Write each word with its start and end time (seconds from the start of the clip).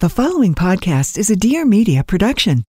The 0.00 0.08
following 0.08 0.54
podcast 0.54 1.18
is 1.18 1.28
a 1.28 1.36
Dear 1.36 1.66
Media 1.66 2.02
production. 2.02 2.64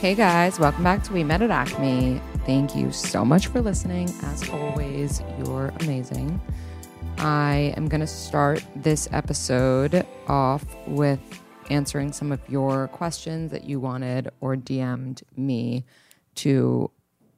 Hey 0.00 0.14
guys, 0.14 0.58
welcome 0.58 0.82
back 0.82 1.04
to 1.04 1.12
We 1.12 1.22
Met 1.22 1.42
at 1.42 1.50
Acme. 1.50 2.18
Thank 2.46 2.74
you 2.74 2.90
so 2.92 3.26
much 3.26 3.48
for 3.48 3.60
listening. 3.60 4.08
As 4.22 4.48
always, 4.48 5.20
you're 5.44 5.70
amazing. 5.80 6.40
I 7.18 7.74
am 7.76 7.88
going 7.88 8.00
to 8.00 8.06
start 8.06 8.64
this 8.74 9.06
episode 9.12 10.06
off 10.28 10.64
with 10.86 11.20
answering 11.68 12.12
some 12.12 12.32
of 12.32 12.40
your 12.48 12.88
questions 12.88 13.50
that 13.50 13.64
you 13.64 13.80
wanted 13.80 14.30
or 14.40 14.56
DM'd 14.56 15.24
me 15.36 15.84
to 16.36 16.90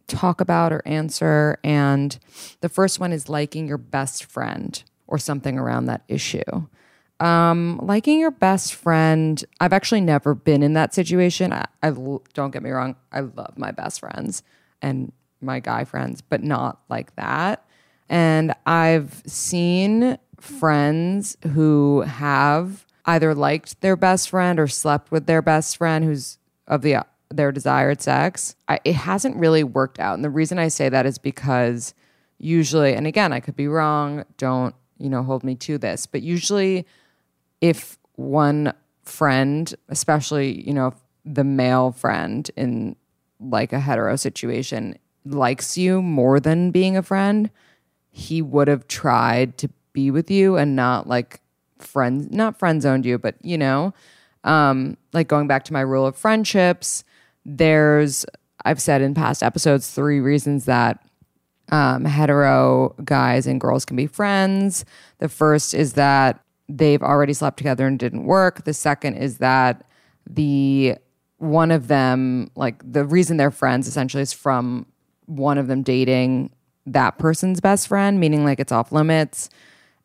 talk 0.07 0.41
about 0.41 0.73
or 0.73 0.81
answer. 0.87 1.59
And 1.65 2.17
the 2.61 2.69
first 2.69 3.01
one 3.01 3.11
is 3.11 3.29
liking 3.29 3.67
your 3.67 3.79
best 3.79 4.27
friend 4.27 4.81
or 5.11 5.19
something 5.19 5.59
around 5.59 5.87
that 5.87 6.03
issue. 6.09 6.67
Um, 7.21 7.79
liking 7.83 8.19
your 8.19 8.31
best 8.31 8.75
friend, 8.75 9.45
I've 9.61 9.75
actually 9.75 10.01
never 10.01 10.35
been 10.35 10.63
in 10.63 10.73
that 10.73 10.95
situation. 10.95 11.53
I, 11.53 11.67
I 11.83 11.91
don't 11.91 12.51
get 12.51 12.63
me 12.63 12.71
wrong, 12.71 12.97
I 13.13 13.21
love 13.21 13.59
my 13.59 13.73
best 13.73 14.01
friends 14.01 14.43
and 14.81 15.13
my 15.43 15.61
guy 15.61 15.85
friends, 15.85 16.23
but 16.23 16.43
not 16.43 16.81
like 16.89 17.15
that. 17.17 17.67
And 18.09 18.55
I've 18.65 19.23
seen 19.27 20.19
friends 20.41 21.37
who 21.53 22.01
have 22.03 22.87
either 23.05 23.35
liked 23.35 23.81
their 23.83 23.97
best 23.97 24.31
friend 24.31 24.59
or 24.59 24.67
slept 24.67 25.11
with 25.11 25.27
their 25.27 25.43
best 25.43 25.77
friend 25.77 26.05
who's 26.05 26.39
of 26.67 26.83
the 26.83 27.05
their 27.33 27.53
desired 27.53 28.03
sex. 28.03 28.57
I, 28.69 28.81
it 28.85 28.95
hasn't 28.95 29.37
really 29.37 29.63
worked 29.63 30.01
out, 30.01 30.15
and 30.15 30.25
the 30.25 30.31
reason 30.31 30.59
I 30.59 30.69
say 30.69 30.89
that 30.89 31.07
is 31.07 31.19
because 31.19 31.95
usually, 32.39 32.95
and 32.95 33.07
again, 33.07 33.33
I 33.33 33.41
could 33.41 33.57
be 33.57 33.69
wrong. 33.69 34.25
Don't 34.37 34.75
you 35.01 35.09
know 35.09 35.23
hold 35.23 35.43
me 35.43 35.55
to 35.57 35.79
this, 35.79 36.07
but 36.07 36.23
usually, 36.23 36.87
if 37.61 37.99
one 38.17 38.73
friend, 39.03 39.75
especially 39.89 40.61
you 40.67 40.75
know 40.75 40.95
the 41.25 41.45
male 41.45 41.93
friend 41.93 42.51
in 42.57 42.97
like 43.41 43.73
a 43.73 43.81
hetero 43.81 44.17
situation, 44.17 44.97
likes 45.25 45.77
you 45.79 46.03
more 46.03 46.39
than 46.39 46.71
being 46.71 46.97
a 46.97 47.03
friend, 47.03 47.51
he 48.11 48.43
would 48.43 48.69
have 48.69 48.87
tried 48.87 49.57
to 49.59 49.71
be 49.93 50.11
with 50.11 50.31
you 50.31 50.57
and 50.57 50.77
not 50.77 51.07
like 51.09 51.41
friend 51.79 52.31
not 52.31 52.59
friend 52.59 52.83
zoned 52.83 53.07
you, 53.07 53.19
but 53.19 53.35
you 53.43 53.59
know, 53.59 53.95
um, 54.45 54.97
like 55.13 55.29
going 55.29 55.47
back 55.47 55.65
to 55.65 55.73
my 55.73 55.81
rule 55.81 56.07
of 56.07 56.17
friendships, 56.17 57.05
there's 57.45 58.25
I've 58.65 58.81
said 58.81 59.03
in 59.03 59.15
past 59.15 59.43
episodes 59.43 59.91
three 59.91 60.21
reasons 60.21 60.67
that 60.67 61.03
um, 61.71 62.05
hetero 62.05 62.95
guys 63.05 63.47
and 63.47 63.61
girls 63.61 63.85
can 63.85 63.97
be 63.97 64.07
friends. 64.07 64.85
The 65.19 65.29
first 65.29 65.75
is 65.75 65.95
that 65.95 66.45
they've 66.69 67.03
already 67.03 67.33
slept 67.33 67.57
together 67.57 67.87
and 67.87 67.99
didn't 67.99 68.25
work. 68.25 68.65
The 68.65 68.75
second 68.75 69.15
is 69.15 69.39
that 69.39 69.85
the 70.29 70.97
one 71.39 71.71
of 71.71 71.89
them, 71.89 72.51
like 72.55 72.83
the 72.91 73.05
reason 73.05 73.37
they're 73.37 73.51
friends 73.51 73.89
essentially 73.89 74.23
is 74.23 74.33
from 74.33 74.87
one 75.27 75.59
of 75.59 75.69
them 75.69 75.83
dating 75.83 76.51
that 76.87 77.19
person's 77.19 77.61
best 77.61 77.89
friend, 77.89 78.21
meaning 78.21 78.45
like 78.45 78.61
it's 78.61 78.73
off 78.73 78.93
limits. 78.93 79.49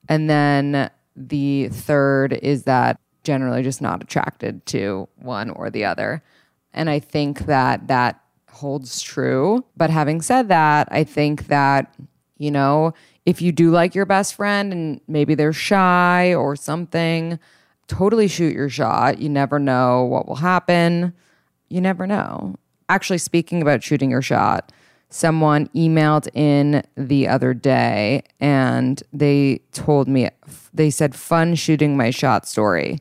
And 0.08 0.30
then 0.30 0.90
the 1.16 1.70
third 1.70 2.34
is 2.34 2.64
that 2.64 3.00
generally 3.24 3.64
just 3.64 3.82
not 3.82 4.04
attracted 4.04 4.66
to 4.68 5.08
one 5.16 5.50
or 5.50 5.70
the 5.70 5.86
other. 5.86 6.24
And 6.74 6.90
I 6.90 7.00
think 7.00 7.46
that 7.46 7.88
that 7.88 8.22
holds 8.56 9.02
true. 9.02 9.66
But 9.76 9.90
having 9.90 10.22
said 10.22 10.48
that, 10.50 10.88
I 10.92 11.04
think 11.04 11.48
that, 11.48 11.94
you 12.38 12.52
know, 12.52 12.94
if 13.26 13.42
you 13.42 13.52
do 13.52 13.70
like 13.72 13.96
your 13.96 14.06
best 14.06 14.36
friend 14.36 14.72
and 14.72 15.02
maybe 15.08 15.36
they're 15.36 15.54
shy 15.54 16.34
or 16.34 16.56
something, 16.56 17.40
totally 17.88 18.28
shoot 18.28 18.54
your 18.54 18.70
shot. 18.70 19.20
You 19.20 19.30
never 19.30 19.60
know 19.60 20.04
what 20.04 20.28
will 20.28 20.36
happen. 20.36 21.14
You 21.70 21.82
never 21.82 22.08
know. 22.08 22.56
Actually, 22.88 23.18
speaking 23.18 23.62
about 23.62 23.84
shooting 23.84 24.12
your 24.12 24.22
shot, 24.22 24.72
someone 25.10 25.68
emailed 25.70 26.28
in 26.34 26.84
the 26.96 27.28
other 27.28 27.54
day 27.54 28.24
and 28.40 29.02
they 29.12 29.62
told 29.72 30.08
me, 30.08 30.30
they 30.74 30.90
said, 30.90 31.16
fun 31.16 31.56
shooting 31.56 31.98
my 31.98 32.10
shot 32.10 32.48
story. 32.48 33.00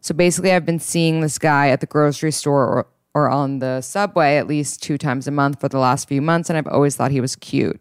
So 0.00 0.14
basically, 0.14 0.52
I've 0.52 0.66
been 0.66 0.78
seeing 0.78 1.20
this 1.20 1.38
guy 1.38 1.70
at 1.70 1.80
the 1.80 1.86
grocery 1.86 2.30
store 2.30 2.86
or, 3.16 3.30
on 3.30 3.60
the 3.60 3.80
subway 3.80 4.36
at 4.36 4.46
least 4.46 4.82
two 4.82 4.98
times 4.98 5.26
a 5.26 5.30
month 5.30 5.58
for 5.58 5.70
the 5.70 5.78
last 5.78 6.06
few 6.06 6.20
months, 6.20 6.50
and 6.50 6.58
I've 6.58 6.66
always 6.66 6.96
thought 6.96 7.10
he 7.10 7.22
was 7.22 7.34
cute. 7.34 7.80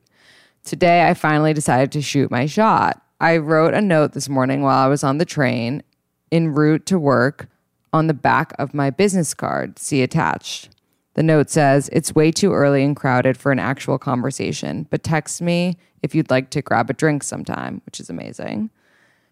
Today, 0.64 1.10
I 1.10 1.14
finally 1.14 1.52
decided 1.52 1.92
to 1.92 2.02
shoot 2.02 2.32
my 2.32 2.46
shot. 2.46 3.02
I 3.20 3.36
wrote 3.36 3.74
a 3.74 3.82
note 3.82 4.14
this 4.14 4.30
morning 4.30 4.62
while 4.62 4.78
I 4.78 4.88
was 4.88 5.04
on 5.04 5.18
the 5.18 5.26
train 5.26 5.84
en 6.32 6.54
route 6.54 6.86
to 6.86 6.98
work 6.98 7.50
on 7.92 8.08
the 8.08 8.14
back 8.14 8.54
of 8.58 8.74
my 8.74 8.90
business 8.90 9.34
card, 9.34 9.78
see 9.78 10.02
attached. 10.02 10.70
The 11.16 11.24
note 11.24 11.50
says, 11.50 11.90
It's 11.92 12.16
way 12.16 12.32
too 12.32 12.54
early 12.54 12.82
and 12.86 12.96
crowded 12.96 13.36
for 13.36 13.52
an 13.52 13.60
actual 13.60 13.98
conversation, 13.98 14.88
but 14.90 15.04
text 15.04 15.42
me 15.42 15.78
if 16.02 16.16
you'd 16.16 16.32
like 16.32 16.50
to 16.52 16.62
grab 16.62 16.90
a 16.90 16.94
drink 16.94 17.24
sometime, 17.24 17.82
which 17.86 18.00
is 18.00 18.10
amazing. 18.10 18.70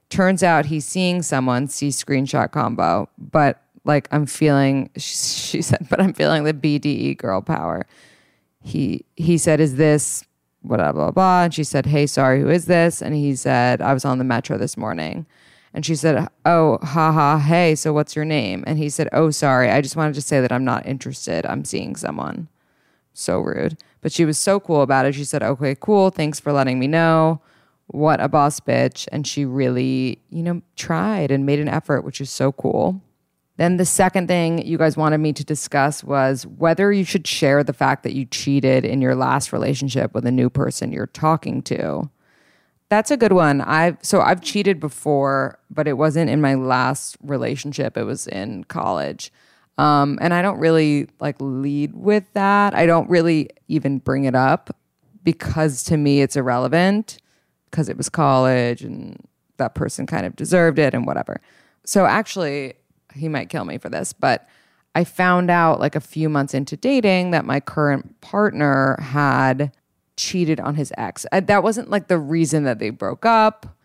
Turns 0.10 0.44
out 0.44 0.66
he's 0.66 0.86
seeing 0.86 1.22
someone, 1.22 1.70
see 1.70 1.88
screenshot 1.88 2.52
combo, 2.52 3.08
but 3.18 3.64
like 3.86 4.08
I'm 4.12 4.26
feeling, 4.26 4.90
she 4.98 5.62
said, 5.62 5.88
but 5.90 6.02
I'm 6.02 6.14
feeling 6.14 6.44
the 6.44 6.54
BDE 6.54 7.18
girl 7.18 7.42
power. 7.42 7.86
He 8.62 9.06
he 9.16 9.38
said, 9.38 9.60
Is 9.60 9.76
this 9.76 10.24
blah, 10.64 10.78
blah, 10.78 10.92
blah, 10.92 11.12
blah? 11.12 11.44
And 11.44 11.54
she 11.54 11.64
said, 11.64 11.88
Hey, 11.88 12.08
sorry, 12.08 12.42
who 12.42 12.50
is 12.50 12.66
this? 12.66 13.02
And 13.02 13.14
he 13.16 13.36
said, 13.36 13.82
I 13.82 13.94
was 13.94 14.06
on 14.06 14.18
the 14.18 14.24
metro 14.24 14.58
this 14.58 14.78
morning. 14.78 15.26
And 15.74 15.86
she 15.86 15.96
said, 15.96 16.28
Oh, 16.46 16.78
haha, 16.82 17.40
hey, 17.40 17.76
so 17.76 17.94
what's 17.94 18.16
your 18.16 18.26
name? 18.26 18.64
And 18.68 18.78
he 18.78 18.90
said, 18.90 19.10
Oh, 19.12 19.32
sorry, 19.32 19.70
I 19.70 19.82
just 19.82 19.96
wanted 19.96 20.16
to 20.16 20.22
say 20.22 20.40
that 20.40 20.52
I'm 20.52 20.66
not 20.66 20.86
interested. 20.86 21.46
I'm 21.46 21.66
seeing 21.66 21.96
someone. 21.96 22.48
So 23.14 23.40
rude. 23.40 23.78
But 24.02 24.12
she 24.12 24.26
was 24.26 24.38
so 24.38 24.60
cool 24.60 24.82
about 24.82 25.06
it. 25.06 25.16
She 25.16 25.26
said, 25.26 25.44
Okay, 25.44 25.76
cool. 25.80 26.10
Thanks 26.10 26.40
for 26.40 26.52
letting 26.52 26.80
me 26.80 26.88
know. 26.88 27.42
What 27.88 28.22
a 28.22 28.30
boss 28.30 28.60
bitch. 28.60 29.08
And 29.12 29.28
she 29.28 29.46
really, 29.46 30.20
you 30.30 30.44
know, 30.44 30.62
tried 30.76 31.32
and 31.32 31.46
made 31.46 31.60
an 31.60 31.68
effort, 31.68 32.04
which 32.04 32.22
is 32.22 32.30
so 32.30 32.52
cool. 32.52 33.02
Then 33.58 33.78
the 33.78 33.86
second 33.86 34.28
thing 34.28 34.66
you 34.66 34.78
guys 34.78 34.98
wanted 34.98 35.20
me 35.20 35.32
to 35.34 35.44
discuss 35.44 36.04
was 36.04 36.48
whether 36.48 36.92
you 36.92 37.04
should 37.04 37.28
share 37.28 37.64
the 37.64 37.74
fact 37.74 38.04
that 38.04 38.14
you 38.14 38.26
cheated 38.26 38.84
in 38.84 39.02
your 39.02 39.16
last 39.16 39.54
relationship 39.54 40.14
with 40.14 40.26
a 40.26 40.32
new 40.32 40.50
person 40.50 40.92
you're 40.92 41.06
talking 41.08 41.62
to. 41.64 42.10
That's 42.90 43.12
a 43.12 43.18
good 43.18 43.34
one. 43.34 43.62
I've 43.62 43.98
so 44.02 44.22
I've 44.22 44.42
cheated 44.42 44.80
before, 44.80 45.60
but 45.70 45.88
it 45.88 45.94
wasn't 45.94 46.30
in 46.30 46.42
my 46.42 46.56
last 46.56 47.18
relationship. 47.22 47.98
It 47.98 48.04
was 48.04 48.28
in 48.28 48.64
college. 48.66 49.32
Um, 49.78 50.20
and 50.22 50.34
I 50.34 50.42
don't 50.42 50.60
really 50.60 51.10
like 51.20 51.36
lead 51.40 51.94
with 51.96 52.32
that. 52.34 52.76
I 52.76 52.86
don't 52.86 53.10
really 53.10 53.50
even 53.68 53.98
bring 54.00 54.26
it 54.26 54.36
up 54.36 54.76
because 55.24 55.84
to 55.86 55.98
me 55.98 56.22
it's 56.22 56.36
irrelevant 56.36 57.18
because 57.72 57.90
it 57.90 57.98
was 57.98 58.10
college 58.10 58.84
and 58.84 59.18
that 59.58 59.74
person 59.74 60.06
kind 60.06 60.26
of 60.26 60.36
deserved 60.36 60.78
it 60.78 60.94
and 60.94 61.08
whatever. 61.08 61.42
So 61.86 62.06
actually, 62.06 62.74
he 63.14 63.30
might 63.30 63.50
kill 63.50 63.66
me 63.66 63.78
for 63.78 63.90
this, 63.90 64.14
but 64.14 64.48
I 64.96 65.04
found 65.04 65.50
out 65.50 65.80
like 65.80 65.96
a 65.96 66.02
few 66.02 66.30
months 66.30 66.54
into 66.54 66.78
dating 66.78 67.32
that 67.32 67.46
my 67.46 67.60
current 67.60 68.22
partner 68.22 68.98
had 69.02 69.72
cheated 70.18 70.60
on 70.60 70.76
his 70.76 70.94
ex. 70.98 71.26
Uh, 71.32 71.40
that 71.42 71.64
wasn't 71.64 71.90
like 71.90 72.08
the 72.08 72.20
reason 72.20 72.64
that 72.66 72.80
they 72.80 72.92
broke 72.92 73.26
up. 73.26 73.78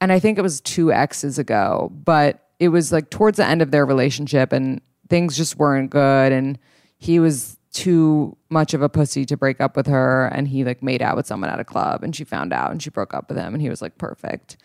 And 0.00 0.12
I 0.12 0.18
think 0.18 0.38
it 0.38 0.42
was 0.42 0.60
two 0.60 0.92
exes 0.92 1.38
ago, 1.38 1.90
but 1.92 2.48
it 2.58 2.68
was 2.68 2.92
like 2.92 3.10
towards 3.10 3.38
the 3.38 3.46
end 3.46 3.62
of 3.62 3.70
their 3.70 3.86
relationship 3.86 4.52
and 4.52 4.80
things 5.08 5.36
just 5.36 5.56
weren't 5.56 5.90
good. 5.90 6.32
And 6.32 6.58
he 6.98 7.18
was 7.18 7.56
too 7.72 8.36
much 8.50 8.74
of 8.74 8.82
a 8.82 8.88
pussy 8.88 9.24
to 9.24 9.36
break 9.36 9.60
up 9.60 9.76
with 9.76 9.86
her. 9.86 10.26
And 10.26 10.48
he 10.48 10.64
like 10.64 10.82
made 10.82 11.00
out 11.00 11.16
with 11.16 11.26
someone 11.26 11.50
at 11.50 11.60
a 11.60 11.64
club 11.64 12.02
and 12.02 12.14
she 12.14 12.24
found 12.24 12.52
out 12.52 12.70
and 12.70 12.82
she 12.82 12.90
broke 12.90 13.14
up 13.14 13.28
with 13.28 13.38
him. 13.38 13.54
And 13.54 13.62
he 13.62 13.70
was 13.70 13.80
like, 13.80 13.96
perfect. 13.96 14.56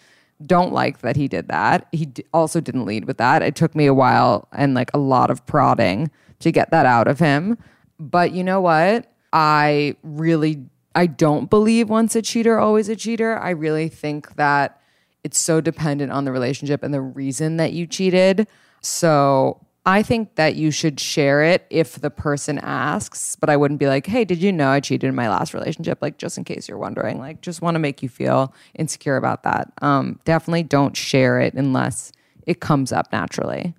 Don't 0.43 0.73
like 0.73 0.99
that 0.99 1.15
he 1.15 1.27
did 1.27 1.47
that. 1.47 1.87
He 1.91 2.07
d- 2.07 2.25
also 2.33 2.59
didn't 2.59 2.85
lead 2.85 3.05
with 3.05 3.17
that. 3.17 3.41
It 3.41 3.55
took 3.55 3.75
me 3.75 3.85
a 3.85 3.93
while 3.93 4.47
and 4.51 4.73
like 4.73 4.91
a 4.93 4.97
lot 4.97 5.29
of 5.31 5.45
prodding 5.45 6.11
to 6.39 6.51
get 6.51 6.71
that 6.71 6.85
out 6.85 7.07
of 7.07 7.19
him. 7.19 7.57
But 7.99 8.31
you 8.31 8.43
know 8.43 8.59
what? 8.59 9.11
I 9.31 9.95
really 10.03 10.65
I 10.95 11.07
don't 11.07 11.49
believe 11.49 11.89
once 11.89 12.15
a 12.15 12.21
cheater, 12.21 12.57
always 12.57 12.87
a 12.87 12.95
cheater. 12.95 13.37
I 13.37 13.49
really 13.49 13.89
think 13.89 14.35
that 14.35 14.79
it's 15.23 15.37
so 15.37 15.59
dependent 15.59 16.11
on 16.11 16.23
the 16.23 16.31
relationship 16.31 16.83
and 16.83 16.93
the 16.93 17.01
reason 17.01 17.57
that 17.57 17.73
you 17.73 17.85
cheated. 17.85 18.47
So 18.81 19.59
I 19.87 20.01
think 20.01 20.35
that 20.35 20.55
you 20.55 20.71
should 20.71 20.99
share 20.99 21.43
it 21.43 21.67
if 21.69 21.95
the 21.95 22.09
person 22.09 22.57
asks, 22.57 23.35
but 23.35 23.51
I 23.51 23.57
wouldn't 23.57 23.79
be 23.79 23.87
like, 23.87 24.07
hey, 24.07 24.25
did 24.25 24.41
you 24.41 24.51
know 24.51 24.69
I 24.69 24.79
cheated 24.79 25.07
in 25.07 25.13
my 25.13 25.29
last 25.29 25.53
relationship? 25.53 25.99
Like, 26.01 26.17
just 26.17 26.39
in 26.39 26.43
case 26.43 26.67
you're 26.67 26.79
wondering, 26.79 27.19
like, 27.19 27.41
just 27.41 27.61
want 27.61 27.75
to 27.75 27.79
make 27.79 28.01
you 28.01 28.09
feel 28.09 28.53
insecure 28.73 29.15
about 29.15 29.43
that. 29.43 29.71
Um, 29.83 30.19
definitely 30.25 30.63
don't 30.63 30.97
share 30.97 31.39
it 31.39 31.53
unless 31.53 32.11
it 32.47 32.59
comes 32.59 32.91
up 32.91 33.11
naturally. 33.11 33.75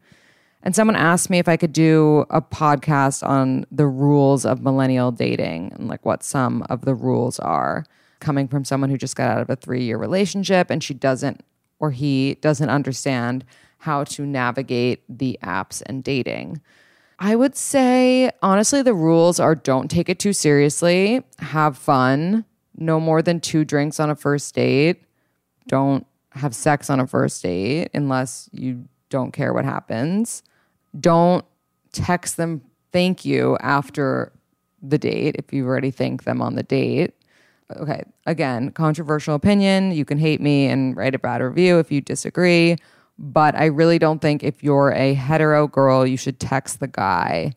And 0.63 0.75
someone 0.75 0.97
asked 0.97 1.29
me 1.29 1.39
if 1.39 1.49
I 1.49 1.57
could 1.57 1.73
do 1.73 2.25
a 2.31 2.41
podcast 2.41 3.27
on 3.27 3.67
the 3.71 3.87
rules 3.87 4.45
of 4.45 4.63
millennial 4.63 5.13
dating 5.13 5.73
and 5.75 5.89
like 5.89 6.05
what 6.05 6.23
some 6.23 6.63
of 6.69 6.85
the 6.85 6.95
rules 6.95 7.39
are 7.41 7.85
coming 8.21 8.49
from 8.49 8.65
someone 8.65 8.91
who 8.91 8.99
just 8.99 9.17
got 9.17 9.31
out 9.31 9.43
of 9.43 9.51
a 9.51 9.57
three 9.57 9.85
year 9.85 9.99
relationship 9.99 10.71
and 10.71 10.83
she 10.83 10.95
doesn't 10.95 11.43
or 11.79 11.91
he 11.91 12.35
doesn't 12.41 12.69
understand 12.69 13.45
how 13.87 14.05
to 14.05 14.27
navigate 14.27 15.03
the 15.09 15.39
apps 15.43 15.83
and 15.87 16.05
dating. 16.05 16.61
I 17.19 17.35
would 17.35 17.57
say, 17.57 18.31
honestly, 18.43 18.83
the 18.83 18.93
rules 18.93 19.41
are 19.41 19.55
don't 19.55 19.91
take 19.91 20.09
it 20.09 20.19
too 20.19 20.35
seriously, 20.35 21.23
have 21.39 21.79
fun, 21.79 22.45
no 22.77 23.01
more 23.01 23.23
than 23.23 23.41
two 23.41 23.65
drinks 23.65 23.99
on 23.99 24.11
a 24.11 24.15
first 24.15 24.55
date, 24.55 25.03
don't 25.67 26.07
have 26.33 26.55
sex 26.55 26.91
on 26.91 27.01
a 27.01 27.07
first 27.07 27.43
date 27.43 27.89
unless 27.95 28.51
you 28.53 28.85
don't 29.09 29.33
care 29.33 29.55
what 29.55 29.65
happens 29.65 30.43
don't 31.01 31.45
text 31.93 32.37
them 32.37 32.63
thank 32.93 33.25
you 33.25 33.57
after 33.61 34.33
the 34.83 34.99
date 34.99 35.37
if 35.39 35.53
you 35.53 35.67
already 35.67 35.91
thanked 35.91 36.25
them 36.25 36.41
on 36.41 36.55
the 36.55 36.63
date. 36.63 37.15
Okay, 37.77 38.05
again, 38.27 38.71
controversial 38.71 39.35
opinion. 39.35 39.93
You 39.93 40.05
can 40.05 40.19
hate 40.19 40.41
me 40.41 40.67
and 40.67 40.97
write 40.97 41.15
a 41.15 41.19
bad 41.19 41.43
review 41.43 41.79
if 41.79 41.91
you 41.91 42.01
disagree. 42.01 42.77
But 43.19 43.55
I 43.55 43.67
really 43.67 43.99
don't 43.99 44.21
think 44.21 44.43
if 44.43 44.63
you're 44.63 44.93
a 44.93 45.15
hetero 45.15 45.67
girl, 45.67 46.07
you 46.07 46.17
should 46.17 46.39
text 46.39 46.81
the 46.81 46.87
guy. 46.87 47.55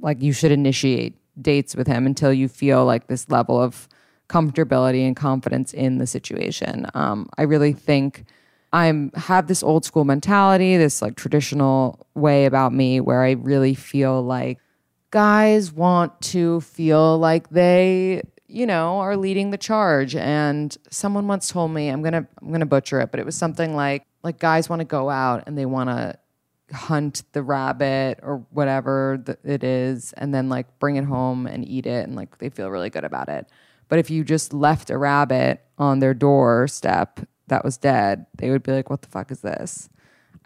Like 0.00 0.22
you 0.22 0.32
should 0.32 0.52
initiate 0.52 1.16
dates 1.40 1.76
with 1.76 1.86
him 1.86 2.06
until 2.06 2.32
you 2.32 2.48
feel 2.48 2.84
like 2.84 3.06
this 3.06 3.28
level 3.30 3.60
of 3.60 3.88
comfortability 4.28 5.06
and 5.06 5.14
confidence 5.14 5.72
in 5.74 5.98
the 5.98 6.06
situation. 6.06 6.86
Um, 6.94 7.28
I 7.36 7.42
really 7.42 7.72
think 7.72 8.24
I'm 8.72 9.12
have 9.14 9.46
this 9.48 9.62
old 9.62 9.84
school 9.84 10.04
mentality, 10.04 10.76
this 10.76 11.02
like 11.02 11.16
traditional 11.16 12.06
way 12.14 12.46
about 12.46 12.72
me 12.72 13.00
where 13.00 13.22
I 13.22 13.32
really 13.32 13.74
feel 13.74 14.22
like 14.22 14.58
guys 15.10 15.70
want 15.72 16.18
to 16.22 16.62
feel 16.62 17.18
like 17.18 17.50
they, 17.50 18.22
you 18.48 18.66
know, 18.66 18.98
are 19.00 19.16
leading 19.16 19.50
the 19.50 19.58
charge. 19.58 20.16
And 20.16 20.74
someone 20.90 21.28
once 21.28 21.48
told 21.48 21.70
me, 21.70 21.88
I'm 21.88 22.02
gonna 22.02 22.26
I'm 22.40 22.50
gonna 22.50 22.66
butcher 22.66 23.00
it, 23.00 23.10
but 23.10 23.20
it 23.20 23.26
was 23.26 23.36
something 23.36 23.76
like 23.76 24.06
like 24.22 24.38
guys 24.38 24.68
want 24.68 24.80
to 24.80 24.84
go 24.84 25.10
out 25.10 25.44
and 25.46 25.56
they 25.56 25.66
want 25.66 25.88
to 25.88 26.18
hunt 26.74 27.22
the 27.32 27.42
rabbit 27.42 28.18
or 28.22 28.38
whatever 28.50 29.22
it 29.44 29.62
is 29.62 30.12
and 30.14 30.34
then 30.34 30.48
like 30.48 30.78
bring 30.78 30.96
it 30.96 31.04
home 31.04 31.46
and 31.46 31.68
eat 31.68 31.86
it 31.86 32.06
and 32.06 32.16
like 32.16 32.38
they 32.38 32.48
feel 32.48 32.70
really 32.70 32.90
good 32.90 33.04
about 33.04 33.28
it. 33.28 33.46
But 33.88 33.98
if 33.98 34.10
you 34.10 34.24
just 34.24 34.54
left 34.54 34.88
a 34.88 34.96
rabbit 34.96 35.62
on 35.76 35.98
their 35.98 36.14
doorstep 36.14 37.20
that 37.48 37.64
was 37.64 37.76
dead, 37.76 38.26
they 38.38 38.50
would 38.50 38.62
be 38.62 38.72
like, 38.72 38.88
what 38.88 39.02
the 39.02 39.08
fuck 39.08 39.30
is 39.30 39.40
this? 39.40 39.90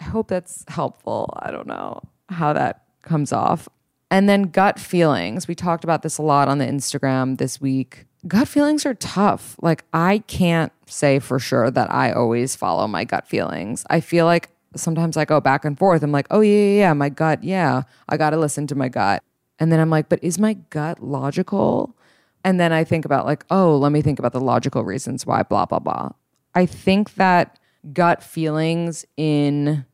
I 0.00 0.04
hope 0.04 0.28
that's 0.28 0.64
helpful. 0.68 1.32
I 1.40 1.50
don't 1.50 1.66
know 1.66 2.02
how 2.28 2.52
that 2.52 2.82
comes 3.02 3.32
off. 3.32 3.68
And 4.10 4.28
then 4.28 4.44
gut 4.44 4.78
feelings. 4.78 5.48
We 5.48 5.54
talked 5.54 5.84
about 5.84 6.02
this 6.02 6.18
a 6.18 6.22
lot 6.22 6.48
on 6.48 6.58
the 6.58 6.66
Instagram 6.66 7.38
this 7.38 7.60
week. 7.60 8.06
Gut 8.26 8.48
feelings 8.48 8.84
are 8.84 8.94
tough. 8.94 9.56
Like, 9.60 9.84
I 9.92 10.18
can't 10.26 10.72
say 10.86 11.18
for 11.18 11.38
sure 11.38 11.70
that 11.70 11.92
I 11.92 12.12
always 12.12 12.56
follow 12.56 12.86
my 12.86 13.04
gut 13.04 13.26
feelings. 13.26 13.84
I 13.90 14.00
feel 14.00 14.24
like 14.24 14.50
sometimes 14.74 15.16
I 15.16 15.24
go 15.24 15.40
back 15.40 15.64
and 15.64 15.78
forth. 15.78 16.02
I'm 16.02 16.12
like, 16.12 16.26
oh, 16.30 16.40
yeah, 16.40 16.56
yeah, 16.56 16.78
yeah, 16.78 16.92
my 16.92 17.08
gut, 17.08 17.42
yeah, 17.42 17.82
I 18.08 18.16
got 18.16 18.30
to 18.30 18.36
listen 18.36 18.66
to 18.68 18.74
my 18.74 18.88
gut. 18.88 19.22
And 19.58 19.72
then 19.72 19.80
I'm 19.80 19.90
like, 19.90 20.08
but 20.08 20.22
is 20.22 20.38
my 20.38 20.54
gut 20.70 21.02
logical? 21.02 21.96
And 22.44 22.60
then 22.60 22.72
I 22.72 22.84
think 22.84 23.04
about, 23.04 23.26
like, 23.26 23.44
oh, 23.50 23.76
let 23.76 23.90
me 23.90 24.02
think 24.02 24.18
about 24.18 24.32
the 24.32 24.40
logical 24.40 24.84
reasons 24.84 25.26
why, 25.26 25.42
blah, 25.42 25.66
blah, 25.66 25.78
blah. 25.78 26.10
I 26.54 26.66
think 26.66 27.14
that 27.14 27.58
gut 27.92 28.22
feelings 28.22 29.04
in 29.16 29.84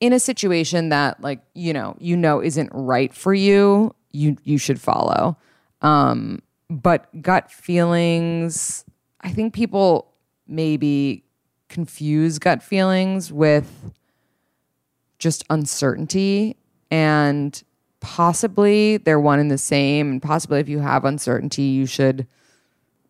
in 0.00 0.12
a 0.12 0.18
situation 0.18 0.88
that 0.88 1.20
like 1.20 1.40
you 1.54 1.72
know 1.72 1.94
you 2.00 2.16
know 2.16 2.42
isn't 2.42 2.70
right 2.72 3.12
for 3.12 3.34
you 3.34 3.94
you 4.10 4.36
you 4.42 4.58
should 4.58 4.80
follow 4.80 5.36
um 5.82 6.40
but 6.70 7.08
gut 7.20 7.50
feelings 7.50 8.84
i 9.20 9.30
think 9.30 9.52
people 9.52 10.11
maybe 10.52 11.24
confuse 11.68 12.38
gut 12.38 12.62
feelings 12.62 13.32
with 13.32 13.92
just 15.18 15.44
uncertainty 15.50 16.56
and 16.90 17.62
possibly 18.00 18.98
they're 18.98 19.20
one 19.20 19.38
and 19.38 19.50
the 19.50 19.58
same 19.58 20.10
and 20.10 20.22
possibly 20.22 20.60
if 20.60 20.68
you 20.68 20.80
have 20.80 21.04
uncertainty 21.04 21.62
you 21.62 21.86
should 21.86 22.26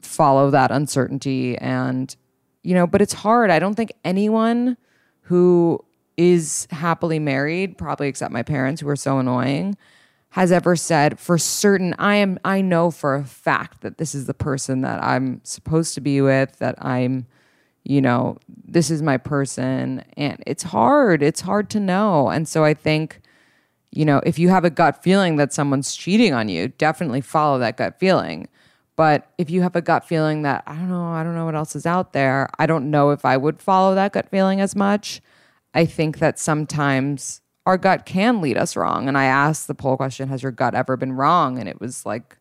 follow 0.00 0.50
that 0.50 0.70
uncertainty 0.70 1.56
and 1.58 2.16
you 2.62 2.74
know, 2.74 2.86
but 2.86 3.02
it's 3.02 3.12
hard. 3.12 3.50
I 3.50 3.58
don't 3.58 3.74
think 3.74 3.92
anyone 4.04 4.76
who 5.22 5.84
is 6.16 6.68
happily 6.70 7.18
married, 7.18 7.76
probably 7.76 8.08
except 8.08 8.32
my 8.32 8.42
parents 8.42 8.80
who 8.80 8.88
are 8.88 8.96
so 8.96 9.18
annoying, 9.18 9.76
has 10.32 10.50
ever 10.50 10.75
said 10.75 11.20
for 11.20 11.37
certain 11.37 11.94
I 11.99 12.17
am 12.17 12.38
I 12.43 12.62
know 12.62 12.90
for 12.90 13.14
a 13.14 13.25
fact 13.25 13.82
that 13.82 13.99
this 13.99 14.14
is 14.14 14.26
the 14.26 14.34
person 14.34 14.81
that 14.81 15.02
I'm 15.02 15.43
supposed 15.44 15.94
to 15.94 16.00
be 16.00 16.20
with, 16.23 16.58
that 16.58 16.75
I'm 16.82 17.26
you 17.84 18.00
know, 18.00 18.38
this 18.49 18.90
is 18.90 19.02
my 19.02 19.19
person 19.19 20.05
and 20.17 20.43
it's 20.46 20.62
hard. 20.62 21.23
It's 21.23 21.40
hard 21.43 21.69
to 21.70 21.81
know. 21.81 22.31
And 22.31 22.49
so 22.49 22.64
I 22.64 22.73
think 22.75 23.20
you 23.90 24.06
know, 24.06 24.23
if 24.25 24.38
you 24.38 24.49
have 24.49 24.64
a 24.64 24.70
gut 24.70 25.02
feeling 25.02 25.37
that 25.37 25.52
someone's 25.52 25.94
cheating 25.94 26.32
on 26.32 26.49
you, 26.49 26.69
definitely 26.69 27.20
follow 27.20 27.58
that 27.58 27.76
gut 27.76 27.99
feeling. 27.99 28.49
But 28.96 29.31
if 29.37 29.50
you 29.50 29.61
have 29.61 29.76
a 29.76 29.82
gut 29.82 30.08
feeling 30.08 30.43
that, 30.43 30.62
I 30.67 30.75
don't 30.76 30.88
know, 30.88 31.08
I 31.08 31.23
don't 31.23 31.35
know 31.35 31.44
what 31.44 31.55
else 31.55 31.76
is 31.76 31.85
out 31.85 32.14
there, 32.14 32.49
I 32.58 32.64
don't 32.64 32.90
know 32.90 33.11
if 33.11 33.26
I 33.26 33.37
would 33.37 33.61
follow 33.61 33.94
that 33.94 34.14
gut 34.14 34.31
feeling 34.31 34.62
as 34.62 34.75
much. 34.75 35.20
I 35.75 35.85
think 35.85 36.20
that 36.20 36.38
sometimes 36.38 37.41
our 37.67 37.79
gut 37.79 38.06
can 38.06 38.41
lead 38.41 38.56
us 38.56 38.76
wrong. 38.76 39.09
And 39.09 39.17
I 39.17 39.25
asked 39.25 39.67
the 39.67 39.75
poll 39.75 39.97
question, 39.97 40.29
has 40.29 40.43
your 40.43 40.53
gut 40.53 40.75
ever 40.75 40.97
been 40.97 41.12
wrong? 41.12 41.59
And 41.59 41.69
it 41.69 41.81
was 41.81 42.05
like 42.05 42.38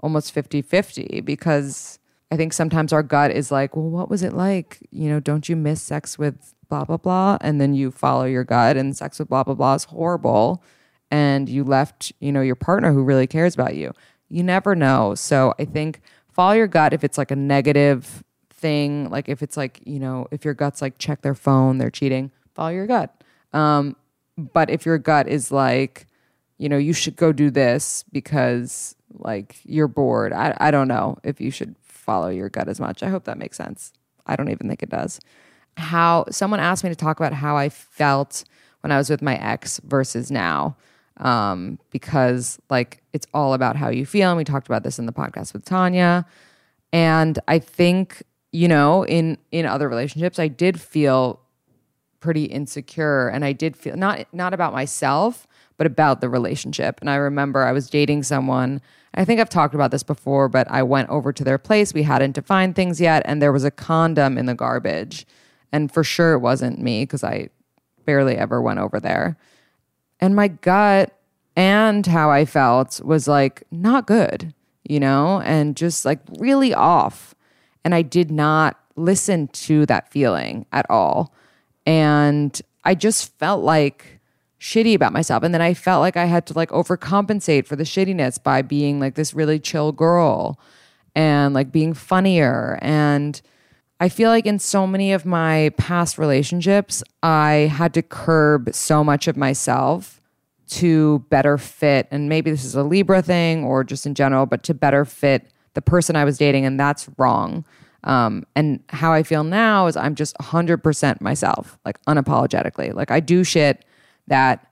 almost 0.00 0.32
50 0.32 0.62
50 0.62 1.20
because 1.22 1.98
I 2.30 2.36
think 2.36 2.52
sometimes 2.52 2.92
our 2.92 3.02
gut 3.02 3.30
is 3.30 3.52
like, 3.52 3.76
well, 3.76 3.88
what 3.88 4.08
was 4.08 4.22
it 4.22 4.32
like? 4.32 4.78
You 4.90 5.08
know, 5.08 5.20
don't 5.20 5.48
you 5.48 5.56
miss 5.56 5.82
sex 5.82 6.18
with 6.18 6.54
blah, 6.68 6.84
blah, 6.84 6.96
blah? 6.96 7.38
And 7.40 7.60
then 7.60 7.74
you 7.74 7.90
follow 7.90 8.24
your 8.24 8.44
gut 8.44 8.76
and 8.76 8.96
sex 8.96 9.18
with 9.18 9.28
blah, 9.28 9.44
blah, 9.44 9.54
blah 9.54 9.74
is 9.74 9.84
horrible. 9.84 10.62
And 11.10 11.48
you 11.48 11.62
left, 11.62 12.12
you 12.20 12.32
know, 12.32 12.40
your 12.40 12.56
partner 12.56 12.92
who 12.92 13.04
really 13.04 13.26
cares 13.26 13.54
about 13.54 13.76
you. 13.76 13.92
You 14.28 14.42
never 14.42 14.74
know. 14.74 15.14
So 15.14 15.54
I 15.58 15.64
think 15.64 16.00
follow 16.32 16.54
your 16.54 16.66
gut 16.66 16.92
if 16.92 17.04
it's 17.04 17.18
like 17.18 17.30
a 17.30 17.36
negative 17.36 18.24
thing, 18.50 19.10
like 19.10 19.28
if 19.28 19.42
it's 19.42 19.56
like, 19.56 19.80
you 19.84 20.00
know, 20.00 20.26
if 20.30 20.44
your 20.44 20.54
gut's 20.54 20.82
like 20.82 20.98
check 20.98 21.22
their 21.22 21.34
phone, 21.34 21.78
they're 21.78 21.90
cheating, 21.90 22.32
follow 22.54 22.70
your 22.70 22.86
gut. 22.86 23.22
Um, 23.52 23.94
but 24.36 24.70
if 24.70 24.84
your 24.86 24.98
gut 24.98 25.28
is 25.28 25.50
like, 25.52 26.06
you 26.58 26.68
know, 26.68 26.78
you 26.78 26.92
should 26.92 27.16
go 27.16 27.32
do 27.32 27.50
this 27.50 28.04
because 28.12 28.96
like 29.12 29.56
you're 29.64 29.88
bored. 29.88 30.32
I, 30.32 30.56
I 30.58 30.70
don't 30.70 30.88
know 30.88 31.18
if 31.22 31.40
you 31.40 31.50
should 31.50 31.76
follow 31.82 32.28
your 32.28 32.48
gut 32.48 32.68
as 32.68 32.80
much. 32.80 33.02
I 33.02 33.08
hope 33.08 33.24
that 33.24 33.38
makes 33.38 33.56
sense. 33.56 33.92
I 34.26 34.36
don't 34.36 34.50
even 34.50 34.68
think 34.68 34.82
it 34.82 34.90
does. 34.90 35.20
How 35.76 36.24
someone 36.30 36.60
asked 36.60 36.84
me 36.84 36.90
to 36.90 36.96
talk 36.96 37.18
about 37.18 37.32
how 37.32 37.56
I 37.56 37.68
felt 37.68 38.44
when 38.80 38.92
I 38.92 38.98
was 38.98 39.10
with 39.10 39.22
my 39.22 39.36
ex 39.36 39.80
versus 39.84 40.30
now 40.30 40.76
um, 41.18 41.78
because 41.90 42.58
like 42.70 43.02
it's 43.12 43.26
all 43.32 43.54
about 43.54 43.76
how 43.76 43.88
you 43.88 44.06
feel. 44.06 44.30
And 44.30 44.36
we 44.36 44.44
talked 44.44 44.66
about 44.66 44.82
this 44.82 44.98
in 44.98 45.06
the 45.06 45.12
podcast 45.12 45.52
with 45.52 45.64
Tanya. 45.64 46.26
And 46.92 47.38
I 47.48 47.58
think, 47.58 48.22
you 48.52 48.68
know, 48.68 49.04
in 49.04 49.38
in 49.50 49.66
other 49.66 49.88
relationships, 49.88 50.38
I 50.38 50.48
did 50.48 50.80
feel 50.80 51.40
pretty 52.24 52.44
insecure 52.44 53.28
and 53.28 53.44
I 53.44 53.52
did 53.52 53.76
feel 53.76 53.98
not 53.98 54.26
not 54.32 54.54
about 54.54 54.72
myself, 54.72 55.46
but 55.76 55.86
about 55.86 56.22
the 56.22 56.30
relationship. 56.30 56.98
And 57.02 57.10
I 57.10 57.16
remember 57.16 57.62
I 57.62 57.72
was 57.72 57.90
dating 57.90 58.22
someone. 58.22 58.80
I 59.12 59.26
think 59.26 59.40
I've 59.40 59.50
talked 59.50 59.74
about 59.74 59.90
this 59.90 60.02
before, 60.02 60.48
but 60.48 60.66
I 60.70 60.82
went 60.84 61.10
over 61.10 61.34
to 61.34 61.44
their 61.44 61.58
place. 61.58 61.92
We 61.92 62.04
hadn't 62.04 62.32
defined 62.32 62.76
things 62.76 62.98
yet, 62.98 63.22
and 63.26 63.42
there 63.42 63.52
was 63.52 63.62
a 63.62 63.70
condom 63.70 64.38
in 64.38 64.46
the 64.46 64.54
garbage. 64.54 65.26
And 65.70 65.92
for 65.92 66.02
sure 66.02 66.32
it 66.32 66.38
wasn't 66.38 66.80
me 66.80 67.02
because 67.02 67.22
I 67.22 67.50
barely 68.06 68.38
ever 68.38 68.62
went 68.62 68.78
over 68.78 68.98
there. 68.98 69.36
And 70.18 70.34
my 70.34 70.48
gut 70.48 71.14
and 71.54 72.06
how 72.06 72.30
I 72.30 72.46
felt 72.46 73.02
was 73.04 73.28
like 73.28 73.64
not 73.70 74.06
good, 74.06 74.54
you 74.82 74.98
know, 74.98 75.42
and 75.42 75.76
just 75.76 76.06
like 76.06 76.20
really 76.38 76.72
off. 76.72 77.34
And 77.84 77.94
I 77.94 78.00
did 78.00 78.30
not 78.30 78.80
listen 78.96 79.48
to 79.48 79.84
that 79.86 80.10
feeling 80.10 80.64
at 80.72 80.86
all. 80.88 81.34
And 81.86 82.60
I 82.84 82.94
just 82.94 83.36
felt 83.38 83.62
like 83.62 84.20
shitty 84.60 84.94
about 84.94 85.12
myself. 85.12 85.42
And 85.42 85.52
then 85.52 85.60
I 85.60 85.74
felt 85.74 86.00
like 86.00 86.16
I 86.16 86.24
had 86.24 86.46
to 86.46 86.54
like 86.54 86.70
overcompensate 86.70 87.66
for 87.66 87.76
the 87.76 87.84
shittiness 87.84 88.42
by 88.42 88.62
being 88.62 88.98
like 88.98 89.14
this 89.14 89.34
really 89.34 89.58
chill 89.58 89.92
girl 89.92 90.58
and 91.14 91.54
like 91.54 91.70
being 91.70 91.92
funnier. 91.92 92.78
And 92.80 93.40
I 94.00 94.08
feel 94.08 94.30
like 94.30 94.46
in 94.46 94.58
so 94.58 94.86
many 94.86 95.12
of 95.12 95.24
my 95.24 95.70
past 95.76 96.18
relationships, 96.18 97.02
I 97.22 97.70
had 97.72 97.94
to 97.94 98.02
curb 98.02 98.74
so 98.74 99.04
much 99.04 99.28
of 99.28 99.36
myself 99.36 100.20
to 100.68 101.20
better 101.30 101.58
fit. 101.58 102.08
And 102.10 102.28
maybe 102.28 102.50
this 102.50 102.64
is 102.64 102.74
a 102.74 102.82
Libra 102.82 103.22
thing 103.22 103.64
or 103.64 103.84
just 103.84 104.06
in 104.06 104.14
general, 104.14 104.46
but 104.46 104.62
to 104.64 104.74
better 104.74 105.04
fit 105.04 105.50
the 105.74 105.82
person 105.82 106.16
I 106.16 106.24
was 106.24 106.38
dating. 106.38 106.64
And 106.64 106.80
that's 106.80 107.08
wrong. 107.18 107.64
Um, 108.04 108.46
and 108.54 108.80
how 108.90 109.12
I 109.12 109.22
feel 109.22 109.44
now 109.44 109.86
is 109.86 109.96
I'm 109.96 110.14
just 110.14 110.36
100% 110.38 111.20
myself, 111.20 111.78
like 111.84 112.02
unapologetically. 112.04 112.94
Like 112.94 113.10
I 113.10 113.20
do 113.20 113.44
shit 113.44 113.84
that 114.26 114.66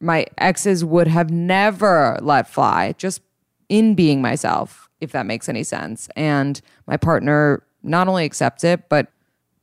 my 0.00 0.26
exes 0.38 0.84
would 0.84 1.06
have 1.06 1.30
never 1.30 2.18
let 2.22 2.48
fly 2.48 2.94
just 2.98 3.20
in 3.68 3.94
being 3.94 4.22
myself, 4.22 4.88
if 5.00 5.12
that 5.12 5.26
makes 5.26 5.48
any 5.48 5.62
sense. 5.64 6.08
And 6.16 6.60
my 6.86 6.96
partner 6.96 7.62
not 7.82 8.08
only 8.08 8.24
accepts 8.24 8.64
it, 8.64 8.88
but 8.88 9.08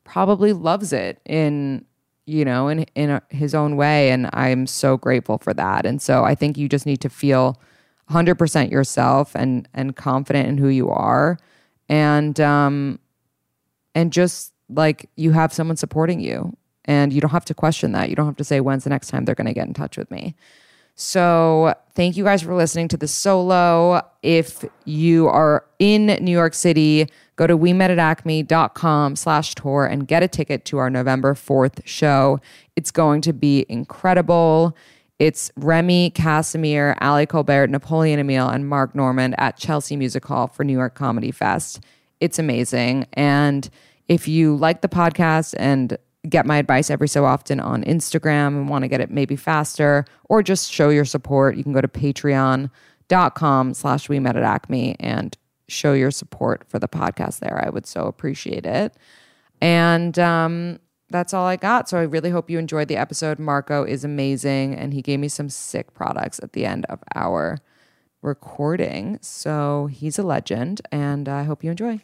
probably 0.04 0.54
loves 0.54 0.94
it 0.94 1.20
in 1.26 1.84
you 2.28 2.44
know 2.46 2.68
in 2.68 2.84
in 2.96 3.22
his 3.30 3.54
own 3.54 3.76
way 3.76 4.10
and 4.10 4.30
I'm 4.34 4.68
so 4.68 4.98
grateful 4.98 5.38
for 5.40 5.54
that. 5.54 5.86
And 5.86 6.02
so 6.02 6.24
I 6.24 6.36
think 6.36 6.58
you 6.58 6.70
just 6.70 6.86
need 6.86 7.02
to 7.02 7.10
feel 7.10 7.60
100% 8.10 8.72
yourself 8.72 9.36
and 9.36 9.68
and 9.74 9.96
confident 9.96 10.48
in 10.48 10.58
who 10.58 10.68
you 10.68 10.90
are 10.90 11.38
and 11.90 12.40
um 12.40 13.00
and 13.96 14.14
just 14.14 14.54
like 14.70 15.10
you 15.16 15.32
have 15.32 15.54
someone 15.54 15.78
supporting 15.78 16.20
you 16.20 16.56
and 16.84 17.12
you 17.12 17.22
don't 17.22 17.32
have 17.32 17.46
to 17.46 17.54
question 17.54 17.94
that. 17.94 18.10
You 18.10 18.16
don't 18.16 18.26
have 18.28 18.36
to 18.38 18.44
say 18.44 18.60
when's 18.60 18.84
the 18.84 18.90
next 18.90 19.08
time 19.08 19.26
they're 19.26 19.36
going 19.36 19.48
to 19.48 19.54
get 19.54 19.68
in 19.68 19.74
touch 19.74 19.98
with 19.98 20.12
me. 20.12 20.36
So, 20.98 21.74
thank 21.94 22.16
you 22.16 22.24
guys 22.24 22.42
for 22.42 22.56
listening 22.56 22.88
to 22.90 22.98
the 22.98 23.08
solo. 23.08 24.02
If 24.24 24.64
you 24.86 25.28
are 25.28 25.66
in 25.78 26.06
New 26.22 26.32
York 26.32 26.54
City, 26.54 27.10
go 27.36 27.48
to 27.48 27.58
we 27.58 27.74
met 27.74 27.92
at 27.92 28.00
acme.com 28.00 29.18
slash 29.18 29.56
tour 29.56 29.86
and 29.86 30.08
get 30.08 30.24
a 30.24 30.30
ticket 30.30 30.64
to 30.66 30.78
our 30.78 30.90
November 30.90 31.34
4th 31.34 31.82
show. 31.84 32.40
It's 32.78 32.92
going 32.92 33.20
to 33.22 33.34
be 33.34 33.66
incredible. 33.68 34.74
It's 35.20 35.52
Remy 35.58 36.12
Kassimir, 36.12 36.96
Ali 37.02 37.26
Kolbert, 37.26 37.70
Napoleon 37.70 38.20
Emile, 38.20 38.48
and 38.48 38.68
Mark 38.68 38.96
Normand 38.96 39.36
at 39.38 39.58
Chelsea 39.58 39.98
Music 39.98 40.26
Hall 40.26 40.48
for 40.48 40.64
New 40.64 40.74
York 40.74 40.96
Comedy 40.96 41.32
Fest. 41.32 41.82
It's 42.20 42.40
amazing. 42.40 43.08
And 43.14 43.70
if 44.08 44.28
you 44.28 44.56
like 44.56 44.82
the 44.82 44.88
podcast 44.88 45.56
and 45.58 45.98
get 46.30 46.46
my 46.46 46.58
advice 46.58 46.90
every 46.90 47.08
so 47.08 47.26
often 47.26 47.60
on 47.60 47.84
Instagram 47.84 48.48
and 48.48 48.70
want 48.70 48.84
to 48.84 48.88
get 48.88 49.02
it 49.02 49.12
maybe 49.12 49.36
faster 49.36 50.06
or 50.30 50.42
just 50.42 50.72
show 50.72 50.90
your 50.90 51.06
support, 51.06 51.56
you 51.56 51.64
can 51.64 51.74
go 51.74 51.82
to 51.82 51.88
patreon.com 51.88 53.74
slash 53.74 54.10
we 54.10 54.20
met 54.20 54.36
at 54.36 54.44
acme 54.44 54.96
and 55.00 55.38
show 55.68 55.94
your 55.94 56.12
support 56.12 56.64
for 56.68 56.80
the 56.80 56.88
podcast 56.88 57.40
there. 57.40 57.64
I 57.66 57.70
would 57.70 57.86
so 57.86 58.06
appreciate 58.06 58.66
it. 58.66 58.96
And 59.62 60.18
um, 60.20 60.80
that's 61.10 61.34
all 61.34 61.46
I 61.46 61.56
got. 61.56 61.90
So 61.90 61.98
I 61.98 62.04
really 62.04 62.30
hope 62.30 62.50
you 62.50 62.60
enjoyed 62.60 62.88
the 62.88 62.98
episode. 62.98 63.40
Marko 63.40 63.84
is 63.84 64.04
amazing 64.04 64.76
and 64.76 64.94
he 64.94 65.02
gave 65.02 65.20
me 65.20 65.28
some 65.28 65.50
sick 65.50 65.94
products 65.94 66.40
at 66.42 66.54
the 66.54 66.66
end 66.66 66.86
of 66.86 67.00
our 67.16 67.60
recording. 68.26 69.20
So 69.22 69.88
he's 69.92 70.20
a 70.20 70.24
legend 70.24 70.82
and 70.92 71.30
I 71.30 71.44
hope 71.44 71.64
you 71.64 71.72
enjoy. 71.72 72.02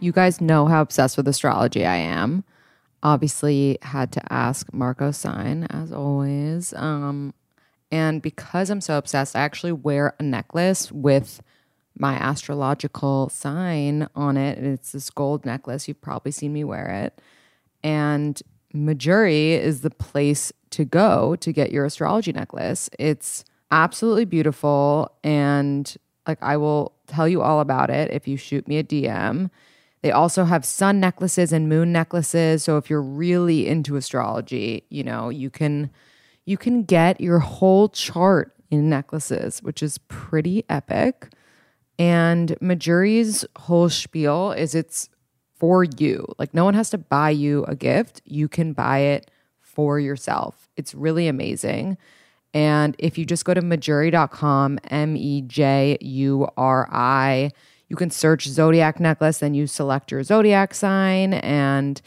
You 0.00 0.12
guys 0.12 0.40
know 0.40 0.66
how 0.66 0.80
obsessed 0.80 1.16
with 1.16 1.28
astrology 1.28 1.84
I 1.84 1.96
am. 1.96 2.44
Obviously, 3.02 3.78
had 3.82 4.12
to 4.12 4.32
ask 4.32 4.72
Marko 4.72 5.10
sign 5.10 5.64
as 5.70 5.92
always. 5.92 6.72
Um, 6.74 7.34
and 7.90 8.20
because 8.22 8.70
I'm 8.70 8.80
so 8.80 8.98
obsessed, 8.98 9.34
I 9.36 9.40
actually 9.40 9.72
wear 9.72 10.14
a 10.18 10.22
necklace 10.22 10.90
with 10.92 11.40
my 11.96 12.14
astrological 12.14 13.28
sign 13.28 14.08
on 14.14 14.36
it. 14.36 14.58
And 14.58 14.66
it's 14.66 14.92
this 14.92 15.10
gold 15.10 15.44
necklace. 15.44 15.88
You've 15.88 16.00
probably 16.00 16.32
seen 16.32 16.52
me 16.52 16.64
wear 16.64 16.88
it. 16.88 17.20
And 17.82 18.40
Mejuri 18.74 19.58
is 19.58 19.80
the 19.80 19.90
place 19.90 20.52
to 20.70 20.84
go 20.84 21.36
to 21.36 21.52
get 21.52 21.72
your 21.72 21.84
astrology 21.84 22.32
necklace. 22.32 22.88
It's 22.98 23.44
absolutely 23.70 24.24
beautiful. 24.24 25.12
And 25.22 25.94
like, 26.26 26.38
I 26.42 26.56
will 26.56 26.92
tell 27.06 27.28
you 27.28 27.42
all 27.42 27.60
about 27.60 27.90
it 27.90 28.10
if 28.12 28.28
you 28.28 28.36
shoot 28.36 28.68
me 28.68 28.78
a 28.78 28.84
DM. 28.84 29.50
They 30.02 30.12
also 30.12 30.44
have 30.44 30.64
sun 30.64 31.00
necklaces 31.00 31.52
and 31.52 31.68
moon 31.68 31.92
necklaces. 31.92 32.62
So 32.62 32.76
if 32.76 32.88
you're 32.88 33.02
really 33.02 33.66
into 33.66 33.96
astrology, 33.96 34.84
you 34.90 35.02
know, 35.02 35.28
you 35.28 35.50
can 35.50 35.90
you 36.44 36.56
can 36.56 36.84
get 36.84 37.20
your 37.20 37.40
whole 37.40 37.90
chart 37.90 38.54
in 38.70 38.88
necklaces, 38.88 39.62
which 39.62 39.82
is 39.82 39.98
pretty 40.08 40.64
epic. 40.68 41.30
And 41.98 42.56
Mejuri's 42.60 43.44
whole 43.56 43.90
spiel 43.90 44.52
is 44.52 44.74
it's 44.74 45.08
for 45.56 45.84
you. 45.84 46.24
Like 46.38 46.54
no 46.54 46.64
one 46.64 46.74
has 46.74 46.90
to 46.90 46.98
buy 46.98 47.30
you 47.30 47.64
a 47.64 47.74
gift. 47.74 48.22
You 48.24 48.48
can 48.48 48.72
buy 48.72 49.00
it 49.00 49.30
for 49.78 50.00
yourself. 50.00 50.68
It's 50.76 50.92
really 50.92 51.28
amazing. 51.28 51.96
And 52.52 52.96
if 52.98 53.16
you 53.16 53.24
just 53.24 53.44
go 53.44 53.54
to 53.54 53.62
mejuri.com, 53.62 54.80
M 54.90 55.16
E 55.16 55.42
J 55.42 55.96
U 56.00 56.48
R 56.56 56.88
I, 56.90 57.52
you 57.88 57.94
can 57.94 58.10
search 58.10 58.48
zodiac 58.48 58.98
necklace, 58.98 59.38
then 59.38 59.54
you 59.54 59.68
select 59.68 60.10
your 60.10 60.24
zodiac 60.24 60.74
sign 60.74 61.34
and 61.34 62.02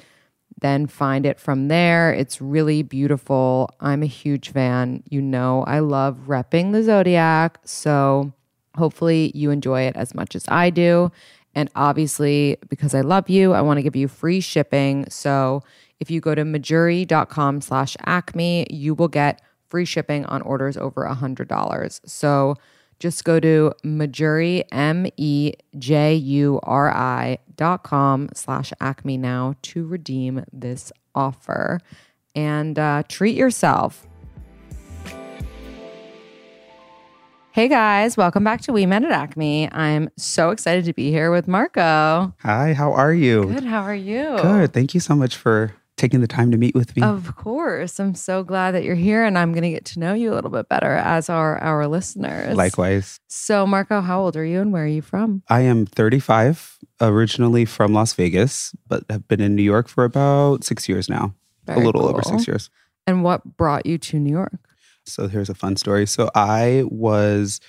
then 0.60 0.86
find 0.86 1.26
it 1.26 1.40
from 1.40 1.70
there. 1.70 2.12
It's 2.14 2.42
really 2.42 2.84
beautiful. 2.84 3.70
I'm 3.80 4.04
a 4.04 4.08
huge 4.08 4.50
fan. 4.50 5.04
You 5.10 5.22
know, 5.22 5.64
I 5.64 5.80
love 5.80 6.26
repping 6.28 6.74
the 6.74 6.84
zodiac. 6.84 7.58
So 7.64 8.34
hopefully 8.76 9.32
you 9.34 9.50
enjoy 9.50 9.84
it 9.84 9.96
as 9.96 10.14
much 10.14 10.36
as 10.36 10.44
I 10.50 10.72
do. 10.72 11.10
And 11.56 11.70
obviously, 11.74 12.58
because 12.68 12.94
I 12.94 13.00
love 13.00 13.30
you, 13.30 13.54
I 13.54 13.62
want 13.62 13.78
to 13.78 13.82
give 13.82 13.96
you 13.96 14.10
free 14.10 14.42
shipping. 14.42 15.10
So 15.10 15.64
if 16.02 16.12
you 16.12 16.20
go 16.20 16.36
to 16.36 16.42
mejuri.com 16.44 17.62
slash 17.62 17.96
acme, 18.06 18.66
you 18.70 18.94
will 18.94 19.08
get 19.08 19.42
free 19.70 19.86
shipping 19.86 20.26
on 20.26 20.42
orders 20.42 20.76
over 20.76 21.06
a 21.06 21.16
$100. 21.16 22.02
So 22.06 22.56
just 23.00 23.24
go 23.24 23.40
to 23.40 23.74
Mejuri, 23.84 24.64
M 24.72 25.08
E 25.18 25.54
J 25.80 26.14
U 26.16 26.60
R 26.64 26.92
I 26.94 27.40
dot 27.56 27.84
com 27.84 28.30
slash 28.34 28.74
acme 28.80 29.18
now 29.18 29.56
to 29.64 29.88
redeem 29.88 30.44
this 30.54 30.92
offer 31.16 31.80
and 32.36 32.78
uh, 32.78 33.02
treat 33.08 33.36
yourself. 33.36 34.06
Hey 37.54 37.68
guys, 37.68 38.16
welcome 38.16 38.44
back 38.44 38.62
to 38.62 38.72
We 38.72 38.86
Met 38.86 39.04
at 39.04 39.12
Acme. 39.12 39.72
I'm 39.74 40.10
so 40.18 40.52
excited 40.52 40.86
to 40.86 40.94
be 40.94 41.12
here 41.12 41.32
with 41.32 41.48
Marko. 41.48 42.34
Hi, 42.40 42.74
how 42.74 42.94
are 42.94 43.14
you? 43.14 43.46
Good, 43.46 43.64
how 43.66 43.82
are 43.82 43.96
you? 43.96 44.38
Good. 44.42 44.74
Thank 44.74 44.94
you 44.94 45.00
so 45.00 45.16
much 45.16 45.36
for 45.36 45.74
taking 46.02 46.20
the 46.20 46.28
time 46.28 46.50
to 46.50 46.58
meet 46.58 46.74
with 46.74 46.96
me. 46.96 47.04
Of 47.04 47.36
course. 47.36 48.00
I'm 48.00 48.16
so 48.16 48.44
glad 48.44 48.72
that 48.72 48.84
you're 48.84 48.96
here 48.96 49.24
and 49.24 49.38
I'm 49.38 49.54
going 49.54 49.64
to 49.64 49.70
get 49.70 49.86
to 49.86 50.00
know 50.00 50.14
you 50.14 50.34
a 50.34 50.36
little 50.36 50.50
bit 50.50 50.68
better 50.68 50.94
as 50.96 51.30
are 51.30 51.60
our 51.60 51.88
listeners. 51.88 52.58
Likewise. 52.58 53.20
So, 53.28 53.68
Marko, 53.68 54.02
how 54.02 54.20
old 54.20 54.36
are 54.36 54.44
you 54.44 54.62
and 54.62 54.74
where 54.74 54.84
are 54.84 54.88
you 54.88 55.04
from? 55.04 55.44
I 55.48 55.62
am 55.62 55.86
35, 55.86 56.80
originally 57.00 57.66
from 57.66 57.94
Las 57.94 58.14
Vegas, 58.14 58.74
but 58.88 59.04
have 59.12 59.28
been 59.28 59.40
in 59.40 59.56
New 59.56 59.62
York 59.62 59.88
for 59.88 60.04
about 60.04 60.64
six 60.64 60.90
years 60.90 61.08
now. 61.08 61.36
Very 61.66 61.82
a 61.82 61.86
little 61.86 62.08
over 62.08 62.24
six 62.24 62.48
years. 62.48 62.72
And 63.06 63.24
what 63.24 63.56
brought 63.56 63.86
you 63.86 64.00
to 64.00 64.20
New 64.20 64.32
York? 64.32 64.60
So 65.06 65.28
here's 65.28 65.50
a 65.50 65.56
fun 65.56 65.76
story. 65.76 66.08
So 66.08 66.32
I 66.34 66.84
was 66.88 67.60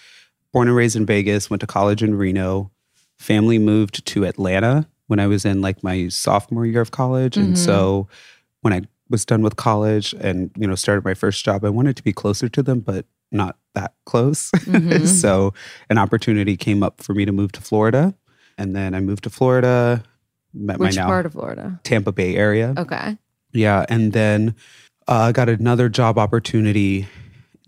born 0.52 0.68
and 0.68 0.76
raised 0.76 0.96
in 0.96 1.04
Vegas, 1.04 1.50
went 1.50 1.60
to 1.60 1.66
college 1.66 2.02
in 2.02 2.14
Reno. 2.14 2.70
Family 3.18 3.58
moved 3.58 4.06
to 4.06 4.24
Atlanta 4.24 4.88
when 5.12 5.20
I 5.20 5.26
was 5.26 5.44
in 5.44 5.60
like 5.60 5.82
my 5.84 6.08
sophomore 6.08 6.64
year 6.64 6.80
of 6.80 6.90
college. 6.90 7.34
Mhm. 7.34 7.42
And 7.42 7.58
so 7.58 8.08
when 8.62 8.72
I 8.72 8.80
was 9.10 9.26
done 9.26 9.42
with 9.42 9.56
college 9.56 10.14
and, 10.14 10.50
you 10.56 10.66
know, 10.66 10.74
started 10.74 11.04
my 11.04 11.12
first 11.12 11.44
job, 11.44 11.66
I 11.66 11.68
wanted 11.68 11.96
to 11.96 12.02
be 12.02 12.14
closer 12.14 12.48
to 12.48 12.62
them, 12.62 12.80
but 12.80 13.04
not 13.30 13.58
that 13.74 13.92
close. 14.06 14.50
Mhm. 14.64 15.06
so 15.06 15.52
an 15.90 15.98
opportunity 15.98 16.56
came 16.56 16.82
up 16.82 17.02
for 17.02 17.12
me 17.12 17.26
to 17.26 17.32
move 17.32 17.52
to 17.52 17.60
Florida. 17.60 18.14
And 18.56 18.74
then 18.74 18.94
I 18.94 19.00
moved 19.00 19.24
to 19.24 19.30
Florida, 19.30 20.02
met 20.54 20.78
Which 20.78 20.96
my 20.96 21.02
now 21.02 21.08
part 21.08 21.26
of 21.26 21.32
Florida? 21.32 21.78
Tampa 21.84 22.12
Bay 22.12 22.34
area. 22.34 22.72
Okay. 22.78 23.18
Yeah, 23.52 23.84
and 23.90 24.14
then 24.14 24.54
uh, 25.08 25.28
I 25.28 25.32
got 25.32 25.50
another 25.50 25.90
job 25.90 26.16
opportunity 26.18 27.06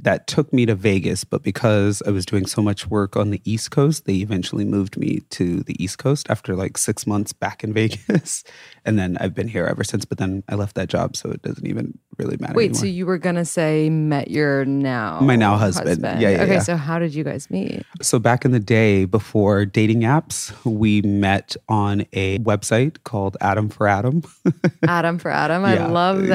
that 0.05 0.27
took 0.27 0.53
me 0.53 0.65
to 0.67 0.75
Vegas, 0.75 1.25
but 1.25 1.43
because 1.43 2.03
I 2.07 2.11
was 2.11 2.25
doing 2.25 2.47
so 2.47 2.63
much 2.63 2.87
work 2.89 3.17
on 3.17 3.31
the 3.31 3.41
East 3.45 3.71
Coast, 3.71 4.05
they 4.07 4.17
eventually 4.17 4.65
moved 4.65 4.97
me 4.97 5.21
to 5.31 5.61
the 5.65 5.83
East 5.83 5.99
Coast 5.99 6.27
after 6.31 6.55
like 6.55 6.79
six 6.79 7.07
months 7.07 7.33
back 7.33 7.65
in 7.65 7.73
Vegas, 7.81 8.45
and 8.85 8.99
then 8.99 9.17
I've 9.21 9.35
been 9.35 9.49
here 9.49 9.67
ever 9.67 9.83
since. 9.85 10.05
But 10.05 10.19
then 10.19 10.43
I 10.49 10.55
left 10.55 10.75
that 10.77 10.89
job, 10.89 11.17
so 11.17 11.31
it 11.31 11.43
doesn't 11.43 11.67
even 11.67 11.99
really 12.19 12.37
matter. 12.39 12.55
Wait, 12.55 12.67
anymore. 12.71 12.81
so 12.81 12.87
you 12.87 13.07
were 13.07 13.19
to 13.19 13.45
say 13.45 13.91
met 13.91 14.31
your 14.31 14.65
now 14.65 15.19
My 15.21 15.35
now 15.37 15.57
husband. 15.57 16.01
Yeah, 16.03 16.19
yeah, 16.21 16.43
Okay, 16.43 16.53
yeah. 16.55 16.59
so 16.61 16.77
how 16.77 16.99
did 16.99 17.13
you 17.15 17.25
guys 17.25 17.51
meet? 17.51 17.85
So 18.03 18.19
back 18.19 18.45
in 18.45 18.53
the 18.53 18.61
day, 18.61 19.05
before 19.05 19.65
dating 19.65 20.03
apps, 20.03 20.53
we 20.65 21.03
met 21.03 21.57
on 21.69 22.05
a 22.13 22.39
website 22.41 23.03
called 23.05 23.37
Adam4Adam. 23.41 24.23
Adam4Adam. 24.85 25.65
I 25.65 25.75
Yeah. 25.75 25.87
love 25.89 26.27
that. 26.27 26.29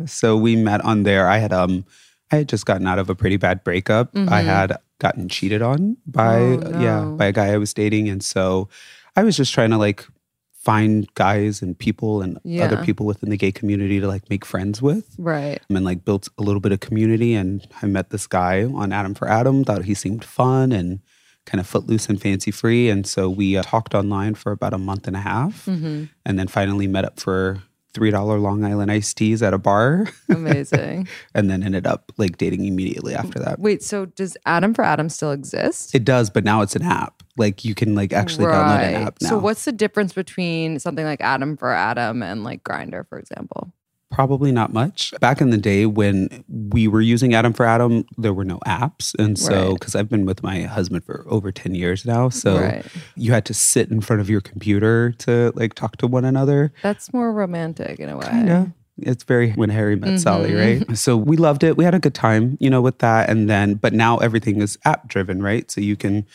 Yeah. 0.00 0.06
So 0.06 0.36
we 0.36 0.56
met 0.56 0.80
on 0.84 1.02
there. 1.02 1.28
I 1.28 1.38
had 1.38 1.52
um 1.52 1.84
I 2.32 2.36
had 2.36 2.48
just 2.48 2.64
gotten 2.66 2.86
out 2.86 2.98
of 2.98 3.10
a 3.10 3.14
pretty 3.14 3.36
bad 3.36 3.64
breakup. 3.64 4.10
I 4.14 4.18
Mhm. 4.42 4.44
had 4.44 4.76
gotten 4.98 5.28
cheated 5.28 5.62
on 5.62 5.96
by 6.06 6.36
Oh, 6.38 6.80
yeah, 6.80 7.04
by 7.16 7.26
a 7.26 7.32
guy 7.32 7.48
I 7.52 7.58
was 7.58 7.72
dating 7.74 8.08
and 8.08 8.22
so 8.22 8.68
I 9.16 9.22
was 9.24 9.36
just 9.36 9.52
trying 9.52 9.70
to 9.70 9.78
like 9.78 10.06
find 10.52 11.08
guys 11.14 11.62
and 11.62 11.78
people 11.78 12.20
and 12.20 12.38
other 12.60 12.76
people 12.84 13.06
within 13.06 13.30
the 13.30 13.36
gay 13.38 13.50
community 13.50 13.98
to 13.98 14.06
like 14.06 14.28
make 14.28 14.44
friends 14.44 14.82
with 14.82 15.06
Right. 15.18 15.58
and 15.70 15.84
like 15.84 16.04
built 16.04 16.28
a 16.38 16.42
little 16.42 16.60
bit 16.60 16.70
of 16.72 16.80
community. 16.80 17.34
And 17.34 17.66
I 17.82 17.86
met 17.86 18.10
this 18.10 18.26
guy 18.26 18.64
on 18.64 18.90
Adam4Adam, 18.90 19.64
thought 19.64 19.84
he 19.86 19.94
seemed 19.94 20.22
fun 20.22 20.70
and 20.70 21.00
kind 21.46 21.60
of 21.60 21.66
footloose 21.66 22.08
and 22.10 22.20
fancy 22.20 22.50
free. 22.50 22.90
And 22.90 23.06
so 23.06 23.30
we 23.30 23.56
uh, 23.56 23.62
talked 23.62 23.94
online 23.94 24.34
for 24.34 24.52
about 24.52 24.74
a 24.74 24.78
month 24.78 25.06
and 25.08 25.16
a 25.16 25.20
half 25.20 25.64
hmm 25.64 26.04
and 26.26 26.38
then 26.38 26.46
finally 26.46 26.86
met 26.86 27.06
up 27.06 27.18
for 27.18 27.62
$3 27.94 28.40
Long 28.40 28.64
Island 28.64 28.90
iced 28.90 29.16
teas 29.16 29.42
at 29.42 29.54
a 29.54 29.58
bar 29.58 30.06
Amazing. 30.28 31.08
and 31.34 31.50
then 31.50 31.62
ended 31.62 31.86
up 31.86 32.12
like 32.16 32.38
dating 32.38 32.64
immediately 32.64 33.14
after 33.14 33.38
that. 33.38 33.58
Wait, 33.58 33.82
so 33.82 34.06
does 34.06 34.36
Adam4Adam 34.46 35.10
still 35.10 35.32
exist? 35.32 35.94
It 35.94 36.04
does, 36.04 36.30
but 36.30 36.44
now 36.44 36.62
it's 36.62 36.76
an 36.76 36.82
app. 36.82 37.22
Like 37.36 37.64
you 37.64 37.74
can 37.74 37.94
like 37.94 38.12
actually 38.12 38.46
download 38.46 38.88
an 38.88 39.06
app 39.06 39.16
now. 39.20 39.30
So 39.30 39.38
what's 39.38 39.64
the 39.64 39.72
difference 39.72 40.12
between 40.12 40.78
something 40.78 41.04
like 41.04 41.20
Adam4Adam 41.20 42.24
and 42.24 42.44
like 42.44 42.64
Grindr, 42.64 43.06
for 43.08 43.18
example? 43.18 43.72
Probably 44.10 44.50
not 44.50 44.72
much. 44.72 45.14
Back 45.20 45.40
in 45.40 45.50
the 45.50 45.56
day 45.56 45.86
when 45.86 46.44
we 46.48 46.88
were 46.88 47.00
using 47.00 47.30
Adam4Adam, 47.30 48.04
there 48.18 48.34
were 48.34 48.44
no 48.44 48.58
apps. 48.66 49.14
And 49.18 49.38
so, 49.38 49.68
Right. 49.68 49.74
because 49.78 49.94
I've 49.94 50.08
been 50.08 50.24
with 50.26 50.42
my 50.42 50.62
husband 50.62 51.04
for 51.04 51.24
over 51.28 51.52
10 51.52 51.74
years 51.76 52.04
now. 52.04 52.28
So 52.28 52.60
right. 52.60 52.84
you 53.14 53.32
had 53.32 53.44
to 53.46 53.54
sit 53.54 53.88
in 53.90 54.00
front 54.00 54.20
of 54.20 54.28
your 54.28 54.40
computer 54.40 55.12
to 55.18 55.52
like 55.54 55.74
talk 55.74 55.96
to 55.98 56.06
one 56.08 56.24
another. 56.24 56.72
That's 56.82 57.12
more 57.12 57.32
romantic 57.32 58.00
in 58.00 58.08
a 58.08 58.16
way. 58.16 58.66
It's 59.02 59.24
very 59.24 59.52
when 59.52 59.70
Harry 59.70 59.96
met 59.96 60.20
Sally, 60.20 60.50
Mhm. 60.50 60.58
right? 60.88 60.96
So 60.98 61.16
we 61.16 61.36
loved 61.38 61.62
it. 61.64 61.76
We 61.76 61.84
had 61.84 61.94
a 61.94 61.98
good 62.00 62.12
time, 62.14 62.58
you 62.60 62.68
know, 62.68 62.82
with 62.82 62.98
that. 62.98 63.30
And 63.30 63.48
then, 63.48 63.74
but 63.74 63.92
now 63.94 64.18
everything 64.18 64.60
is 64.60 64.76
app 64.84 65.08
driven, 65.08 65.40
right? 65.42 65.70
So 65.70 65.80
you 65.80 65.96
can 65.96 66.26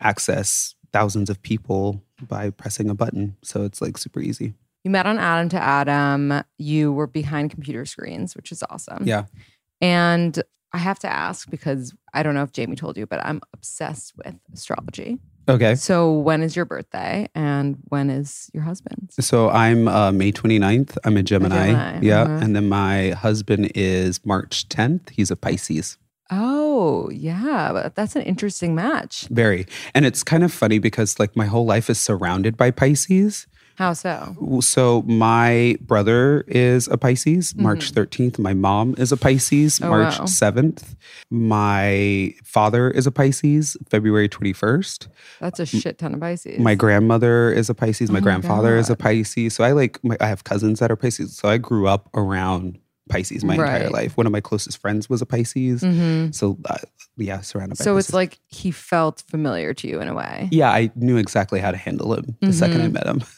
access 0.00 0.74
thousands 0.92 1.28
of 1.28 1.42
people 1.42 2.00
by 2.28 2.50
pressing 2.50 2.88
a 2.88 2.94
button. 2.94 3.36
So 3.42 3.64
it's 3.64 3.82
like 3.82 3.98
super 3.98 4.20
easy. 4.20 4.54
You 4.84 4.90
met 4.90 5.06
on 5.06 5.18
Adam 5.18 5.48
to 5.48 5.60
Adam. 5.62 6.42
You 6.58 6.92
were 6.92 7.06
behind 7.06 7.50
computer 7.50 7.84
screens, 7.86 8.36
which 8.36 8.52
is 8.52 8.62
awesome. 8.70 9.04
Yeah. 9.06 9.24
And 9.80 10.42
I 10.72 10.78
have 10.78 10.98
to 11.00 11.08
ask 11.08 11.48
because 11.50 11.94
I 12.12 12.22
don't 12.22 12.34
know 12.34 12.42
if 12.42 12.52
Jamie 12.52 12.76
told 12.76 12.96
you, 12.96 13.06
but 13.06 13.24
I'm 13.24 13.40
obsessed 13.54 14.12
with 14.16 14.34
astrology. 14.52 15.18
Okay. 15.48 15.74
So 15.74 16.12
when 16.12 16.42
is 16.42 16.56
your 16.56 16.64
birthday 16.64 17.28
and 17.34 17.76
when 17.88 18.10
is 18.10 18.50
your 18.54 18.62
husband's? 18.62 19.14
So 19.24 19.50
I'm 19.50 19.88
uh, 19.88 20.10
May 20.12 20.32
29th. 20.32 20.96
I'm 21.04 21.16
a 21.16 21.22
Gemini. 21.22 21.66
Gemini, 21.66 22.00
Yeah. 22.02 22.22
uh-huh. 22.22 22.38
And 22.42 22.56
then 22.56 22.68
my 22.68 23.10
husband 23.10 23.70
is 23.74 24.24
March 24.24 24.68
10th. 24.68 25.10
He's 25.10 25.30
a 25.30 25.36
Pisces. 25.36 25.98
Oh, 26.30 27.10
yeah. 27.10 27.90
That's 27.94 28.16
an 28.16 28.22
interesting 28.22 28.74
match. 28.74 29.28
Very. 29.30 29.66
And 29.94 30.06
it's 30.06 30.22
kind 30.24 30.42
of 30.42 30.52
funny 30.52 30.78
because 30.78 31.18
like 31.20 31.36
my 31.36 31.46
whole 31.46 31.66
life 31.66 31.88
is 31.90 32.00
surrounded 32.00 32.56
by 32.56 32.70
Pisces. 32.70 33.46
How 33.76 33.92
so? 33.92 34.36
So 34.60 35.02
my 35.02 35.76
brother 35.80 36.44
is 36.46 36.86
a 36.88 36.96
Pisces, 36.96 37.56
March 37.56 37.92
13th. 37.92 38.38
My 38.38 38.54
mom 38.54 38.94
is 38.98 39.10
a 39.10 39.16
Pisces, 39.16 39.80
Mm-hmm. 39.80 39.84
Oh, 39.86 39.90
March 39.90 40.18
wow. 40.20 40.24
7th. 40.26 40.94
My 41.30 42.32
father 42.44 42.90
is 42.90 43.06
a 43.06 43.10
Pisces, 43.12 43.76
February 43.90 44.28
21st. 44.28 45.08
That's 45.40 45.58
a 45.60 45.66
shit 45.66 45.98
ton 45.98 46.14
of 46.14 46.20
Pisces. 46.20 46.58
My 46.60 46.74
grandmother 46.76 47.52
is 47.52 47.68
a 47.68 47.74
Pisces. 47.74 48.10
My 48.10 48.18
Oh 48.18 48.22
grandfather 48.22 48.76
is 48.76 48.90
a 48.90 48.96
Pisces. 48.96 49.54
So 49.54 49.64
I 49.64 49.72
like, 49.72 50.02
my, 50.04 50.16
I 50.20 50.26
have 50.28 50.44
cousins 50.44 50.78
that 50.78 50.90
are 50.92 50.96
Pisces. 50.96 51.36
So 51.36 51.48
I 51.48 51.58
grew 51.58 51.88
up 51.88 52.08
around 52.14 52.78
Pisces 53.08 53.44
my 53.44 53.54
entire 53.54 53.90
life. 53.90 54.16
One 54.16 54.26
of 54.26 54.32
my 54.32 54.40
closest 54.40 54.78
friends 54.78 55.10
was 55.10 55.20
a 55.20 55.26
Pisces. 55.26 55.82
hmm 55.82 56.30
So 56.30 56.56
uh, 56.66 56.78
yeah, 57.16 57.40
surrounded 57.40 57.78
by 57.78 57.84
So 57.84 57.94
Pisces. 57.96 58.08
it's 58.10 58.14
like 58.14 58.38
he 58.46 58.70
felt 58.70 59.22
familiar 59.28 59.74
to 59.74 59.88
you 59.88 60.00
in 60.00 60.08
a 60.08 60.14
way. 60.14 60.48
yeah, 60.52 60.70
I 60.70 60.90
knew 60.94 61.16
exactly 61.16 61.58
how 61.60 61.70
to 61.72 61.76
handle 61.76 62.14
him 62.14 62.36
the 62.40 62.52
second 62.52 62.80
I 62.80 62.86
Mhm. 62.88 62.92
met 62.92 63.06
him. 63.06 63.22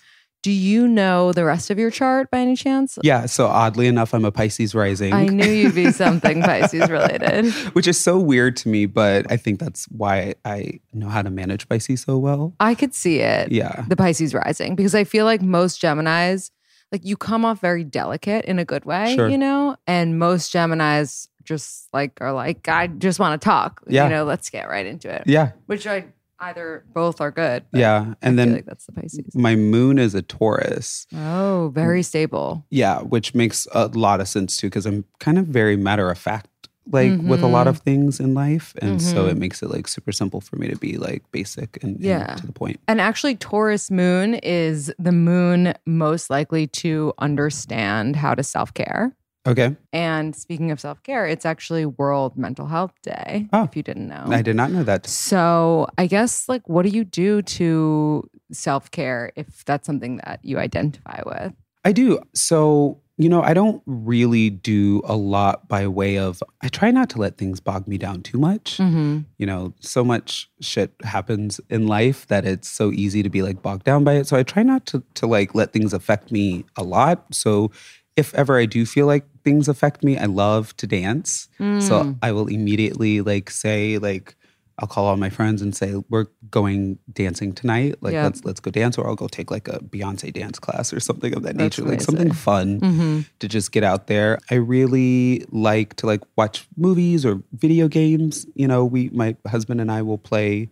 Do 0.47 0.53
you 0.53 0.87
know 0.87 1.33
the 1.33 1.45
rest 1.45 1.71
of 1.71 1.79
your 1.81 1.91
chart 1.91 2.31
by 2.31 2.39
any 2.39 2.55
chance? 2.55 3.01
Yeah. 3.03 3.27
So 3.27 3.49
oddly 3.49 3.89
enough, 3.89 4.15
I'm 4.15 4.25
a 4.25 4.31
Pisces 4.31 4.77
rising. 4.77 5.13
I 5.13 5.27
knew 5.27 5.45
you'd 5.51 5.75
be 5.75 5.91
something 6.05 6.41
Pisces 6.41 6.89
related. 6.89 7.47
which 7.75 7.89
is 7.89 7.99
so 7.99 8.17
weird 8.17 8.57
to 8.59 8.69
me, 8.69 8.87
but 8.87 9.27
I 9.29 9.39
think 9.39 9.59
that's 9.59 9.87
why 9.87 10.37
I 10.45 10.79
know 10.93 11.09
how 11.09 11.23
to 11.23 11.31
manage 11.31 11.69
Pisces 11.69 12.03
so 12.03 12.17
well. 12.19 12.55
I 12.61 12.77
could 12.77 12.95
see 12.95 13.19
it. 13.19 13.51
Yeah. 13.51 13.87
the 13.89 13.97
Pisces 13.97 14.35
rising 14.35 14.77
because 14.77 14.95
I 14.95 15.03
feel 15.03 15.25
like 15.25 15.43
most 15.43 15.83
Geminis, 15.83 16.53
like 16.93 17.05
you 17.05 17.17
come 17.17 17.45
off 17.45 17.61
very 17.61 17.83
delicate 17.83 18.45
in 18.45 18.61
a 18.61 18.65
good 18.65 18.85
way, 18.85 19.17
Sure. 19.17 19.29
you 19.29 19.39
know, 19.39 19.75
and 19.89 20.17
most 20.17 20.53
Geminis 20.53 21.27
just 21.43 21.89
like 21.93 22.21
are 22.21 22.33
like, 22.33 22.69
I 22.69 22.87
just 22.87 23.19
want 23.19 23.41
to 23.41 23.45
talk, 23.45 23.83
Yeah. 23.89 24.05
you 24.05 24.11
know, 24.11 24.23
let's 24.23 24.49
get 24.49 24.69
right 24.69 24.87
into 24.87 25.13
it. 25.13 25.25
Yeah. 25.27 25.51
Which 25.67 25.89
I 25.89 26.05
either 26.41 26.85
both 26.93 27.21
are 27.21 27.31
good. 27.31 27.65
Yeah. 27.73 28.15
And 28.23 28.39
then 28.39 28.53
like 28.55 28.67
that's 28.67 28.87
the 28.87 28.93
Pisces. 28.93 29.35
my 29.35 29.57
moon 29.57 29.99
is 29.99 30.15
a 30.15 30.23
Taurus. 30.23 31.07
Oh, 31.15 31.71
very 31.75 32.03
stable. 32.03 32.65
Yeah. 32.71 33.01
Which 33.01 33.35
makes 33.35 33.67
a 33.73 33.87
lot 33.89 34.21
of 34.21 34.29
sense 34.29 34.57
too, 34.57 34.67
because 34.69 34.87
I'm 34.87 35.05
kind 35.21 35.39
of 35.39 35.47
very 35.47 35.77
matter 35.77 36.11
of 36.11 36.19
fact. 36.19 36.49
Like 36.89 37.19
with 37.21 37.41
a 37.41 37.43
Mm-hmm. 37.43 37.53
lot 37.53 37.67
of 37.67 37.79
things 37.79 38.21
in 38.21 38.33
life. 38.35 38.73
And 38.81 39.03
so 39.03 39.27
it 39.27 39.37
makes 39.37 39.61
it 39.61 39.71
like 39.71 39.89
super 39.89 40.13
simple 40.13 40.41
for 40.41 40.55
me 40.55 40.69
to 40.69 40.77
be 40.77 40.99
like 40.99 41.25
basic 41.33 41.83
and, 41.83 41.97
and 41.97 42.05
Yeah. 42.05 42.27
to 42.37 42.47
the 42.47 42.53
point. 42.53 42.79
And 42.87 43.01
actually, 43.01 43.35
Taurus 43.35 43.91
moon 43.91 44.35
is 44.35 44.93
the 44.97 45.11
moon 45.11 45.75
most 45.85 46.31
likely 46.31 46.69
to 46.69 47.13
understand 47.19 48.15
how 48.15 48.37
to 48.37 48.45
self 48.45 48.73
care. 48.73 49.17
Okay. 49.47 49.77
And 49.93 50.35
speaking 50.35 50.71
of 50.71 50.81
self 50.81 51.03
care, 51.03 51.27
it's 51.27 51.47
actually 51.47 51.87
World 51.87 52.37
Mental 52.37 52.67
Health 52.67 52.93
Day, 53.03 53.49
Oh. 53.53 53.65
if 53.65 53.77
you 53.77 53.83
didn't 53.83 54.09
know. 54.09 54.25
I 54.29 54.43
did 54.43 54.57
not 54.57 54.71
know 54.71 54.83
that. 54.83 55.07
So 55.07 55.87
I 55.99 56.07
guess 56.07 56.49
like 56.49 56.69
what 56.69 56.83
do 56.83 56.89
you 56.89 57.05
do 57.05 57.43
to 57.43 58.29
self-care 58.53 59.33
if 59.37 59.65
that's 59.65 59.87
something 59.87 60.19
that 60.25 60.41
you 60.43 60.59
identify 60.59 61.21
with? 61.27 61.53
I 61.85 61.93
do. 61.93 62.19
So, 62.35 63.01
you 63.17 63.29
know, 63.29 63.43
I 63.43 63.55
don't 63.55 63.83
really 63.87 64.51
do 64.51 65.03
a 65.05 65.17
lot 65.17 65.69
by 65.69 65.87
way 65.87 66.19
of, 66.19 66.43
I 66.63 66.69
try 66.69 66.91
not 66.91 67.09
to 67.11 67.19
let 67.19 67.39
things 67.39 67.61
bog 67.61 67.87
me 67.87 67.97
down 67.97 68.23
too 68.23 68.39
much. 68.39 68.79
Mm-hmm. 68.79 69.21
You 69.39 69.47
know, 69.47 69.73
so 69.81 70.05
much 70.05 70.51
shit 70.61 70.93
happens 71.03 71.61
in 71.71 71.87
life 71.87 72.27
that 72.27 72.45
it's 72.45 72.69
so 72.69 72.91
easy 72.93 73.23
to 73.23 73.31
be 73.31 73.43
like 73.43 73.63
bogged 73.63 73.85
down 73.85 74.05
by 74.05 74.15
it. 74.15 74.27
So 74.27 74.37
I 74.37 74.43
try 74.43 74.63
not 74.65 74.85
to, 74.87 75.03
to 75.15 75.27
like 75.27 75.55
let 75.55 75.73
things 75.73 75.93
affect 75.93 76.33
me 76.33 76.65
a 76.77 76.83
lot. 76.83 77.33
So 77.33 77.71
if 78.17 78.35
ever 78.35 78.59
I 78.59 78.67
do 78.67 78.87
feel 78.87 79.07
like 79.07 79.25
things 79.45 79.69
affect 79.69 80.03
me, 80.03 80.17
I 80.19 80.25
love 80.27 80.77
to 80.79 80.87
dance. 80.87 81.49
Mm. 81.61 81.83
So 81.83 82.17
I 82.23 82.33
will 82.33 82.47
immediately 82.49 83.21
like 83.21 83.51
say, 83.51 83.99
like, 83.99 84.35
I'll 84.79 84.89
call 84.89 85.07
all 85.07 85.17
my 85.17 85.31
friends 85.31 85.63
and 85.63 85.75
say, 85.75 85.95
we're 86.11 86.27
going 86.51 86.99
dancing 87.13 87.53
tonight. 87.55 87.95
Like, 88.03 88.13
let's 88.25 88.45
let's 88.45 88.61
go 88.61 88.71
dance, 88.71 88.99
or 88.99 89.07
I'll 89.09 89.15
go 89.17 89.27
take 89.27 89.51
like 89.51 89.69
a 89.69 89.79
Beyonce 89.79 90.31
dance 90.33 90.59
class 90.59 90.93
or 90.93 91.01
something 91.01 91.35
of 91.35 91.43
that 91.45 91.57
That's 91.57 91.79
nature. 91.79 91.89
Like 91.91 92.03
something 92.03 92.31
fun 92.33 92.81
Mm-hmm. 92.81 93.21
to 93.39 93.49
just 93.49 93.73
get 93.73 93.85
out 93.85 94.07
there. 94.07 94.39
I 94.51 94.57
really 94.57 95.47
like 95.51 95.95
to 95.97 96.07
like 96.07 96.21
watch 96.37 96.67
movies 96.77 97.25
or 97.25 97.43
video 97.53 97.89
games. 97.89 98.47
You 98.55 98.69
know, 98.69 98.85
we 98.85 99.09
my 99.11 99.35
husband 99.47 99.81
and 99.81 99.91
I 99.91 100.03
will 100.03 100.19
play 100.19 100.69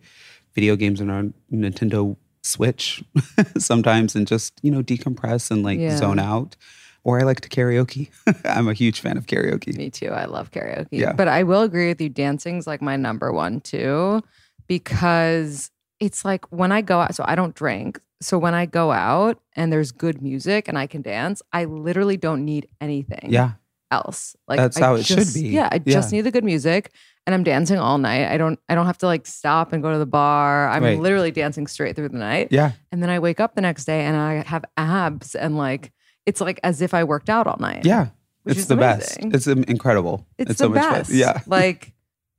video 0.54 0.76
games 0.76 1.00
on 1.00 1.08
our 1.10 1.24
Nintendo 1.50 2.16
Switch 2.42 3.02
sometimes 3.58 4.14
and 4.14 4.26
just, 4.26 4.52
you 4.62 4.70
know, 4.70 4.82
decompress 4.82 5.50
and 5.50 5.62
like 5.62 5.78
Yeah. 5.80 5.96
zone 5.96 6.18
out. 6.18 6.56
Or 7.04 7.20
I 7.20 7.22
like 7.24 7.40
to 7.42 7.48
karaoke. 7.50 8.08
I'm 8.46 8.66
a 8.66 8.72
huge 8.72 9.00
fan 9.00 9.16
of 9.18 9.26
karaoke. 9.26 9.76
Me 9.76 9.90
too. 9.90 10.08
I 10.08 10.24
love 10.24 10.50
karaoke. 10.50 10.88
Yeah. 10.90 11.12
But 11.12 11.28
I 11.28 11.42
will 11.42 11.60
agree 11.62 11.88
with 11.88 12.00
you. 12.00 12.08
Dancing's 12.08 12.66
like 12.66 12.80
my 12.82 12.96
number 12.96 13.30
one 13.32 13.60
too, 13.60 14.22
because 14.66 15.70
it's 16.00 16.24
like 16.24 16.44
when 16.50 16.72
I 16.72 16.80
go 16.80 17.00
out, 17.00 17.14
so 17.14 17.24
I 17.26 17.34
don't 17.34 17.54
drink. 17.54 18.00
So 18.20 18.38
when 18.38 18.54
I 18.54 18.66
go 18.66 18.90
out 18.90 19.38
and 19.54 19.72
there's 19.72 19.92
good 19.92 20.22
music 20.22 20.66
and 20.68 20.78
I 20.78 20.86
can 20.86 21.02
dance, 21.02 21.42
I 21.52 21.64
literally 21.66 22.16
don't 22.16 22.44
need 22.44 22.68
anything 22.80 23.26
Yeah. 23.30 23.52
else. 23.90 24.34
Like 24.48 24.58
That's 24.58 24.78
I 24.78 24.80
how 24.80 24.94
it 24.94 25.04
should 25.04 25.32
be. 25.34 25.48
Yeah. 25.48 25.68
I 25.70 25.78
just 25.78 26.10
need 26.10 26.22
the 26.22 26.30
good 26.30 26.44
music 26.44 26.90
and 27.26 27.34
I'm 27.34 27.44
dancing 27.44 27.78
all 27.78 27.98
night. 27.98 28.28
I 28.32 28.38
don't 28.38 28.58
I 28.68 28.74
don't 28.74 28.86
have 28.86 28.98
to 28.98 29.06
like 29.06 29.26
stop 29.26 29.72
and 29.74 29.82
go 29.82 29.92
to 29.92 29.98
the 29.98 30.06
bar. 30.06 30.68
I'm 30.70 30.82
Right. 30.82 30.98
literally 30.98 31.30
dancing 31.32 31.66
straight 31.66 31.96
through 31.96 32.08
the 32.08 32.18
night. 32.18 32.48
Yeah. 32.50 32.72
And 32.90 33.02
then 33.02 33.10
I 33.10 33.18
wake 33.18 33.40
up 33.40 33.54
the 33.56 33.60
next 33.62 33.84
day 33.84 34.02
and 34.06 34.16
I 34.16 34.42
have 34.48 34.64
abs 34.78 35.34
and 35.34 35.58
like 35.58 35.92
it's 36.26 36.40
like 36.40 36.60
as 36.62 36.80
if 36.80 36.94
I 36.94 37.04
worked 37.04 37.30
out 37.30 37.46
all 37.46 37.58
night. 37.58 37.84
Yeah. 37.84 38.08
It's 38.46 38.66
the 38.66 38.74
amazing. 38.74 39.30
best. 39.30 39.48
It's 39.48 39.68
incredible. 39.68 40.26
It's, 40.36 40.58
so 40.58 40.68
the 40.68 40.74
much 40.74 40.90
best. 40.90 41.10
fun. 41.10 41.18
Yeah. 41.18 41.40
like 41.46 41.92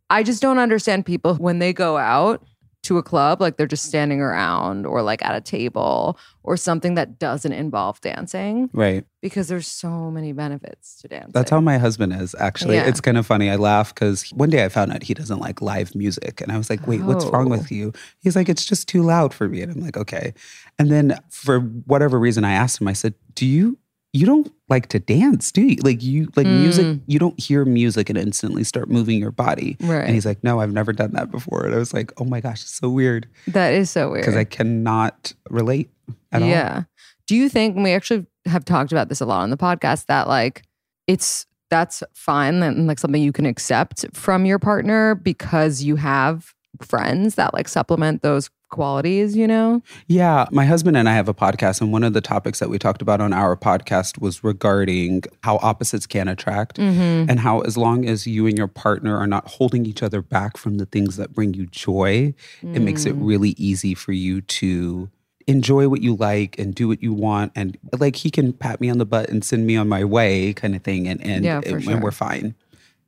I 0.09 0.23
just 0.23 0.41
don't 0.41 0.59
understand 0.59 1.05
people 1.05 1.35
when 1.35 1.59
they 1.59 1.73
go 1.73 1.97
out 1.97 2.43
to 2.85 2.97
a 2.97 3.03
club, 3.03 3.41
like 3.41 3.57
they're 3.57 3.67
just 3.67 3.85
standing 3.85 4.21
around 4.21 4.85
or 4.85 5.01
like 5.01 5.23
at 5.23 5.35
a 5.35 5.41
table 5.41 6.17
or 6.43 6.55
something 6.57 6.95
that 6.95 7.19
doesn't 7.19 7.51
involve 7.53 7.99
dancing 8.01 8.69
Right. 8.73 9.05
because 9.21 9.47
there's 9.47 9.67
so 9.67 10.09
many 10.11 10.31
benefits 10.31 11.01
to 11.01 11.07
dancing. 11.07 11.31
That's 11.33 11.49
how 11.49 11.59
my 11.61 11.77
husband 11.77 12.13
is, 12.13 12.35
actually. 12.39 12.75
Yeah. 12.75 12.87
It's 12.87 13.01
kind 13.01 13.17
of 13.17 13.25
funny. 13.25 13.49
I 13.49 13.55
laugh 13.55 13.93
because 13.93 14.29
one 14.31 14.49
day 14.49 14.63
I 14.63 14.69
found 14.69 14.91
out 14.93 15.03
he 15.03 15.13
doesn't 15.13 15.39
like 15.39 15.61
live 15.61 15.93
music. 15.95 16.41
And 16.41 16.51
I 16.51 16.57
was 16.57 16.69
like, 16.69 16.85
wait, 16.87 17.01
what's 17.01 17.25
wrong 17.25 17.47
Oh. 17.47 17.51
with 17.57 17.71
you? 17.71 17.91
He's 18.19 18.35
like, 18.35 18.49
it's 18.49 18.65
just 18.65 18.87
too 18.87 19.01
loud 19.03 19.33
for 19.33 19.49
me. 19.49 19.61
And 19.61 19.71
I'm 19.71 19.81
like, 19.81 19.97
okay. 19.97 20.33
And 20.79 20.91
then 20.91 21.19
for 21.29 21.59
whatever 21.61 22.19
reason, 22.19 22.43
I 22.43 22.53
asked 22.53 22.79
him, 22.81 22.87
I 22.87 22.93
said, 22.93 23.15
do 23.33 23.45
you 23.45 23.77
you 24.15 24.25
don't 24.25 24.51
like 24.69 24.87
to 24.87 24.99
dance, 24.99 25.51
do 25.51 25.61
you? 25.61 25.75
Like 25.83 26.01
you 26.01 26.29
like 26.35 26.47
Mm. 26.47 26.61
music, 26.61 26.99
you 27.05 27.19
don't 27.19 27.37
hear 27.39 27.65
music 27.65 28.09
and 28.09 28.17
instantly 28.17 28.63
start 28.63 28.89
moving 28.89 29.19
your 29.19 29.31
body. 29.31 29.75
Right. 29.81 30.05
And 30.05 30.13
he's 30.13 30.25
like, 30.25 30.43
No, 30.43 30.59
I've 30.61 30.71
never 30.71 30.93
done 30.93 31.11
that 31.13 31.29
before. 31.31 31.65
And 31.65 31.75
I 31.75 31.77
was 31.77 31.93
like, 31.93 32.13
Oh 32.17 32.23
my 32.25 32.39
gosh, 32.39 32.61
it's 32.61 32.75
so 32.75 32.89
weird. 32.89 33.27
That 33.47 33.73
is 33.73 33.89
so 33.89 34.09
weird. 34.11 34.23
Because 34.23 34.37
I 34.37 34.45
cannot 34.45 35.33
relate 35.49 35.89
at 36.31 36.41
all. 36.41 36.47
yeah. 36.47 36.83
Do 37.27 37.35
you 37.35 37.49
think 37.49 37.75
and 37.75 37.83
we 37.83 37.91
actually 37.91 38.25
have 38.45 38.63
talked 38.63 38.91
about 38.91 39.09
this 39.09 39.19
a 39.21 39.25
lot 39.25 39.41
on 39.41 39.49
the 39.49 39.57
podcast 39.57 40.05
that 40.05 40.27
like 40.27 40.63
it's 41.07 41.45
that's 41.69 42.01
fine 42.13 42.63
and 42.63 42.87
like 42.87 42.99
something 42.99 43.21
you 43.21 43.31
can 43.33 43.45
accept 43.45 44.05
from 44.13 44.45
your 44.45 44.59
partner 44.59 45.15
because 45.15 45.83
you 45.83 45.95
have 45.97 46.53
friends 46.81 47.35
that 47.35 47.53
like 47.53 47.67
supplement 47.67 48.21
those 48.21 48.49
qualities, 48.69 49.35
you 49.35 49.47
know? 49.47 49.81
Yeah, 50.07 50.45
my 50.51 50.65
husband 50.65 50.97
and 50.97 51.07
I 51.07 51.13
have 51.13 51.27
a 51.29 51.33
podcast, 51.33 51.81
and 51.81 51.91
one 51.91 52.03
of 52.03 52.13
the 52.13 52.21
topics 52.21 52.59
that 52.59 52.69
we 52.69 52.77
talked 52.79 53.01
about 53.01 53.21
on 53.21 53.33
our 53.33 53.55
podcast 53.55 54.19
was 54.19 54.43
regarding 54.43 55.23
how 55.43 55.57
opposites 55.61 56.05
can 56.07 56.27
attract, 56.27 56.77
Mm-hmm. 56.77 57.29
and 57.29 57.39
how 57.39 57.61
as 57.61 57.77
long 57.77 58.05
as 58.07 58.27
you 58.27 58.47
and 58.47 58.57
your 58.57 58.67
partner 58.67 59.17
are 59.17 59.27
not 59.27 59.47
holding 59.47 59.85
each 59.85 60.03
other 60.03 60.21
back 60.21 60.57
from 60.57 60.77
the 60.77 60.85
things 60.85 61.17
that 61.17 61.33
bring 61.33 61.53
you 61.53 61.65
joy, 61.67 62.33
it 62.61 62.81
makes 62.81 63.05
it 63.05 63.15
Mm. 63.15 63.25
really 63.27 63.49
easy 63.57 63.93
for 63.93 64.11
you 64.11 64.41
to 64.41 65.09
enjoy 65.47 65.87
what 65.87 66.01
you 66.01 66.15
like 66.15 66.57
and 66.57 66.73
do 66.73 66.87
what 66.87 67.03
you 67.03 67.13
want, 67.13 67.51
and 67.55 67.77
like 67.99 68.15
he 68.15 68.29
can 68.31 68.51
pat 68.51 68.81
me 68.81 68.89
on 68.89 68.97
the 68.97 69.05
butt 69.05 69.29
and 69.29 69.43
send 69.45 69.65
me 69.67 69.75
on 69.75 69.87
my 69.87 70.03
way, 70.03 70.53
kind 70.53 70.75
of 70.75 70.81
thing, 70.83 71.07
and 71.07 71.21
and, 71.21 71.45
Yeah, 71.45 71.61
for 71.61 71.75
and, 71.75 71.83
sure. 71.83 71.99
we're 72.01 72.11
fine. 72.11 72.55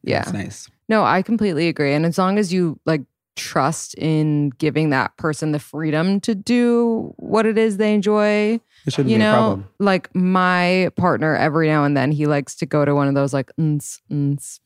Yeah. 0.04 0.22
it's 0.22 0.34
nice. 0.34 0.70
No, 0.88 1.04
I 1.04 1.22
completely 1.24 1.68
agree. 1.68 1.94
And 1.94 2.06
as 2.06 2.18
long 2.18 2.38
as 2.38 2.54
you 2.54 2.80
like 2.86 3.02
trust 3.38 3.94
in 3.96 4.50
giving 4.58 4.90
that 4.90 5.16
person 5.18 5.52
the 5.54 5.60
freedom 5.60 6.20
to 6.22 6.36
do 6.36 7.14
what 7.18 7.46
it 7.46 7.58
is 7.58 7.78
they 7.78 7.94
enjoy, 7.94 8.60
It 8.86 8.92
shouldn't 8.94 9.10
you 9.12 9.18
be 9.18 9.22
a 9.22 9.26
know, 9.26 9.34
problem. 9.34 9.68
like 9.80 10.14
my 10.16 10.90
partner 10.98 11.36
every 11.36 11.68
now 11.68 11.86
and 11.86 11.96
then 11.96 12.12
he 12.12 12.26
likes 12.26 12.56
to 12.58 12.66
go 12.66 12.84
to 12.84 12.94
one 12.94 13.08
of 13.08 13.14
those 13.16 13.34
like 13.34 13.52
ns 13.62 14.00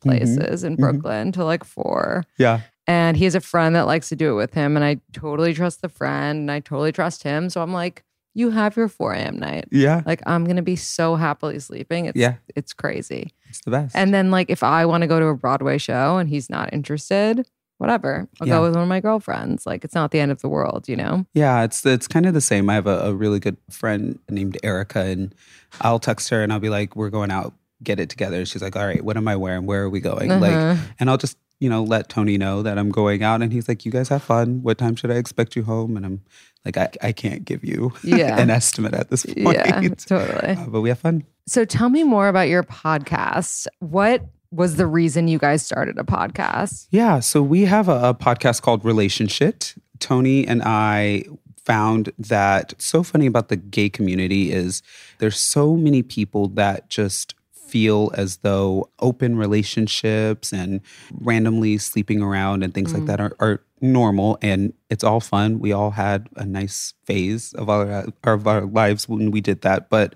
places 0.02 0.64
in 0.64 0.76
mhm. 0.76 0.80
Brooklyn 0.80 1.32
to 1.34 1.44
like 1.46 1.64
four. 1.64 2.24
Yeah, 2.38 2.62
And 2.88 3.16
he 3.18 3.26
has 3.26 3.36
a 3.36 3.42
friend 3.42 3.76
that 3.76 3.86
likes 3.88 4.10
to 4.10 4.16
do 4.16 4.32
it 4.32 4.36
with 4.36 4.54
him. 4.54 4.76
And 4.76 4.84
I 4.84 4.98
totally 5.14 5.54
trust 5.54 5.82
the 5.82 5.90
friend 5.90 6.40
and 6.40 6.52
I 6.52 6.60
totally 6.62 6.92
trust 6.92 7.24
him. 7.24 7.50
So 7.50 7.62
I'm 7.62 7.74
like, 7.74 8.04
you 8.34 8.50
have 8.52 8.78
your 8.78 8.88
4 8.88 9.12
a.m. 9.14 9.38
night. 9.40 9.66
yeah, 9.72 10.02
Like 10.06 10.22
I'm 10.26 10.46
gonna 10.46 10.62
be 10.62 10.78
so 10.78 11.16
happily 11.16 11.60
sleeping. 11.60 12.06
It's 12.06 12.18
Yeah. 12.18 12.36
it's 12.56 12.72
crazy. 12.74 13.34
it's 13.50 13.60
the 13.66 13.72
best. 13.72 13.94
And 13.96 14.14
then 14.14 14.32
like 14.32 14.50
if 14.50 14.64
I 14.64 14.86
want 14.86 15.02
to 15.02 15.08
go 15.08 15.20
to 15.20 15.28
a 15.28 15.36
Broadway 15.36 15.78
show 15.78 16.18
and 16.18 16.30
he's 16.30 16.50
not 16.50 16.72
interested, 16.74 17.46
whatever. 17.82 18.30
I'll 18.40 18.48
Yeah. 18.48 18.56
go 18.58 18.62
with 18.64 18.74
one 18.76 18.84
of 18.84 18.88
my 18.90 19.02
girlfriends. 19.02 19.66
Like 19.66 19.84
it's 19.84 19.96
not 19.96 20.12
the 20.12 20.20
end 20.20 20.32
of 20.32 20.42
the 20.42 20.48
world, 20.48 20.88
you 20.88 20.96
know? 20.96 21.26
Yeah, 21.34 21.64
it's 21.64 21.86
it's 21.86 22.08
kind 22.08 22.26
of 22.26 22.34
the 22.34 22.40
same. 22.42 22.70
I 22.70 22.76
have 22.76 22.88
a, 22.88 23.00
a 23.10 23.14
really 23.14 23.40
good 23.40 23.58
friend 23.70 24.18
named 24.30 24.58
Erica, 24.64 25.00
and 25.02 25.36
I'll 25.82 26.00
text 26.00 26.30
her 26.30 26.42
and 26.44 26.54
I'll 26.54 26.60
be 26.60 26.70
like, 26.70 26.96
"We're 26.96 27.10
going 27.10 27.32
out, 27.32 27.54
get 27.84 28.00
it 28.00 28.10
together." 28.10 28.46
She's 28.46 28.62
like, 28.62 28.76
"All 28.78 28.86
right, 28.86 29.04
what 29.04 29.18
am 29.18 29.28
I 29.28 29.36
wearing? 29.36 29.66
Where 29.66 29.84
are 29.84 29.90
we 29.90 30.00
going?" 30.00 30.30
Like, 30.30 30.54
Uh-huh. 30.54 30.82
and 31.00 31.10
I'll 31.10 31.18
just 31.18 31.38
you 31.60 31.70
know 31.70 31.84
let 31.84 32.08
Tony 32.10 32.38
know 32.38 32.62
that 32.64 32.78
I'm 32.78 32.90
going 32.90 33.24
out, 33.24 33.42
and 33.42 33.52
he's 33.52 33.68
like, 33.68 33.86
"You 33.86 33.92
guys 33.92 34.10
have 34.10 34.24
fun. 34.24 34.62
What 34.64 34.78
time 34.78 34.96
should 34.96 35.12
I 35.12 35.16
expect 35.16 35.56
you 35.56 35.64
home?" 35.64 35.98
And 35.98 36.06
I'm 36.06 36.22
like, 36.66 36.78
"I, 36.78 36.90
I 37.02 37.12
can't 37.12 37.44
give 37.46 37.64
you 37.66 37.92
Yeah. 38.04 38.40
an 38.40 38.50
estimate 38.50 38.94
at 38.94 39.10
this 39.10 39.26
point." 39.26 39.58
yeah, 39.58 39.82
totally. 39.98 40.54
Uh, 40.56 40.66
but 40.68 40.82
we 40.82 40.90
have 40.90 41.00
fun. 41.00 41.24
So 41.48 41.66
tell 41.66 41.90
me 41.90 42.04
more 42.04 42.28
about 42.28 42.48
your 42.50 42.64
podcast. 42.64 43.66
What 43.80 44.24
was 44.52 44.76
the 44.76 44.86
reason 44.86 45.28
you 45.28 45.40
guys 45.40 45.64
started 45.64 45.98
a 45.98 46.04
podcast? 46.04 46.88
Yeah, 46.92 47.20
so 47.20 47.42
we 47.42 47.66
have 47.66 47.88
a, 47.88 48.10
a 48.10 48.14
podcast 48.14 48.62
called 48.62 48.84
Relationshit. 48.84 49.78
Tony 50.00 50.46
and 50.48 50.62
I 50.64 51.26
found 51.64 52.12
that 52.18 52.74
so 52.80 53.04
funny 53.04 53.28
about 53.28 53.50
the 53.50 53.56
gay 53.56 53.90
community 53.90 54.52
is 54.52 54.82
there's 55.20 55.40
so 55.40 55.76
many 55.76 56.02
people 56.04 56.48
that 56.50 56.90
just 56.90 57.36
feel 57.54 58.12
as 58.16 58.38
though 58.38 58.90
open 59.00 59.38
relationships 59.38 60.52
and 60.52 60.82
randomly 61.22 61.78
sleeping 61.78 62.22
around 62.22 62.64
and 62.64 62.74
things 62.74 62.94
like 62.94 63.04
mm. 63.04 63.08
that 63.08 63.22
are, 63.22 63.34
are 63.40 63.64
normal 63.80 64.38
and 64.42 64.74
it's 64.90 65.04
all 65.04 65.22
fun. 65.22 65.60
We 65.60 65.72
all 65.72 65.92
had 65.92 66.28
a 66.36 66.46
nice 66.46 66.94
phase 67.06 67.54
of 67.54 67.70
our 67.70 68.08
of 68.24 68.48
our 68.48 68.66
lives 68.66 69.08
when 69.08 69.32
we 69.32 69.40
did 69.40 69.62
that, 69.62 69.90
but 69.90 70.16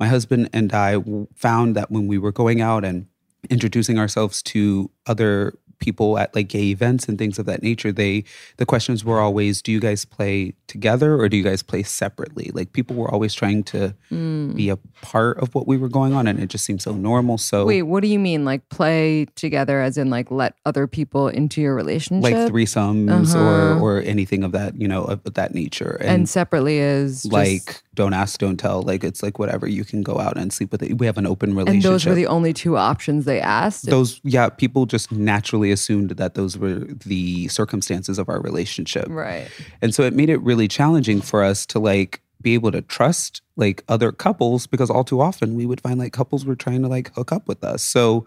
my 0.00 0.06
husband 0.06 0.48
and 0.52 0.72
I 0.72 0.96
found 1.34 1.76
that 1.76 1.90
when 1.90 2.06
we 2.06 2.18
were 2.18 2.32
going 2.32 2.60
out 2.60 2.84
and 2.84 3.06
introducing 3.50 3.98
ourselves 3.98 4.42
to 4.42 4.90
other 5.06 5.54
people 5.80 6.16
at 6.18 6.34
like 6.34 6.48
gay 6.48 6.66
events 6.70 7.08
and 7.08 7.18
things 7.18 7.38
of 7.38 7.44
that 7.46 7.60
nature 7.62 7.90
they 7.92 8.24
the 8.58 8.64
questions 8.64 9.04
were 9.04 9.18
always 9.20 9.60
do 9.60 9.72
you 9.72 9.80
guys 9.80 10.04
play 10.04 10.54
together 10.68 11.16
or 11.20 11.28
do 11.28 11.36
you 11.36 11.42
guys 11.42 11.62
play 11.64 11.82
separately 11.82 12.50
like 12.54 12.72
people 12.72 12.94
were 12.96 13.10
always 13.10 13.34
trying 13.34 13.62
to 13.64 13.92
Mm. 14.10 14.54
be 14.54 14.68
a 14.70 14.76
part 15.02 15.36
of 15.38 15.52
what 15.54 15.66
we 15.66 15.76
were 15.76 15.88
going 15.88 16.12
on 16.14 16.26
and 16.28 16.38
it 16.38 16.46
just 16.48 16.64
seemed 16.64 16.80
so 16.80 16.92
normal 16.92 17.36
so 17.38 17.66
Wait, 17.66 17.82
what 17.82 18.02
do 18.02 18.08
you 18.08 18.20
mean? 18.20 18.44
Like 18.44 18.66
play 18.68 19.26
together 19.34 19.80
as 19.80 19.98
in 19.98 20.08
like 20.10 20.30
let 20.30 20.54
other 20.64 20.86
people 20.86 21.26
into 21.28 21.60
your 21.60 21.74
relationship? 21.74 22.22
like 22.22 22.52
threesomes 22.52 23.34
Uh-huh. 23.34 23.44
or 23.44 23.78
or 23.98 24.02
anything 24.02 24.44
of 24.44 24.52
that 24.52 24.80
you 24.80 24.86
know 24.88 25.02
of, 25.04 25.20
of 25.26 25.34
that 25.34 25.54
nature 25.54 25.98
and, 26.00 26.28
separately 26.28 26.78
is 26.78 27.22
just- 27.24 27.32
like 27.32 27.82
don't 27.94 28.12
ask 28.12 28.38
don't 28.40 28.56
tell 28.58 28.82
like 28.82 29.04
it's 29.04 29.22
like 29.22 29.38
whatever 29.38 29.66
you 29.66 29.84
can 29.84 30.02
go 30.02 30.18
out 30.18 30.36
and 30.36 30.52
sleep 30.52 30.70
with 30.72 30.82
it 30.82 30.98
we 30.98 31.06
have 31.06 31.16
an 31.18 31.26
open 31.26 31.50
relationship. 31.54 31.84
and 31.84 31.94
those 31.94 32.06
were 32.06 32.14
the 32.14 32.26
only 32.26 32.52
two 32.52 32.76
options 32.76 33.24
they 33.24 33.40
asked. 33.40 33.86
those 33.86 34.20
yeah 34.24 34.48
people 34.48 34.86
just 34.86 35.12
naturally 35.12 35.70
assumed 35.70 36.10
that 36.10 36.34
those 36.34 36.58
were 36.58 36.74
the 37.06 37.48
circumstances 37.48 38.18
of 38.18 38.28
our 38.28 38.40
relationship 38.40 39.06
right. 39.08 39.48
and 39.80 39.94
so 39.94 40.02
it 40.02 40.12
made 40.14 40.28
it 40.30 40.40
really 40.42 40.68
challenging 40.68 41.20
for 41.20 41.42
us 41.42 41.64
to 41.66 41.78
like 41.78 42.20
be 42.42 42.54
able 42.54 42.70
to 42.72 42.82
trust 42.82 43.40
like 43.56 43.82
other 43.88 44.12
couples 44.12 44.66
because 44.66 44.90
all 44.90 45.04
too 45.04 45.20
often 45.20 45.54
we 45.54 45.64
would 45.64 45.80
find 45.80 45.98
like 45.98 46.12
couples 46.12 46.44
were 46.44 46.56
trying 46.56 46.82
to 46.82 46.88
like 46.88 47.14
hook 47.14 47.32
up 47.32 47.48
with 47.48 47.62
us 47.64 47.82
so 47.82 48.26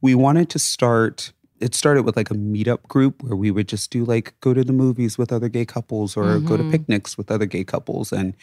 we 0.00 0.14
wanted 0.14 0.48
to 0.50 0.58
start 0.58 1.32
it 1.58 1.74
started 1.74 2.02
with 2.04 2.16
like 2.18 2.30
a 2.30 2.34
meetup 2.34 2.82
group 2.86 3.22
where 3.22 3.34
we 3.34 3.50
would 3.50 3.66
just 3.66 3.90
do 3.90 4.04
like 4.04 4.34
go 4.42 4.52
to 4.52 4.62
the 4.62 4.74
movies 4.74 5.16
with 5.16 5.32
other 5.32 5.48
gay 5.48 5.64
couples 5.64 6.14
or 6.14 6.38
go 6.38 6.54
to 6.54 6.62
Mhm. 6.62 6.70
picnics 6.70 7.16
with 7.16 7.30
other 7.30 7.46
gay 7.46 7.64
couples 7.64 8.12
and 8.12 8.34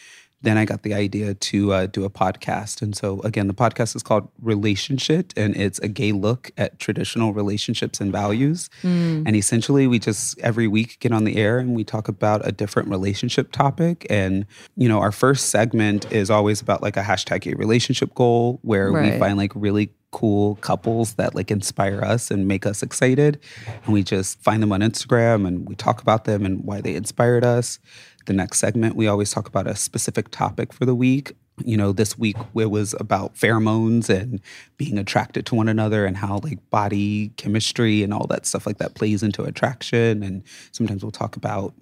then 0.44 0.58
I 0.58 0.64
got 0.64 0.82
the 0.82 0.94
idea 0.94 1.34
to 1.34 1.72
uh, 1.72 1.86
do 1.86 2.04
a 2.04 2.10
podcast. 2.10 2.82
And 2.82 2.96
so, 2.96 3.20
again, 3.22 3.46
the 3.46 3.54
podcast 3.54 3.96
is 3.96 4.02
called 4.02 4.28
Relationshit, 4.42 5.32
and 5.36 5.56
it's 5.56 5.78
a 5.80 5.88
gay 5.88 6.12
look 6.12 6.50
at 6.56 6.78
traditional 6.78 7.32
relationships 7.32 8.00
and 8.00 8.12
values. 8.12 8.68
Mm. 8.82 9.24
And 9.26 9.36
essentially, 9.36 9.86
we 9.86 9.98
just 9.98 10.38
every 10.40 10.68
week 10.68 10.98
get 11.00 11.12
on 11.12 11.24
the 11.24 11.36
air 11.36 11.58
and 11.58 11.74
we 11.74 11.84
talk 11.84 12.08
about 12.08 12.46
a 12.46 12.52
different 12.52 12.88
relationship 12.88 13.52
topic. 13.52 14.06
And, 14.10 14.46
you 14.76 14.88
know, 14.88 15.00
our 15.00 15.12
first 15.12 15.48
segment 15.48 16.10
is 16.12 16.30
always 16.30 16.60
about 16.60 16.82
like 16.82 16.96
a 16.96 17.02
hashtag 17.02 17.42
gay 17.42 17.54
relationship 17.54 18.14
goal 18.14 18.60
where 18.62 18.92
we 18.92 19.18
find 19.18 19.36
like 19.36 19.52
really 19.54 19.90
cool 20.14 20.54
couples 20.56 21.14
that 21.14 21.34
like 21.34 21.50
inspire 21.50 22.00
us 22.00 22.30
and 22.30 22.46
make 22.46 22.64
us 22.66 22.84
excited. 22.84 23.40
And 23.84 23.92
we 23.92 24.04
just 24.04 24.40
find 24.40 24.62
them 24.62 24.70
on 24.70 24.80
Instagram 24.80 25.44
and 25.44 25.68
we 25.68 25.74
talk 25.74 26.00
about 26.00 26.24
them 26.24 26.46
and 26.46 26.62
why 26.64 26.80
they 26.80 26.94
inspired 26.94 27.44
us. 27.44 27.80
The 28.26 28.32
next 28.32 28.58
segment, 28.58 28.96
we 28.96 29.06
always 29.06 29.30
talk 29.30 29.48
about 29.48 29.66
a 29.66 29.76
specific 29.76 30.30
topic 30.30 30.72
for 30.72 30.86
the 30.86 30.94
week. 30.94 31.32
You 31.64 31.76
know, 31.76 31.92
this 31.92 32.18
week 32.18 32.36
it 32.56 32.70
was 32.70 32.94
about 32.98 33.34
pheromones 33.34 34.08
and 34.08 34.40
being 34.76 34.98
attracted 34.98 35.46
to 35.46 35.54
one 35.54 35.68
another 35.68 36.04
and 36.04 36.16
how 36.16 36.40
like 36.42 36.58
body 36.70 37.28
chemistry 37.36 38.02
and 38.02 38.12
all 38.12 38.26
that 38.28 38.44
stuff 38.46 38.66
like 38.66 38.78
that 38.78 38.94
plays 38.94 39.22
into 39.22 39.44
attraction. 39.44 40.22
And 40.22 40.42
sometimes 40.72 41.04
we'll 41.04 41.12
talk 41.12 41.36
about 41.36 41.74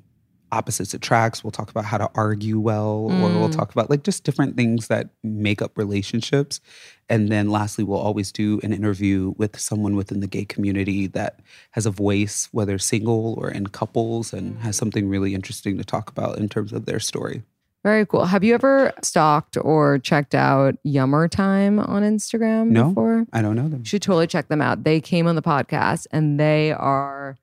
opposites 0.52 0.94
attracts. 0.94 1.42
We'll 1.42 1.50
talk 1.50 1.70
about 1.70 1.84
how 1.86 1.98
to 1.98 2.08
argue 2.14 2.60
well, 2.60 3.08
or 3.10 3.30
we'll 3.30 3.48
Mm. 3.48 3.56
talk 3.56 3.72
about 3.72 3.90
like 3.90 4.04
just 4.04 4.22
different 4.22 4.56
things 4.56 4.86
that 4.88 5.08
make 5.24 5.60
up 5.62 5.76
relationships. 5.76 6.60
And 7.08 7.28
then 7.30 7.50
lastly, 7.50 7.82
we'll 7.84 7.98
always 7.98 8.30
do 8.30 8.60
an 8.62 8.72
interview 8.72 9.34
with 9.36 9.58
someone 9.58 9.96
within 9.96 10.20
the 10.20 10.26
gay 10.26 10.44
community 10.44 11.06
that 11.08 11.40
has 11.72 11.86
a 11.86 11.90
voice, 11.90 12.48
whether 12.52 12.78
single 12.78 13.34
or 13.38 13.50
in 13.50 13.66
couples, 13.68 14.32
and 14.32 14.58
has 14.60 14.76
something 14.76 15.08
really 15.08 15.34
interesting 15.34 15.76
to 15.78 15.84
talk 15.84 16.08
about 16.10 16.38
in 16.38 16.48
terms 16.48 16.72
of 16.72 16.84
their 16.86 17.00
story. 17.00 17.42
Very 17.82 18.06
cool. 18.06 18.26
Have 18.26 18.44
you 18.44 18.54
ever 18.54 18.92
stalked 19.02 19.56
or 19.60 19.98
checked 19.98 20.36
out 20.36 20.76
Yummer 20.84 21.26
Time 21.26 21.80
on 21.80 22.02
Instagram 22.04 22.68
No. 22.68 22.88
before? 22.90 23.26
I 23.32 23.42
don't 23.42 23.56
know 23.56 23.68
them. 23.68 23.80
You 23.80 23.86
should 23.86 24.02
totally 24.02 24.28
check 24.28 24.46
them 24.46 24.62
out. 24.62 24.84
They 24.84 25.00
came 25.00 25.26
on 25.26 25.34
the 25.34 25.42
podcast 25.42 26.06
and 26.12 26.38
they 26.38 26.70
are, 26.70 27.36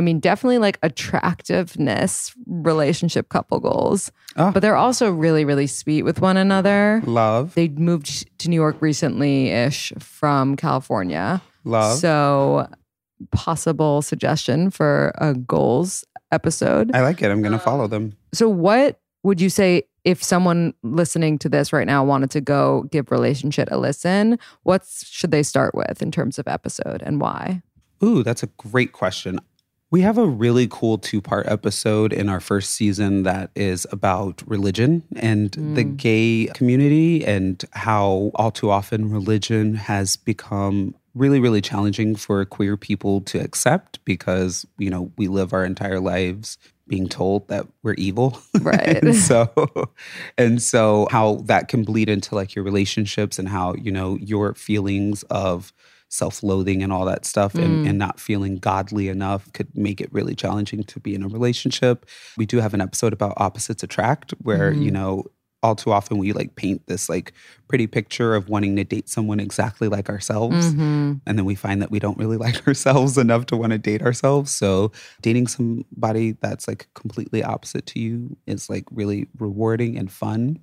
I 0.00 0.02
mean, 0.02 0.18
definitely 0.18 0.56
like 0.56 0.78
attractiveness 0.82 2.32
Relationshit 2.48 3.28
couple 3.28 3.60
goals, 3.60 4.10
Oh, 4.36 4.50
but 4.50 4.60
they're 4.60 4.74
also 4.76 5.10
really, 5.10 5.44
really 5.44 5.66
sweet 5.66 6.04
with 6.04 6.22
one 6.22 6.38
another. 6.38 7.02
love, 7.04 7.54
They 7.54 7.68
moved 7.68 8.26
to 8.38 8.48
New 8.48 8.56
York 8.56 8.76
recently 8.80 9.48
ish 9.50 9.92
from 9.98 10.56
California. 10.56 11.42
love. 11.64 11.98
So, 11.98 12.66
possible 13.30 14.00
suggestion 14.00 14.70
for 14.70 15.12
a 15.18 15.34
goals 15.34 16.02
episode. 16.32 16.90
I 16.94 17.02
like 17.02 17.20
it. 17.20 17.30
I'm 17.30 17.42
going 17.42 17.52
to 17.52 17.58
follow 17.58 17.86
them. 17.86 18.14
So, 18.32 18.48
what 18.48 19.00
would 19.22 19.38
you 19.38 19.50
say 19.50 19.82
if 20.04 20.24
someone 20.24 20.72
listening 20.82 21.38
to 21.40 21.50
this 21.50 21.74
right 21.74 21.86
now 21.86 22.02
wanted 22.04 22.30
to 22.30 22.40
go 22.40 22.84
give 22.90 23.10
relationship 23.10 23.68
a 23.70 23.76
listen? 23.76 24.38
What 24.62 24.86
should 25.04 25.30
they 25.30 25.42
start 25.42 25.74
with 25.74 26.00
in 26.00 26.10
terms 26.10 26.38
of 26.38 26.48
episode 26.48 27.02
and 27.04 27.20
why? 27.20 27.60
Ooh, 28.02 28.22
that's 28.22 28.42
a 28.42 28.46
great 28.56 28.92
question. 28.92 29.38
We 29.92 30.02
have 30.02 30.18
a 30.18 30.26
really 30.26 30.68
cool 30.70 30.98
two 30.98 31.20
part 31.20 31.48
episode 31.48 32.12
in 32.12 32.28
our 32.28 32.38
first 32.38 32.74
season 32.74 33.24
that 33.24 33.50
is 33.56 33.88
about 33.90 34.40
religion 34.46 35.02
and 35.16 35.50
the 35.50 35.84
mm. 35.84 35.96
gay 35.96 36.48
community 36.54 37.24
and 37.24 37.62
how 37.72 38.30
all 38.36 38.52
too 38.52 38.70
often 38.70 39.10
religion 39.10 39.74
has 39.74 40.16
become 40.16 40.94
really, 41.14 41.40
really 41.40 41.60
challenging 41.60 42.14
for 42.14 42.44
queer 42.44 42.76
people 42.76 43.20
to 43.22 43.40
accept 43.40 44.04
because, 44.04 44.64
you 44.78 44.90
know, 44.90 45.10
we 45.16 45.26
live 45.26 45.52
our 45.52 45.64
entire 45.64 45.98
lives 45.98 46.56
being 46.86 47.08
told 47.08 47.48
that 47.48 47.66
we're 47.82 47.94
evil. 47.94 48.38
Right. 48.60 49.02
and 49.02 49.16
so 49.16 49.50
and 50.36 50.60
so 50.60 51.08
how 51.10 51.36
that 51.46 51.68
can 51.68 51.82
bleed 51.82 52.08
into 52.08 52.34
like 52.34 52.54
your 52.54 52.64
relationships 52.64 53.38
and 53.38 53.48
how, 53.48 53.74
you 53.74 53.90
know, 53.90 54.16
your 54.18 54.54
feelings 54.54 55.24
of 55.24 55.72
self-loathing 56.10 56.82
and 56.82 56.92
all 56.92 57.04
that 57.04 57.24
stuff 57.24 57.54
and, 57.54 57.86
mm. 57.86 57.88
and 57.88 57.98
not 57.98 58.20
feeling 58.20 58.56
godly 58.56 59.08
enough 59.08 59.50
could 59.52 59.68
make 59.74 60.00
it 60.00 60.12
really 60.12 60.34
challenging 60.34 60.82
to 60.82 61.00
be 61.00 61.14
in 61.14 61.22
a 61.22 61.28
relationship. 61.28 62.04
We 62.36 62.46
do 62.46 62.58
have 62.58 62.74
an 62.74 62.80
episode 62.80 63.12
about 63.12 63.34
opposites 63.36 63.82
attract 63.82 64.32
where, 64.42 64.72
you 64.72 64.86
mm-hmm. 64.86 64.94
know, 64.94 65.24
all 65.62 65.74
too 65.76 65.92
often 65.92 66.16
we 66.18 66.32
like 66.32 66.56
paint 66.56 66.86
this 66.86 67.08
like 67.08 67.32
pretty 67.68 67.86
picture 67.86 68.34
of 68.34 68.48
wanting 68.48 68.74
to 68.74 68.82
date 68.82 69.08
someone 69.08 69.38
exactly 69.38 69.86
like 69.88 70.08
ourselves 70.08 70.66
and 70.66 71.20
then 71.26 71.44
we 71.44 71.54
find 71.54 71.80
that 71.82 71.90
we 71.90 71.98
don't 72.00 72.18
really 72.18 72.36
like 72.46 72.66
ourselves 72.66 73.16
enough 73.18 73.46
to 73.46 73.56
want 73.56 73.70
to 73.70 73.78
date 73.78 74.02
ourselves 74.02 74.50
so 74.50 74.90
dating 75.22 75.46
somebody 75.46 76.32
that's 76.40 76.66
like 76.66 76.88
completely 76.94 77.44
opposite 77.44 77.86
to 77.86 78.00
you 78.00 78.36
is 78.46 78.68
like 78.70 78.84
really 78.90 79.28
rewarding 79.38 79.96
and 79.98 80.10
fun 80.10 80.58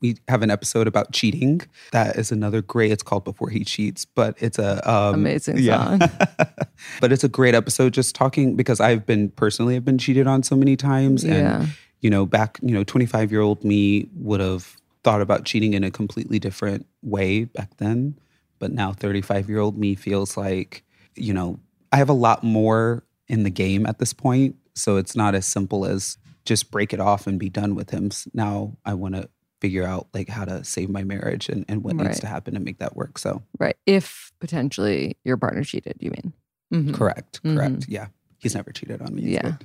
we 0.00 0.16
have 0.28 0.42
an 0.42 0.50
episode 0.50 0.86
about 0.86 1.10
cheating 1.12 1.60
that 1.92 2.16
is 2.16 2.30
another 2.30 2.60
great 2.62 2.92
it's 2.92 3.02
called 3.02 3.24
before 3.24 3.48
he 3.50 3.64
cheats 3.64 4.04
but 4.04 4.36
it's 4.40 4.58
a 4.58 4.88
um, 4.88 5.14
Amazing 5.14 5.58
yeah. 5.58 5.98
song. 5.98 6.10
but 7.00 7.12
it's 7.12 7.24
a 7.24 7.28
great 7.28 7.54
episode 7.54 7.92
just 7.92 8.14
talking 8.14 8.54
because 8.56 8.78
I've 8.80 9.04
been 9.06 9.30
personally 9.30 9.74
have 9.74 9.84
been 9.84 9.98
cheated 9.98 10.26
on 10.26 10.42
so 10.42 10.54
many 10.54 10.76
times 10.76 11.24
Yeah. 11.24 11.62
and 11.62 11.68
you 12.00 12.10
know 12.10 12.26
back 12.26 12.58
you 12.62 12.72
know 12.72 12.84
25 12.84 13.30
year 13.32 13.40
old 13.40 13.64
me 13.64 14.08
would 14.14 14.40
have 14.40 14.76
thought 15.04 15.20
about 15.20 15.44
cheating 15.44 15.74
in 15.74 15.84
a 15.84 15.90
completely 15.90 16.38
different 16.38 16.86
way 17.02 17.44
back 17.44 17.76
then 17.78 18.18
but 18.58 18.72
now 18.72 18.92
35 18.92 19.48
year 19.48 19.58
old 19.60 19.78
me 19.78 19.94
feels 19.94 20.36
like 20.36 20.82
you 21.14 21.32
know 21.32 21.58
I 21.92 21.96
have 21.96 22.08
a 22.10 22.14
lot 22.14 22.44
more 22.44 23.04
in 23.28 23.42
the 23.44 23.50
game 23.50 23.86
at 23.86 23.98
this 23.98 24.12
point 24.12 24.56
so 24.74 24.96
it's 24.96 25.16
not 25.16 25.34
as 25.34 25.46
simple 25.46 25.84
as 25.86 26.18
just 26.44 26.70
break 26.70 26.92
it 26.92 27.00
off 27.00 27.26
and 27.26 27.38
be 27.38 27.48
done 27.48 27.74
with 27.74 27.90
him 27.90 28.10
now 28.34 28.76
I 28.84 28.94
want 28.94 29.14
to 29.14 29.28
figure 29.60 29.84
out 29.84 30.06
like 30.14 30.28
how 30.28 30.44
to 30.44 30.62
save 30.62 30.88
my 30.88 31.02
marriage 31.02 31.48
and, 31.48 31.64
and 31.68 31.82
what 31.82 31.96
Right. 31.96 32.06
needs 32.06 32.20
to 32.20 32.26
happen 32.28 32.54
to 32.54 32.60
make 32.60 32.78
that 32.78 32.94
work 32.96 33.18
so 33.18 33.42
Right. 33.58 33.76
If 33.86 34.30
potentially 34.40 35.16
your 35.24 35.36
partner 35.36 35.64
cheated, 35.64 35.96
you 36.00 36.10
mean? 36.10 36.32
Mhm. 36.72 36.94
correct 36.94 37.40
correct 37.42 37.86
yeah 37.88 38.08
he's 38.38 38.54
never 38.54 38.70
cheated 38.72 39.02
on 39.02 39.14
me 39.14 39.22
Yeah. 39.22 39.56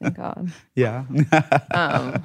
Thank 0.00 0.16
God. 0.16 0.52
Yeah. 0.74 1.04
Um, 1.74 2.22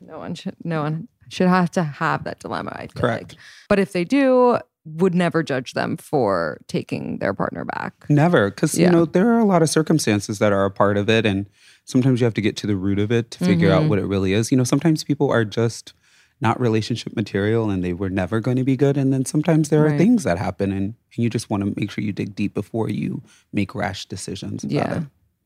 no 0.00 0.18
one 0.18 0.34
should. 0.34 0.56
No 0.64 0.82
one 0.82 1.08
should 1.28 1.48
have 1.48 1.70
to 1.72 1.82
have 1.82 2.24
that 2.24 2.38
dilemma. 2.40 2.72
I 2.74 2.86
feel 2.88 3.00
Correct. 3.00 3.32
like. 3.32 3.40
But 3.68 3.78
if 3.78 3.92
they 3.92 4.04
do, 4.04 4.58
would 4.84 5.14
never 5.14 5.42
judge 5.42 5.72
them 5.72 5.96
for 5.96 6.60
taking 6.68 7.18
their 7.18 7.34
partner 7.34 7.64
back. 7.64 7.92
Never. 8.08 8.50
Because, 8.50 8.78
Yeah. 8.78 8.86
you 8.86 8.92
know, 8.92 9.04
there 9.04 9.28
are 9.32 9.38
a 9.40 9.44
lot 9.44 9.62
of 9.62 9.68
circumstances 9.68 10.38
that 10.38 10.52
are 10.52 10.64
a 10.64 10.70
part 10.70 10.96
of 10.96 11.08
it. 11.10 11.26
And 11.26 11.46
sometimes 11.84 12.20
you 12.20 12.24
have 12.24 12.34
to 12.34 12.40
get 12.40 12.56
to 12.58 12.66
the 12.68 12.76
root 12.76 12.98
of 13.00 13.10
it 13.10 13.32
to 13.32 13.44
figure 13.44 13.70
Mm-hmm. 13.70 13.84
out 13.84 13.88
what 13.90 13.98
it 13.98 14.04
really 14.06 14.32
is. 14.32 14.52
You 14.52 14.56
know, 14.58 14.64
sometimes 14.64 15.02
people 15.02 15.28
are 15.30 15.44
just 15.44 15.92
not 16.40 16.60
relationship 16.60 17.16
material 17.16 17.70
and 17.70 17.82
they 17.82 17.94
were 17.94 18.10
never 18.10 18.38
going 18.40 18.58
to 18.58 18.62
be 18.64 18.76
good. 18.76 18.96
And 18.96 19.12
then 19.12 19.24
sometimes 19.24 19.70
there 19.70 19.82
are 19.84 19.88
Right. 19.88 19.98
things 19.98 20.22
that 20.22 20.38
happen 20.38 20.70
and, 20.70 20.82
and 21.16 21.24
you 21.24 21.30
just 21.30 21.48
want 21.50 21.64
to 21.64 21.72
make 21.80 21.90
sure 21.90 22.04
you 22.04 22.12
dig 22.12 22.36
deep 22.36 22.54
before 22.54 22.88
you 22.90 23.22
make 23.52 23.74
rash 23.74 24.06
decisions. 24.06 24.62
About 24.62 24.72
Yeah. 24.72 24.96
It. 24.98 25.02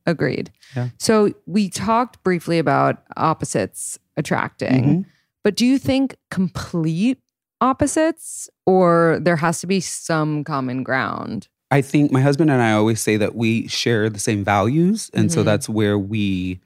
Agreed. 0.07 0.51
Yeah. 0.77 0.89
So 0.99 1.33
we 1.47 1.69
talked 1.69 2.23
briefly 2.23 2.59
about 2.59 3.03
opposites 3.17 3.99
attracting, 4.17 4.85
Mm-hmm. 4.85 5.01
but 5.45 5.57
do 5.57 5.67
you 5.67 5.79
think 5.79 6.17
complete 6.31 7.19
opposites 7.61 8.49
or 8.67 9.19
there 9.21 9.37
has 9.37 9.61
to 9.61 9.67
be 9.67 9.81
some 9.81 10.45
common 10.45 10.83
ground? 10.83 11.49
I 11.71 11.83
think 11.83 12.11
my 12.11 12.21
husband 12.21 12.51
and 12.51 12.61
I 12.61 12.73
always 12.73 13.01
say 13.01 13.17
that 13.19 13.37
we 13.37 13.69
share 13.69 14.09
the 14.11 14.19
same 14.19 14.43
values. 14.45 15.11
And 15.15 15.31
so 15.31 15.43
Mhm. 15.43 15.45
that's 15.45 15.69
where 15.69 15.99
we 15.99 16.61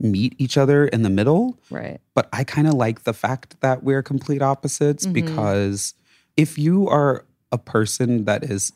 meet 0.00 0.34
each 0.38 0.56
other 0.56 0.86
in 0.88 1.02
the 1.02 1.10
middle. 1.10 1.58
Right. 1.70 2.00
but 2.14 2.28
I 2.32 2.44
kind 2.44 2.66
of 2.66 2.72
like 2.74 3.04
the 3.04 3.12
fact 3.12 3.60
that 3.60 3.82
we're 3.82 4.02
complete 4.02 4.40
opposites 4.40 5.06
Mhm. 5.06 5.12
because 5.12 5.92
if 6.36 6.56
you 6.58 6.88
are 6.88 7.24
a 7.52 7.58
person 7.58 8.24
that 8.24 8.42
is 8.44 8.72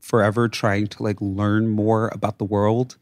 forever 0.00 0.48
trying 0.48 0.86
to 0.88 1.02
like 1.02 1.16
learn 1.20 1.68
more 1.68 2.08
about 2.12 2.36
the 2.38 2.44
world, 2.44 2.96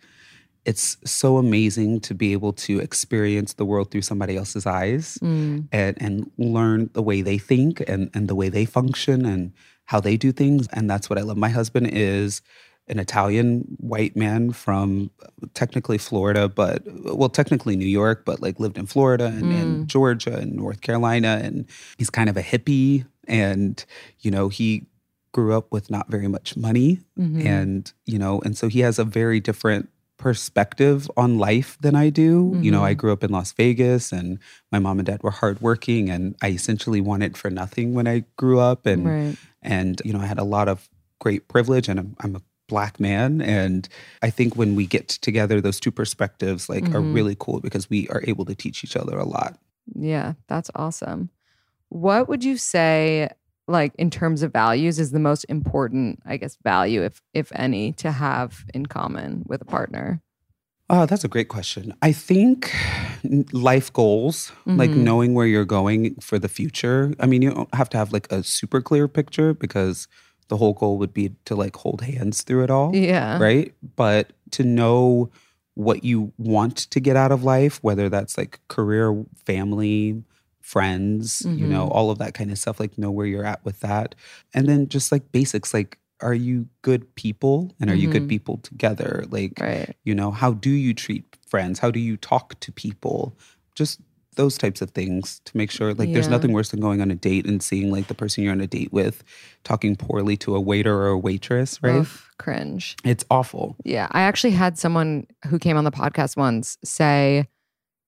it's 0.66 0.96
so 1.04 1.38
amazing 1.38 2.00
to 2.00 2.14
be 2.14 2.32
able 2.32 2.52
to 2.52 2.80
experience 2.80 3.54
the 3.54 3.64
world 3.64 3.90
through 3.90 4.02
somebody 4.02 4.36
else's 4.36 4.66
eyes 4.66 5.18
Mm. 5.22 5.68
and 5.72 5.96
and 6.00 6.30
learn 6.38 6.90
the 6.92 7.02
way 7.02 7.22
they 7.22 7.38
think 7.38 7.82
and 7.88 8.10
and 8.14 8.28
the 8.28 8.34
way 8.34 8.48
they 8.50 8.64
function 8.66 9.24
and 9.24 9.52
how 9.86 10.00
they 10.00 10.16
do 10.16 10.32
things 10.32 10.68
and 10.72 10.88
that's 10.90 11.08
what 11.10 11.18
I 11.18 11.22
love. 11.22 11.36
My 11.36 11.48
husband 11.48 11.88
is 11.92 12.42
an 12.88 12.98
Italian 12.98 13.76
white 13.78 14.16
man 14.16 14.50
from 14.52 15.10
technically 15.54 15.98
Florida, 15.98 16.48
but 16.48 16.82
well, 17.18 17.28
technically 17.28 17.76
New 17.76 17.86
York, 17.86 18.24
but 18.24 18.40
like 18.42 18.58
lived 18.58 18.76
in 18.78 18.86
Florida 18.86 19.26
and, 19.26 19.52
and 19.52 19.86
Georgia 19.88 20.34
and 20.36 20.54
North 20.54 20.80
Carolina. 20.80 21.40
And 21.42 21.66
he's 21.98 22.10
kind 22.10 22.28
of 22.28 22.36
a 22.36 22.42
hippie. 22.42 23.06
And, 23.28 23.84
you 24.20 24.30
know, 24.32 24.48
he 24.48 24.86
grew 25.32 25.56
up 25.56 25.70
with 25.70 25.88
not 25.88 26.10
very 26.10 26.26
much 26.26 26.56
money. 26.56 26.98
Mhm. 27.16 27.44
And, 27.46 27.92
you 28.06 28.18
know, 28.18 28.40
and 28.44 28.56
so 28.58 28.66
he 28.68 28.80
has 28.80 28.98
a 28.98 29.04
very 29.04 29.38
different 29.38 29.88
perspective 30.20 31.10
on 31.16 31.38
life 31.38 31.76
than 31.80 31.96
I 31.96 32.10
do. 32.10 32.56
You 32.62 32.70
know, 32.70 32.84
I 32.84 32.92
grew 32.94 33.12
up 33.12 33.24
in 33.24 33.30
Las 33.32 33.52
Vegas 33.52 34.12
and 34.12 34.38
my 34.70 34.78
mom 34.78 34.98
and 35.00 35.06
dad 35.06 35.22
were 35.22 35.32
hardworking 35.32 36.10
and 36.10 36.36
I 36.42 36.50
essentially 36.50 37.00
wanted 37.00 37.36
for 37.36 37.50
nothing 37.50 37.94
when 37.94 38.06
I 38.06 38.24
grew 38.36 38.60
up. 38.60 38.86
And 38.86 39.06
Right. 39.06 39.36
and 39.62 40.00
you 40.06 40.12
know 40.14 40.20
i 40.20 40.26
had 40.26 40.38
a 40.38 40.44
lot 40.56 40.68
of 40.68 40.88
great 41.20 41.48
privilege 41.48 41.86
and 41.90 42.00
i'm, 42.00 42.16
I'm 42.20 42.34
a 42.34 42.40
black 42.66 42.98
man 42.98 43.42
and 43.42 43.86
i 44.22 44.30
think 44.30 44.56
when 44.56 44.74
we 44.74 44.86
get 44.86 45.06
together 45.20 45.60
those 45.60 45.78
two 45.78 45.90
perspectives 45.92 46.68
like 46.72 46.88
are 46.94 47.02
Mhm. 47.02 47.12
really 47.12 47.36
cool 47.38 47.60
because 47.60 47.90
we 47.90 48.08
are 48.08 48.22
able 48.30 48.46
to 48.46 48.54
teach 48.54 48.84
each 48.84 48.96
other 48.96 49.18
a 49.18 49.26
lot 49.36 49.58
Yeah, 49.94 50.34
that's 50.48 50.70
awesome. 50.74 51.28
What 51.90 52.28
would 52.28 52.42
you 52.44 52.56
say, 52.56 53.28
like 53.70 53.92
in 53.96 54.10
terms 54.10 54.42
of 54.42 54.52
values, 54.52 54.98
is 54.98 55.10
the 55.12 55.18
most 55.20 55.44
important, 55.48 56.20
I 56.26 56.36
guess, 56.36 56.56
value, 56.62 57.02
if 57.02 57.20
if 57.32 57.52
any, 57.54 57.92
to 57.94 58.10
have 58.12 58.64
in 58.74 58.86
common 58.86 59.44
with 59.46 59.62
a 59.62 59.66
partner? 59.66 60.20
oh 60.92 61.06
that's 61.06 61.22
a 61.22 61.28
great 61.28 61.46
question 61.46 61.94
i 62.02 62.10
think 62.10 62.74
life 63.52 63.92
goals 63.92 64.50
like 64.66 64.90
Mhm. 64.90 64.96
knowing 64.96 65.34
where 65.34 65.46
you're 65.46 65.64
going 65.64 66.16
for 66.20 66.36
the 66.36 66.48
future 66.48 67.14
i 67.20 67.26
mean 67.26 67.42
you 67.42 67.50
don't 67.54 67.72
have 67.74 67.88
to 67.88 67.96
have 67.96 68.12
like 68.12 68.26
a 68.32 68.42
super 68.42 68.80
clear 68.82 69.06
picture 69.06 69.54
because 69.54 70.08
the 70.48 70.56
whole 70.56 70.72
goal 70.74 70.98
would 70.98 71.14
be 71.14 71.30
to 71.44 71.54
like 71.54 71.76
hold 71.76 72.00
hands 72.00 72.42
through 72.42 72.64
it 72.64 72.70
all 72.70 72.90
Yeah. 72.92 73.38
right? 73.38 73.72
But 73.94 74.32
to 74.56 74.64
know 74.64 75.30
what 75.74 76.02
you 76.02 76.32
want 76.38 76.76
to 76.90 76.98
get 76.98 77.14
out 77.14 77.30
of 77.30 77.44
life, 77.44 77.78
whether 77.84 78.08
that's 78.08 78.36
like 78.36 78.58
career, 78.66 79.24
family, 79.46 80.24
friends, 80.70 81.42
you 81.44 81.66
know, 81.66 81.86
Mhm. 81.88 81.90
all 81.94 82.10
of 82.10 82.18
that 82.18 82.34
kind 82.34 82.50
of 82.50 82.58
stuff, 82.58 82.78
like 82.78 82.96
know 82.96 83.10
where 83.10 83.26
you're 83.26 83.44
at 83.44 83.64
with 83.64 83.80
that. 83.80 84.14
And 84.54 84.68
then 84.68 84.88
just 84.88 85.10
like 85.10 85.32
basics, 85.32 85.74
like, 85.74 85.98
are 86.20 86.34
you 86.34 86.68
good 86.82 87.12
people 87.16 87.74
and 87.80 87.90
are 87.90 87.94
you 87.94 88.08
good 88.08 88.24
Mhm. 88.24 88.28
people 88.28 88.56
together? 88.58 89.24
Like, 89.30 89.58
Right. 89.60 89.96
you 90.04 90.14
know, 90.14 90.30
how 90.30 90.52
do 90.52 90.70
you 90.70 90.94
treat 90.94 91.24
friends? 91.48 91.80
How 91.80 91.90
do 91.90 91.98
you 91.98 92.16
talk 92.16 92.58
to 92.60 92.70
people? 92.72 93.36
Just 93.74 94.00
those 94.36 94.56
types 94.56 94.80
of 94.80 94.90
things 94.90 95.40
to 95.44 95.56
make 95.56 95.70
sure 95.72 95.92
like 95.92 96.12
there's 96.12 96.28
nothing 96.28 96.52
worse 96.52 96.70
than 96.70 96.80
going 96.80 97.00
on 97.00 97.10
a 97.10 97.16
date 97.16 97.46
and 97.46 97.60
seeing 97.60 97.90
like 97.90 98.06
the 98.06 98.14
person 98.14 98.44
you're 98.44 98.52
on 98.52 98.60
a 98.60 98.66
date 98.66 98.92
with 98.92 99.24
talking 99.64 99.96
poorly 99.96 100.36
to 100.36 100.54
a 100.54 100.60
waiter 100.60 100.94
or 100.94 101.08
a 101.08 101.18
waitress, 101.18 101.82
right? 101.82 101.96
Oof, 101.96 102.30
cringe. 102.38 102.96
It's 103.04 103.24
awful. 103.28 103.74
Yeah. 103.84 104.06
I 104.12 104.20
actually 104.22 104.52
had 104.52 104.78
someone 104.78 105.26
who 105.46 105.58
came 105.58 105.76
on 105.76 105.84
the 105.84 105.90
podcast 105.90 106.36
once 106.36 106.78
say, 106.84 107.48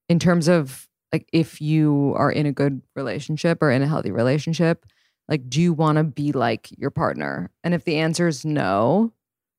in 0.09 0.19
terms 0.21 0.49
of 0.49 0.89
like 1.13 1.29
if 1.33 1.61
you 1.61 2.15
are 2.17 2.33
in 2.33 2.47
a 2.47 2.53
good 2.53 2.83
relationship 2.97 3.63
or 3.63 3.71
in 3.71 3.83
a 3.83 3.87
healthy 3.87 4.11
relationship, 4.11 4.87
like 5.29 5.49
do 5.49 5.61
you 5.61 5.73
want 5.73 5.99
to 5.99 6.05
be 6.05 6.33
like 6.33 6.69
your 6.79 6.91
partner? 6.91 7.51
And 7.63 7.75
if 7.75 7.85
the 7.85 7.97
answer 7.99 8.27
is 8.29 8.45
no, 8.45 9.13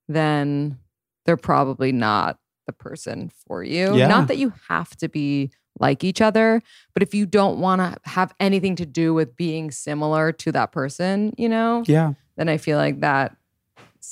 then 0.08 0.80
they're 1.26 1.38
probably 1.38 1.92
not 1.92 2.40
the 2.68 2.74
person 2.74 3.30
for 3.48 3.64
you. 3.64 3.96
Yeah. 3.96 4.08
Not 4.08 4.28
that 4.28 4.38
you 4.38 4.54
have 4.70 4.96
to 4.98 5.10
be 5.10 5.52
like 5.80 6.04
each 6.04 6.22
other, 6.22 6.62
but 6.94 7.02
if 7.04 7.14
you 7.14 7.26
don't 7.26 7.60
want 7.60 7.82
to 7.82 7.98
have 8.10 8.34
anything 8.40 8.76
to 8.78 8.86
do 8.86 9.14
with 9.14 9.36
being 9.36 9.72
similar 9.72 10.32
to 10.32 10.52
that 10.52 10.72
person, 10.72 11.34
you 11.38 11.50
know, 11.50 11.84
Yeah. 11.88 12.14
then 12.38 12.48
I 12.50 12.58
feel 12.58 12.78
like 12.78 13.00
that 13.02 13.36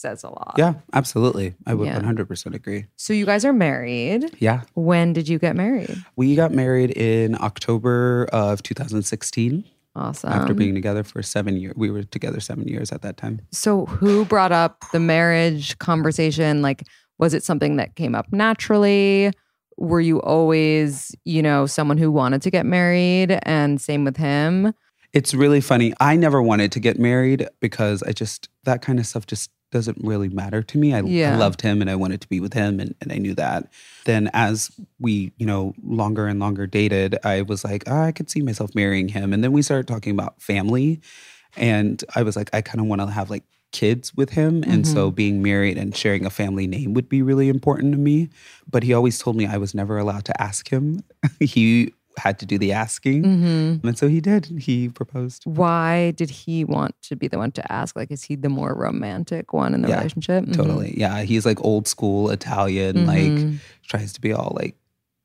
says 0.02 0.24
a 0.24 0.30
lot. 0.30 0.56
Yeah, 0.58 0.74
absolutely. 0.94 1.54
I 1.66 1.74
would 1.74 1.88
Yeah. 1.88 2.00
100% 2.00 2.54
agree. 2.56 2.86
So 2.98 3.14
you 3.14 3.26
guys 3.26 3.46
are 3.46 3.54
married. 3.54 4.36
Yeah. 4.40 4.62
When 4.74 5.14
did 5.14 5.30
you 5.30 5.40
get 5.40 5.56
married? 5.56 5.96
We 6.16 6.36
got 6.36 6.52
married 6.52 6.92
in 6.92 7.36
October 7.40 8.28
of 8.34 8.62
2016 8.64 9.64
Awesome. 9.96 10.32
after 10.32 10.54
being 10.54 10.74
together 10.74 11.04
for 11.04 11.22
seven 11.22 11.56
years. 11.58 11.74
We 11.78 11.92
were 11.92 12.04
together 12.04 12.40
seven 12.40 12.68
years 12.68 12.92
at 12.92 13.02
that 13.04 13.18
time. 13.18 13.42
so 13.52 13.86
who 13.86 14.26
brought 14.26 14.52
up 14.52 14.84
the 14.92 15.00
marriage 15.00 15.78
conversation? 15.80 16.62
Like, 16.62 16.84
Was 17.20 17.36
it 17.36 17.44
something 17.44 17.76
that 17.76 17.96
came 17.96 18.16
up 18.16 18.26
naturally? 18.34 19.32
Were 19.78 20.02
you 20.02 20.20
always, 20.22 21.14
you 21.24 21.44
know, 21.44 21.68
someone 21.68 22.00
who 22.00 22.10
wanted 22.12 22.42
to 22.42 22.50
get 22.50 22.66
married 22.66 23.40
and 23.44 23.80
same 23.80 24.04
with 24.06 24.18
him? 24.18 24.74
It's 25.14 25.34
really 25.36 25.62
funny. 25.62 25.94
I 26.00 26.16
never 26.16 26.42
wanted 26.42 26.72
to 26.72 26.80
get 26.80 26.98
married 26.98 27.48
because 27.60 28.02
I 28.02 28.12
just, 28.12 28.50
that 28.64 28.82
kind 28.82 28.98
of 29.00 29.06
stuff 29.06 29.28
just 29.28 29.52
doesn't 29.72 29.98
really 30.02 30.30
matter 30.30 30.62
to 30.62 30.78
me. 30.78 30.94
I, 30.94 31.02
Yeah. 31.02 31.34
I 31.34 31.38
loved 31.38 31.62
him 31.62 31.82
and 31.82 31.90
I 31.90 31.96
wanted 31.96 32.22
to 32.22 32.28
be 32.28 32.40
with 32.40 32.54
him 32.54 32.80
and, 32.80 32.94
and 33.02 33.12
I 33.12 33.18
knew 33.18 33.34
that. 33.36 33.72
Then 34.06 34.30
as 34.34 34.72
we, 35.00 35.32
you 35.38 35.46
know, 35.46 35.74
longer 35.84 36.28
and 36.28 36.40
longer 36.40 36.68
dated, 36.68 37.18
I 37.24 37.42
was 37.42 37.64
like, 37.64 37.84
"Ah, 37.88 38.04
I 38.04 38.12
could 38.12 38.30
see 38.30 38.42
myself 38.42 38.76
marrying 38.76 39.08
him. 39.08 39.34
And 39.34 39.44
then 39.44 39.52
we 39.52 39.62
started 39.62 39.88
talking 39.88 40.12
about 40.12 40.42
family. 40.42 41.02
And 41.56 42.04
I 42.16 42.24
was 42.24 42.36
like, 42.36 42.50
I 42.54 42.62
kind 42.62 42.80
of 42.80 42.86
want 42.88 43.02
to 43.02 43.08
have 43.08 43.30
like 43.30 43.44
kids 43.72 44.14
with 44.14 44.32
him. 44.32 44.64
And 44.68 44.86
so 44.86 45.12
being 45.12 45.42
married 45.42 45.78
and 45.78 45.96
sharing 45.96 46.26
a 46.26 46.30
family 46.30 46.68
name 46.68 46.94
would 46.94 47.08
be 47.08 47.22
really 47.22 47.48
important 47.50 47.94
to 47.94 47.98
me. 47.98 48.30
But 48.70 48.84
he 48.84 48.94
always 48.94 49.18
told 49.18 49.36
me 49.36 49.46
I 49.46 49.58
was 49.58 49.74
never 49.74 49.98
allowed 49.98 50.26
to 50.26 50.42
ask 50.42 50.70
him. 50.70 51.02
he 51.40 51.94
had 52.18 52.40
to 52.40 52.46
do 52.46 52.58
the 52.58 52.72
asking. 52.72 53.24
Mm-hmm. 53.24 53.88
And 53.88 53.98
so 53.98 54.08
he 54.08 54.22
did. 54.22 54.46
He 54.46 54.90
proposed. 54.90 55.44
Why 55.46 56.12
did 56.12 56.30
he 56.30 56.64
want 56.66 56.96
to 57.04 57.16
be 57.16 57.28
the 57.28 57.38
one 57.38 57.52
to 57.54 57.72
ask? 57.72 57.96
Like, 57.96 58.12
is 58.12 58.24
he 58.24 58.36
the 58.36 58.50
more 58.50 58.74
romantic 58.76 59.54
one 59.54 59.74
in 59.74 59.82
the 59.82 59.90
Yeah, 59.90 59.98
relationship? 59.98 60.46
Mhm. 60.46 60.54
Totally. 60.54 60.94
Yeah. 61.00 61.22
He's 61.24 61.46
like 61.46 61.64
old 61.64 61.88
school 61.88 62.30
Italian, 62.30 63.06
Mhm. 63.06 63.08
like 63.08 63.62
tries 63.88 64.14
to 64.14 64.22
be 64.22 64.34
all 64.34 64.56
like 64.60 64.76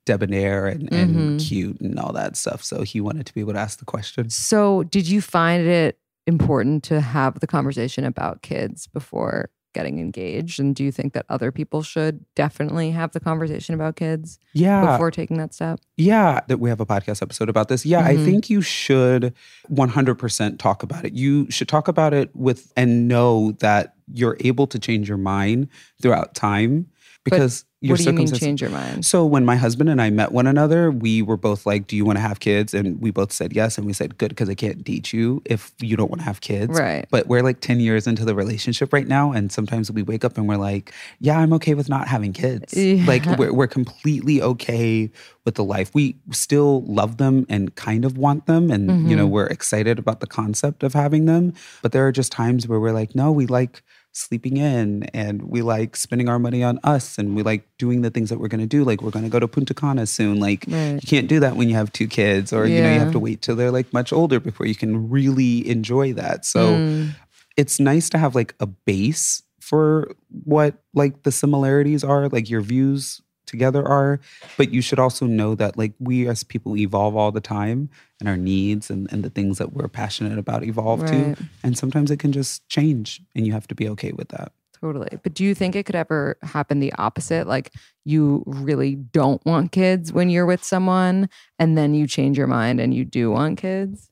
debonair 0.07 0.67
and, 0.67 0.93
and 0.93 1.41
Mhm. 1.41 1.45
cute 1.49 1.81
and 1.81 1.99
all 1.99 2.13
that 2.13 2.37
stuff. 2.37 2.63
So 2.63 2.83
he 2.83 3.01
wanted 3.01 3.27
to 3.27 3.35
be 3.35 3.41
able 3.41 3.55
to 3.55 3.59
ask 3.59 3.79
the 3.79 3.85
question. 3.85 4.31
So, 4.31 4.85
did 4.85 5.09
you 5.09 5.21
find 5.21 5.67
it 5.67 5.99
important 6.29 6.83
to 6.85 7.01
have 7.01 7.41
the 7.41 7.47
conversation 7.47 8.05
about 8.05 8.43
kids 8.43 8.87
before 8.87 9.51
getting 9.77 9.99
engaged? 10.01 10.59
And 10.59 10.75
do 10.75 10.83
you 10.83 10.91
think 10.91 11.13
that 11.13 11.27
other 11.29 11.53
people 11.53 11.83
should 11.83 12.25
definitely 12.35 12.91
have 12.93 13.13
the 13.13 13.21
conversation 13.21 13.75
about 13.75 13.95
kids 13.97 14.39
Yeah. 14.55 14.93
before 14.93 15.11
taking 15.11 15.37
that 15.37 15.53
step? 15.53 15.81
Yeah, 15.99 16.41
that 16.49 16.59
we 16.61 16.71
have 16.71 16.81
a 16.81 16.87
podcast 16.87 17.21
episode 17.21 17.51
about 17.51 17.69
this. 17.69 17.85
Yeah, 17.85 18.01
I 18.01 18.17
Mhm. 18.17 18.25
think 18.25 18.49
you 18.51 18.63
should 18.63 19.35
100% 19.69 20.59
talk 20.59 20.83
about 20.83 21.05
it. 21.05 21.13
You 21.13 21.51
should 21.51 21.69
talk 21.69 21.89
about 21.89 22.15
it 22.15 22.31
with 22.35 22.73
and 22.75 23.07
know 23.07 23.53
that 23.61 23.93
you're 24.11 24.39
able 24.41 24.67
to 24.69 24.79
change 24.79 25.09
your 25.11 25.19
mind 25.19 25.69
throughout 26.01 26.35
time 26.35 26.87
because 27.23 27.66
your 27.83 27.93
what 27.93 27.99
do 27.99 28.05
you 28.05 28.13
mean 28.15 28.33
change 28.33 28.63
your 28.63 28.71
mind? 28.71 29.05
So 29.05 29.27
when 29.27 29.45
my 29.45 29.57
husband 29.57 29.91
and 29.91 30.01
I 30.01 30.09
met 30.09 30.33
one 30.33 30.47
another, 30.47 30.91
we 30.91 31.21
were 31.21 31.37
both 31.37 31.67
like, 31.67 31.87
"Do 31.87 31.95
you 31.95 32.05
want 32.07 32.17
to 32.17 32.23
have 32.23 32.41
kids?" 32.41 32.73
And 32.73 33.01
we 33.03 33.11
both 33.11 33.33
said 33.33 33.53
yes. 33.53 33.77
And 33.77 33.87
we 33.87 33.93
said, 33.93 34.17
"Good," 34.17 34.31
because 34.31 34.49
I 34.49 34.55
can't 34.55 34.83
date 34.83 35.13
you 35.13 35.43
if 35.45 35.73
you 35.81 35.95
don't 35.97 36.11
want 36.11 36.21
to 36.21 36.25
have 36.25 36.41
kids. 36.41 36.73
Right. 36.79 37.07
But 37.11 37.27
we're 37.27 37.43
like 37.43 37.61
ten 37.61 37.79
years 37.81 38.07
into 38.07 38.25
the 38.25 38.35
relationship 38.35 38.93
right 38.95 39.07
now, 39.07 39.31
and 39.33 39.53
sometimes 39.53 39.91
we 39.93 40.03
wake 40.03 40.25
up 40.25 40.39
and 40.39 40.49
we're 40.49 40.57
like, 40.57 40.93
"Yeah, 41.21 41.39
I'm 41.39 41.53
okay 41.55 41.75
with 41.75 41.89
not 41.89 42.09
having 42.09 42.33
kids." 42.33 42.75
Like 43.07 43.27
we're 43.39 43.53
we're 43.53 43.67
completely 43.67 44.41
okay 44.41 45.11
with 45.45 45.55
the 45.57 45.65
life. 45.65 45.95
We 45.95 46.17
still 46.33 46.83
love 46.87 47.19
them 47.19 47.45
and 47.51 47.75
kind 47.75 48.05
of 48.07 48.17
want 48.17 48.47
them, 48.47 48.71
and 48.71 48.87
you 48.89 48.95
Mm-hmm. 48.97 49.17
know 49.17 49.27
we're 49.27 49.47
excited 49.47 49.99
about 49.99 50.21
the 50.21 50.27
concept 50.27 50.83
of 50.83 50.95
having 50.95 51.27
them. 51.27 51.53
But 51.83 51.93
there 51.93 52.07
are 52.07 52.13
just 52.13 52.33
times 52.33 52.67
where 52.67 52.81
we're 52.81 52.93
like, 52.93 53.15
"No, 53.15 53.31
we 53.33 53.47
like." 53.47 53.83
Sleeping 54.17 54.57
in 54.57 55.03
and 55.13 55.43
we 55.43 55.61
like 55.61 55.95
spending 55.95 56.27
our 56.29 56.39
money 56.39 56.63
on 56.65 56.79
us 56.85 57.19
and 57.19 57.37
we 57.37 57.43
like 57.43 57.69
doing 57.79 58.01
the 58.01 58.09
things 58.11 58.31
that 58.31 58.39
we're 58.41 58.49
going 58.49 58.61
to 58.61 58.67
do 58.67 58.83
like 58.83 59.03
we're 59.03 59.11
going 59.11 59.25
to 59.25 59.31
go 59.31 59.39
to 59.39 59.47
punta 59.47 59.75
cana 59.75 60.07
soon 60.07 60.41
like 60.41 60.65
Right. 60.67 60.95
you 60.95 61.07
can't 61.07 61.29
do 61.29 61.39
that 61.41 61.57
when 61.57 61.69
you 61.69 61.75
have 61.75 61.93
two 61.93 62.07
kids 62.07 62.51
or 62.53 62.67
you 62.67 62.81
know 62.83 62.91
you 62.93 62.99
have 62.99 63.13
to 63.13 63.19
wait 63.19 63.43
till 63.43 63.57
they're 63.57 63.71
like 63.71 63.93
much 63.93 64.13
older 64.15 64.41
before 64.41 64.65
you 64.67 64.75
can 64.75 65.11
really 65.11 65.69
enjoy 65.69 66.15
that 66.15 66.47
so 66.47 66.61
Mm. 66.77 67.11
it's 67.59 67.79
nice 67.79 68.09
to 68.11 68.19
have 68.19 68.35
like 68.35 68.55
a 68.59 68.67
base 68.67 69.43
for 69.61 70.11
what 70.45 70.75
like 70.95 71.23
the 71.25 71.33
similarities 71.33 72.03
are 72.03 72.29
like 72.29 72.49
your 72.49 72.63
views 72.63 73.21
together 73.47 73.87
are 73.87 74.21
but 74.57 74.71
you 74.71 74.81
should 74.81 74.99
also 74.99 75.27
know 75.27 75.55
that 75.55 75.77
like 75.77 75.93
we 75.99 76.29
as 76.29 76.43
people 76.45 76.77
evolve 76.77 77.17
all 77.17 77.33
the 77.33 77.41
time 77.41 77.89
and 78.21 78.29
our 78.29 78.37
needs 78.37 78.91
and, 78.91 79.11
and 79.13 79.23
the 79.23 79.31
things 79.31 79.59
that 79.59 79.73
we're 79.73 79.89
passionate 79.89 80.39
about 80.39 80.65
evolve 80.65 81.03
Right. 81.03 81.37
too 81.37 81.45
and 81.63 81.79
sometimes 81.79 82.11
it 82.11 82.19
can 82.19 82.33
just 82.33 82.69
change 82.69 83.21
and 83.35 83.47
you 83.47 83.53
have 83.53 83.67
to 83.69 83.75
be 83.75 83.89
okay 83.89 84.13
with 84.13 84.29
that 84.29 84.53
Totally. 84.81 85.19
But 85.23 85.35
do 85.35 85.43
you 85.45 85.55
think 85.55 85.75
it 85.75 85.87
could 85.87 85.95
ever 85.95 86.37
happen 86.43 86.81
the 86.81 86.93
opposite? 86.99 87.47
Like 87.47 87.73
you 88.05 88.43
really 88.47 88.95
don't 88.95 89.45
want 89.47 89.73
kids 89.73 90.13
when 90.13 90.29
you're 90.29 90.47
with 90.47 90.63
someone 90.63 91.29
and 91.59 91.79
then 91.79 91.95
you 91.95 92.07
change 92.07 92.37
your 92.37 92.47
mind 92.47 92.81
and 92.81 92.93
you 92.93 93.05
do 93.05 93.31
want 93.31 93.59
kids? 93.59 94.11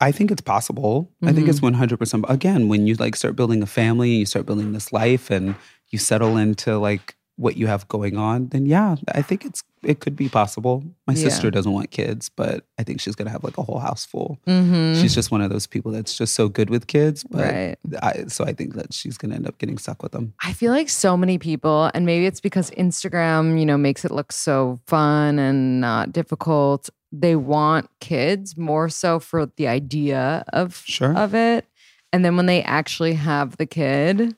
I 0.00 0.12
think 0.12 0.30
it's 0.30 0.42
possible. 0.42 1.10
I 1.22 1.32
think 1.32 1.48
it's 1.48 1.60
mm-hmm. 1.60 1.82
100%. 1.82 2.22
But 2.22 2.30
again, 2.30 2.68
when 2.68 2.86
you 2.86 2.94
like 2.96 3.16
start 3.16 3.36
building 3.36 3.62
a 3.62 3.66
family 3.66 4.10
and 4.10 4.18
you 4.18 4.26
start 4.26 4.44
building 4.44 4.72
this 4.72 4.92
life 4.92 5.30
and 5.30 5.54
you 5.88 5.98
settle 5.98 6.36
into 6.36 6.78
like 6.78 7.16
what 7.36 7.56
you 7.56 7.66
have 7.66 7.86
going 7.88 8.16
on, 8.16 8.48
then 8.48 8.64
yeah, 8.64 8.94
I 9.12 9.20
think 9.22 9.44
it's 9.44 9.62
it 9.82 10.00
could 10.00 10.16
be 10.16 10.28
possible. 10.28 10.82
My 11.06 11.12
Yeah. 11.14 11.24
sister 11.24 11.50
doesn't 11.50 11.70
want 11.72 11.90
kids, 11.90 12.30
but 12.30 12.64
I 12.78 12.84
think 12.84 13.00
she's 13.00 13.16
to 13.26 13.32
have 13.32 13.44
like 13.44 13.58
a 13.58 13.62
whole 13.62 13.80
house 13.80 14.06
full. 14.06 14.38
Mm-hmm. 14.46 15.00
She's 15.02 15.14
just 15.14 15.30
one 15.30 15.42
of 15.42 15.50
those 15.50 15.66
people 15.66 15.90
that's 15.92 16.16
just 16.16 16.34
so 16.34 16.48
good 16.48 16.70
with 16.70 16.86
kids, 16.86 17.22
but 17.24 17.40
Right. 17.52 17.76
I, 18.02 18.24
so 18.28 18.44
I 18.44 18.52
think 18.54 18.74
that 18.76 18.94
she's 18.94 19.18
to 19.32 19.36
end 19.36 19.46
up 19.46 19.58
getting 19.58 19.76
stuck 19.76 20.02
with 20.02 20.12
them. 20.12 20.32
I 20.42 20.52
feel 20.54 20.72
like 20.72 20.88
so 20.88 21.16
many 21.16 21.36
people, 21.38 21.90
and 21.92 22.06
maybe 22.06 22.24
it's 22.24 22.40
because 22.40 22.70
Instagram, 22.70 23.58
you 23.58 23.66
know, 23.66 23.76
makes 23.76 24.04
it 24.04 24.10
look 24.10 24.32
so 24.32 24.78
fun 24.86 25.38
and 25.38 25.80
not 25.80 26.12
difficult. 26.12 26.88
They 27.12 27.36
want 27.36 27.90
kids 28.00 28.56
more 28.56 28.88
so 28.88 29.18
for 29.18 29.44
the 29.56 29.66
idea 29.68 30.44
of 30.52 30.82
Sure. 30.86 31.14
of 31.16 31.34
it. 31.34 31.66
And 32.12 32.24
then 32.24 32.36
when 32.36 32.46
they 32.46 32.62
actually 32.62 33.14
have 33.14 33.56
the 33.58 33.66
kid, 33.66 34.34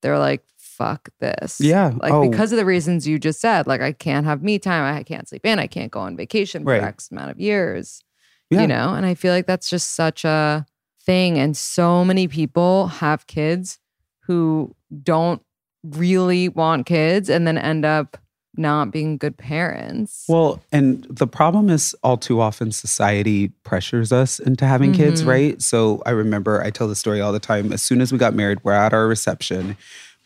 they're 0.00 0.18
like, 0.18 0.42
fuck 0.76 1.08
this. 1.20 1.60
Yeah. 1.60 1.92
Like 2.00 2.12
Oh. 2.12 2.28
because 2.28 2.52
of 2.52 2.58
the 2.58 2.64
reasons 2.64 3.06
you 3.06 3.18
just 3.18 3.40
said, 3.40 3.66
like 3.66 3.80
I 3.80 3.92
can't 3.92 4.26
have 4.26 4.42
me 4.42 4.58
time, 4.58 4.84
I 4.94 5.02
can't 5.02 5.28
sleep 5.28 5.44
in, 5.46 5.58
I 5.58 5.66
can't 5.66 5.90
go 5.90 6.00
on 6.00 6.16
vacation 6.16 6.62
for 6.64 6.70
Right. 6.70 6.82
X 6.82 7.10
amount 7.10 7.30
of 7.30 7.40
years. 7.40 8.02
Yeah. 8.50 8.62
You 8.62 8.66
know, 8.68 8.94
and 8.94 9.04
I 9.06 9.14
feel 9.14 9.32
like 9.32 9.46
that's 9.46 9.68
just 9.68 9.94
such 9.94 10.24
a 10.24 10.66
thing. 11.04 11.38
And 11.38 11.56
so 11.56 12.04
many 12.04 12.28
people 12.28 12.88
have 12.88 13.26
kids 13.26 13.78
who 14.26 14.74
don't 15.02 15.42
really 15.84 16.48
want 16.48 16.86
kids 16.86 17.28
and 17.30 17.46
then 17.46 17.58
end 17.58 17.84
up 17.84 18.16
not 18.58 18.90
being 18.90 19.18
good 19.18 19.36
parents. 19.36 20.24
Well, 20.28 20.62
and 20.72 21.06
the 21.10 21.26
problem 21.26 21.68
is 21.68 21.94
all 22.02 22.16
too 22.16 22.40
often 22.40 22.72
society 22.72 23.48
pressures 23.64 24.12
us 24.12 24.38
into 24.38 24.64
having 24.64 24.92
kids, 24.94 25.22
Mhm. 25.22 25.26
right? 25.26 25.62
So 25.62 26.02
I 26.06 26.10
remember 26.10 26.62
I 26.62 26.70
tell 26.70 26.88
the 26.88 26.96
story 26.96 27.20
all 27.20 27.32
the 27.32 27.38
time. 27.38 27.70
As 27.70 27.82
soon 27.82 28.00
as 28.00 28.12
we 28.12 28.18
got 28.18 28.34
married, 28.34 28.58
we're 28.64 28.72
at 28.72 28.94
our 28.94 29.06
reception. 29.06 29.76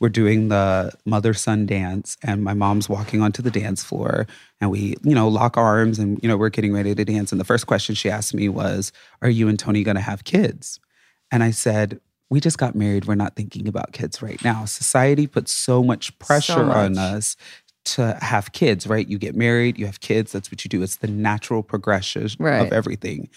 We're 0.00 0.08
doing 0.08 0.48
the 0.48 0.92
mother 1.04 1.34
son 1.34 1.66
dance, 1.66 2.16
and 2.22 2.42
my 2.42 2.54
mom's 2.54 2.88
walking 2.88 3.20
onto 3.20 3.42
the 3.42 3.50
dance 3.50 3.84
floor, 3.84 4.26
and 4.60 4.70
we, 4.70 4.96
you 5.02 5.14
know, 5.14 5.28
lock 5.28 5.56
arms, 5.58 5.98
and 5.98 6.18
you 6.22 6.28
know, 6.28 6.38
we're 6.38 6.48
getting 6.48 6.72
ready 6.72 6.94
to 6.94 7.04
dance. 7.04 7.32
And 7.32 7.40
the 7.40 7.44
first 7.44 7.66
question 7.66 7.94
she 7.94 8.08
asked 8.10 8.32
me 8.34 8.48
was, 8.48 8.92
"Are 9.20 9.28
you 9.28 9.46
and 9.48 9.58
Tony 9.58 9.82
going 9.84 9.96
to 9.96 10.00
have 10.00 10.24
kids?" 10.24 10.80
And 11.30 11.42
I 11.42 11.50
said, 11.50 12.00
"We 12.30 12.40
just 12.40 12.56
got 12.58 12.74
married. 12.74 13.04
We're 13.04 13.14
not 13.14 13.36
thinking 13.36 13.68
about 13.68 13.92
kids 13.92 14.22
right 14.22 14.42
now. 14.42 14.64
Society 14.64 15.26
puts 15.26 15.52
so 15.52 15.84
much 15.84 16.18
pressure 16.18 16.72
on 16.72 16.94
much. 16.94 16.98
us." 16.98 17.36
to 17.82 18.16
have 18.20 18.52
kids, 18.52 18.86
right? 18.86 19.08
You 19.08 19.16
get 19.18 19.34
married, 19.34 19.78
you 19.78 19.86
have 19.86 20.00
kids, 20.00 20.32
that's 20.32 20.50
what 20.52 20.62
you 20.64 20.68
do. 20.68 20.82
It's 20.82 20.96
the 20.96 21.08
natural 21.08 21.62
progression 21.62 22.28
Right. 22.38 22.60
of 22.66 22.74
everything. 22.74 23.30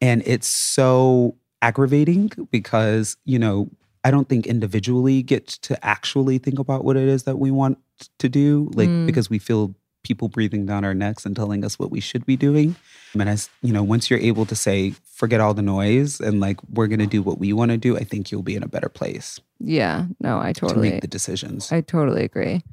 And 0.00 0.22
it's 0.24 0.48
so 0.48 1.36
aggravating 1.60 2.32
because, 2.50 3.18
you 3.26 3.38
know, 3.38 3.68
I 4.04 4.10
don't 4.10 4.28
think 4.28 4.46
individually 4.46 5.22
get 5.22 5.46
to 5.46 5.84
actually 5.84 6.38
think 6.38 6.58
about 6.58 6.84
what 6.84 6.96
it 6.96 7.08
is 7.08 7.24
that 7.24 7.38
we 7.38 7.50
want 7.50 7.78
to 8.18 8.28
do, 8.28 8.70
like 8.74 8.88
Mm. 8.88 9.06
because 9.06 9.28
we 9.28 9.38
feel 9.38 9.74
people 10.02 10.28
breathing 10.28 10.64
down 10.64 10.82
our 10.82 10.94
necks 10.94 11.26
and 11.26 11.36
telling 11.36 11.62
us 11.62 11.78
what 11.78 11.90
we 11.90 12.00
should 12.00 12.24
be 12.24 12.34
doing. 12.34 12.74
And 13.12 13.28
as 13.28 13.50
you 13.60 13.72
know, 13.72 13.82
once 13.82 14.08
you're 14.08 14.18
able 14.20 14.46
to 14.46 14.56
say, 14.56 14.94
forget 15.04 15.40
all 15.42 15.52
the 15.52 15.60
noise 15.60 16.20
and 16.20 16.40
like 16.40 16.58
we're 16.70 16.86
gonna 16.86 17.06
do 17.06 17.20
what 17.22 17.38
we 17.38 17.52
want 17.52 17.70
to 17.72 17.76
do, 17.76 17.98
I 17.98 18.04
think 18.04 18.30
you'll 18.32 18.42
be 18.42 18.56
in 18.56 18.62
a 18.62 18.68
better 18.68 18.88
place 18.88 19.38
yeah, 19.62 20.06
no, 20.20 20.38
I 20.38 20.54
to 20.54 20.60
totally 20.60 20.90
make 20.92 21.02
the 21.02 21.06
decisions. 21.06 21.70
I 21.70 21.82
totally 21.82 22.24
agree. 22.24 22.64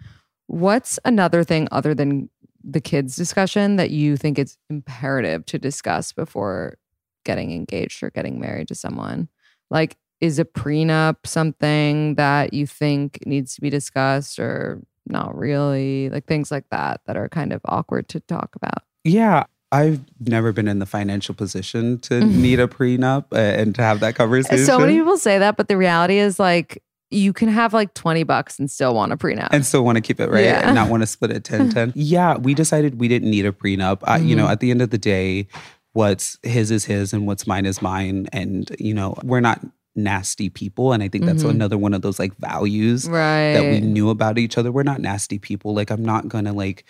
What's 0.48 0.98
another 1.04 1.44
thing 1.44 1.68
other 1.72 1.94
than 1.94 2.30
the 2.64 2.80
kids 2.80 3.18
discussion 3.18 3.76
that 3.76 3.90
you 3.92 4.16
think 4.16 4.40
it's 4.40 4.58
imperative 4.70 5.46
to 5.48 5.60
discuss 5.60 6.14
before 6.14 6.78
getting 7.26 7.52
engaged 7.52 8.02
or 8.02 8.10
getting 8.10 8.40
married 8.40 8.70
to 8.70 8.76
someone? 8.76 9.28
Like, 9.70 9.98
is 10.22 10.40
a 10.40 10.46
prenup 10.46 11.18
something 11.26 12.16
that 12.16 12.54
you 12.54 12.66
think 12.68 13.20
needs 13.26 13.56
to 13.56 13.62
be 13.62 13.70
discussed 13.70 14.40
or 14.40 14.82
not 15.06 15.36
really? 15.38 16.10
Like 16.10 16.26
things 16.26 16.52
like 16.52 16.66
that 16.72 17.02
that 17.06 17.16
are 17.18 17.30
kind 17.30 17.54
of 17.54 17.62
awkward 17.66 18.10
to 18.10 18.20
talk 18.22 18.56
about. 18.56 18.84
Yeah. 19.04 19.44
I've 19.72 20.00
never 20.22 20.54
been 20.54 20.68
in 20.70 20.80
the 20.80 20.86
financial 20.86 21.36
position 21.36 22.00
to 22.00 22.22
need 22.24 22.60
a 22.60 22.68
prenup 22.70 23.26
uh, 23.34 23.36
and 23.38 23.76
to 23.76 23.82
have 23.82 24.00
that 24.00 24.16
conversation. 24.16 24.66
So 24.66 24.80
many 24.80 24.96
people 24.96 25.18
say 25.18 25.40
that, 25.40 25.58
but 25.58 25.68
the 25.68 25.76
reality 25.78 26.18
is 26.20 26.40
like 26.40 26.82
you 27.12 27.32
can 27.34 27.50
have 27.50 27.74
like 27.74 27.94
20 27.94 28.24
bucks 28.24 28.60
and 28.60 28.72
still 28.72 28.94
want 28.96 29.12
a 29.12 29.18
prenup. 29.18 29.50
and 29.52 29.66
still 29.66 29.84
want 29.84 29.98
to 29.98 30.02
keep 30.02 30.20
it 30.20 30.30
right 30.30 30.44
Yeah. 30.46 30.62
and 30.66 30.76
not 30.76 30.90
want 30.90 31.04
to 31.04 31.08
split 31.08 31.32
it 31.32 31.44
10 31.44 31.70
10. 31.70 31.94
yeah, 31.96 32.38
we 32.38 32.54
decided 32.54 33.00
we 33.00 33.08
didn't 33.10 33.30
need 33.30 33.46
a 33.46 33.52
prenup. 33.52 34.00
I, 34.04 34.18
you 34.18 34.24
Mm-hmm. 34.36 34.38
know, 34.38 34.48
at 34.50 34.62
the 34.62 34.72
end 34.72 34.82
of 34.82 34.90
the 34.90 34.98
day, 34.98 35.48
what's 35.94 36.38
his 36.44 36.72
is 36.72 36.86
his 36.86 37.12
and 37.14 37.26
what's 37.28 37.46
mine 37.48 37.66
is 37.66 37.82
mine. 37.82 38.28
And, 38.32 38.74
you 38.80 38.94
know, 38.94 39.16
we're 39.24 39.40
not 39.42 39.62
nasty 39.98 40.50
people. 40.50 40.94
And 40.94 41.02
I 41.04 41.10
think 41.10 41.26
that's 41.26 41.44
Mhm. 41.44 41.50
another 41.50 41.78
one 41.78 41.94
of 41.94 42.02
those 42.02 42.20
like 42.20 42.36
values 42.38 43.10
Right. 43.10 43.54
that 43.54 43.64
we 43.64 43.82
knew 43.82 44.10
about 44.10 44.38
each 44.38 44.58
other. 44.58 44.72
We're 44.72 44.84
not 44.84 45.02
nasty 45.02 45.40
people. 45.40 45.74
Like 45.74 45.90
I'm 45.90 46.04
not 46.06 46.28
gonna 46.28 46.54
like 46.54 46.86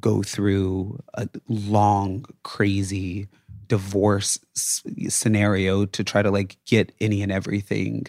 go 0.00 0.22
through 0.22 0.98
a 1.14 1.28
long, 1.48 2.24
crazy 2.42 3.28
divorce 3.68 4.38
s- 4.56 4.82
scenario 5.08 5.86
to 5.86 6.04
try 6.04 6.20
to 6.22 6.30
like 6.30 6.58
get 6.66 6.92
any 7.00 7.22
and 7.22 7.30
everything 7.32 8.06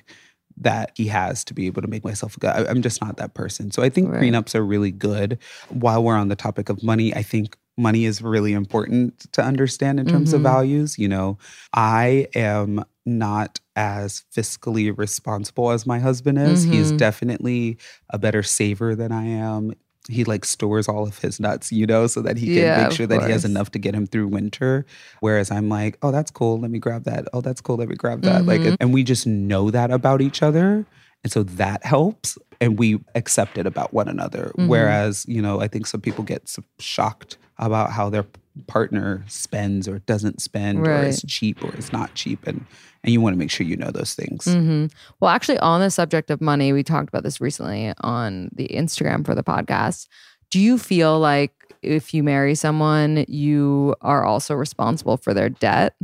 that 0.57 0.91
he 0.95 1.07
has 1.07 1.43
to 1.43 1.53
be 1.53 1.65
able 1.67 1.81
to 1.81 1.87
make 1.87 2.03
myself 2.03 2.37
good. 2.39 2.49
I, 2.51 2.65
I'm 2.69 2.81
just 2.81 3.01
not 3.01 3.17
that 3.17 3.33
person. 3.33 3.71
So 3.71 3.81
I 3.81 3.89
think 3.89 4.09
Right. 4.09 4.21
prenups 4.21 4.55
are 4.55 4.63
really 4.65 4.91
good. 4.91 5.37
While 5.69 6.03
we're 6.03 6.15
on 6.17 6.27
the 6.27 6.35
topic 6.35 6.69
of 6.69 6.83
money, 6.83 7.13
I 7.15 7.23
think 7.23 7.57
money 7.77 8.05
is 8.05 8.21
really 8.21 8.53
important 8.53 9.31
to 9.33 9.43
understand 9.43 9.99
in 9.99 10.05
terms 10.05 10.31
of 10.31 10.41
Mhm. 10.41 10.43
values. 10.43 10.99
You 10.99 11.07
know, 11.07 11.37
I 11.73 12.27
am 12.35 12.83
not 13.05 13.59
as 13.75 14.23
fiscally 14.35 14.95
responsible 14.97 15.71
as 15.71 15.85
my 15.85 15.99
husband 15.99 16.37
is. 16.37 16.63
He's 16.63 16.91
Mhm. 16.91 16.97
definitely 16.97 17.77
a 18.09 18.17
better 18.17 18.43
saver 18.43 18.95
than 18.95 19.11
I 19.11 19.25
am. 19.25 19.73
He 20.09 20.23
like 20.25 20.43
stores 20.45 20.87
all 20.89 21.03
of 21.07 21.19
his 21.19 21.39
nuts, 21.39 21.71
you 21.71 21.85
know, 21.85 22.07
so 22.07 22.21
that 22.21 22.37
he 22.37 22.47
can 22.47 22.55
Yeah, 22.57 22.83
make 22.83 22.91
sure 22.91 23.07
that 23.07 23.23
he 23.23 23.31
has 23.31 23.45
enough 23.45 23.71
to 23.71 23.79
get 23.79 23.95
him 23.95 24.05
through 24.05 24.27
winter. 24.27 24.85
Whereas 25.21 25.49
I'm 25.49 25.69
like, 25.69 25.97
oh, 26.01 26.11
that's 26.11 26.29
cool. 26.31 26.59
Let 26.59 26.71
me 26.71 26.79
grab 26.79 27.05
that. 27.05 27.27
Oh, 27.33 27.39
that's 27.41 27.61
cool. 27.61 27.77
Let 27.77 27.87
me 27.89 27.95
grab 27.95 28.21
that. 28.23 28.45
Like, 28.45 28.61
Mhm. 28.61 28.77
and 28.81 28.93
we 28.93 29.03
just 29.03 29.25
know 29.25 29.71
that 29.71 29.91
about 29.91 30.21
each 30.21 30.43
other. 30.43 30.85
And 31.23 31.31
so 31.31 31.43
that 31.43 31.85
helps. 31.85 32.37
And 32.59 32.77
we 32.77 32.99
accept 33.15 33.57
it 33.57 33.65
about 33.65 33.93
one 33.93 34.09
another. 34.09 34.51
Mhm. 34.57 34.67
Whereas, 34.67 35.25
you 35.27 35.41
know, 35.41 35.61
I 35.61 35.67
think 35.69 35.87
some 35.87 36.01
people 36.01 36.23
get 36.25 36.53
shocked 36.79 37.37
about 37.57 37.91
how 37.91 38.09
their 38.09 38.25
partner 38.67 39.23
spends 39.27 39.87
or 39.87 39.99
doesn't 39.99 40.41
spend 40.41 40.79
or 40.79 41.03
is 41.03 41.23
cheap 41.23 41.63
or 41.63 41.75
is 41.77 41.91
not 41.91 42.13
cheap. 42.15 42.45
And 42.45 42.65
and 43.03 43.11
you 43.11 43.19
want 43.19 43.33
to 43.33 43.37
make 43.37 43.51
sure 43.51 43.65
you 43.65 43.75
know 43.75 43.91
those 43.91 44.13
things. 44.13 44.45
hmm 44.45 44.85
Well, 45.19 45.31
actually, 45.31 45.59
on 45.59 45.81
the 45.81 45.91
subject 45.91 46.29
of 46.29 46.41
money, 46.41 46.71
we 46.73 46.83
talked 46.83 47.09
about 47.09 47.23
this 47.23 47.41
recently 47.41 47.93
on 48.01 48.49
the 48.53 48.67
Instagram 48.69 49.25
for 49.25 49.35
the 49.35 49.43
podcast. 49.43 50.07
Do 50.51 50.59
you 50.59 50.77
feel 50.77 51.19
like 51.19 51.51
if 51.81 52.13
you 52.13 52.23
marry 52.23 52.55
someone, 52.55 53.25
you 53.27 53.95
are 54.01 54.23
also 54.23 54.53
responsible 54.55 55.17
for 55.17 55.33
their 55.33 55.49
debt? 55.49 55.95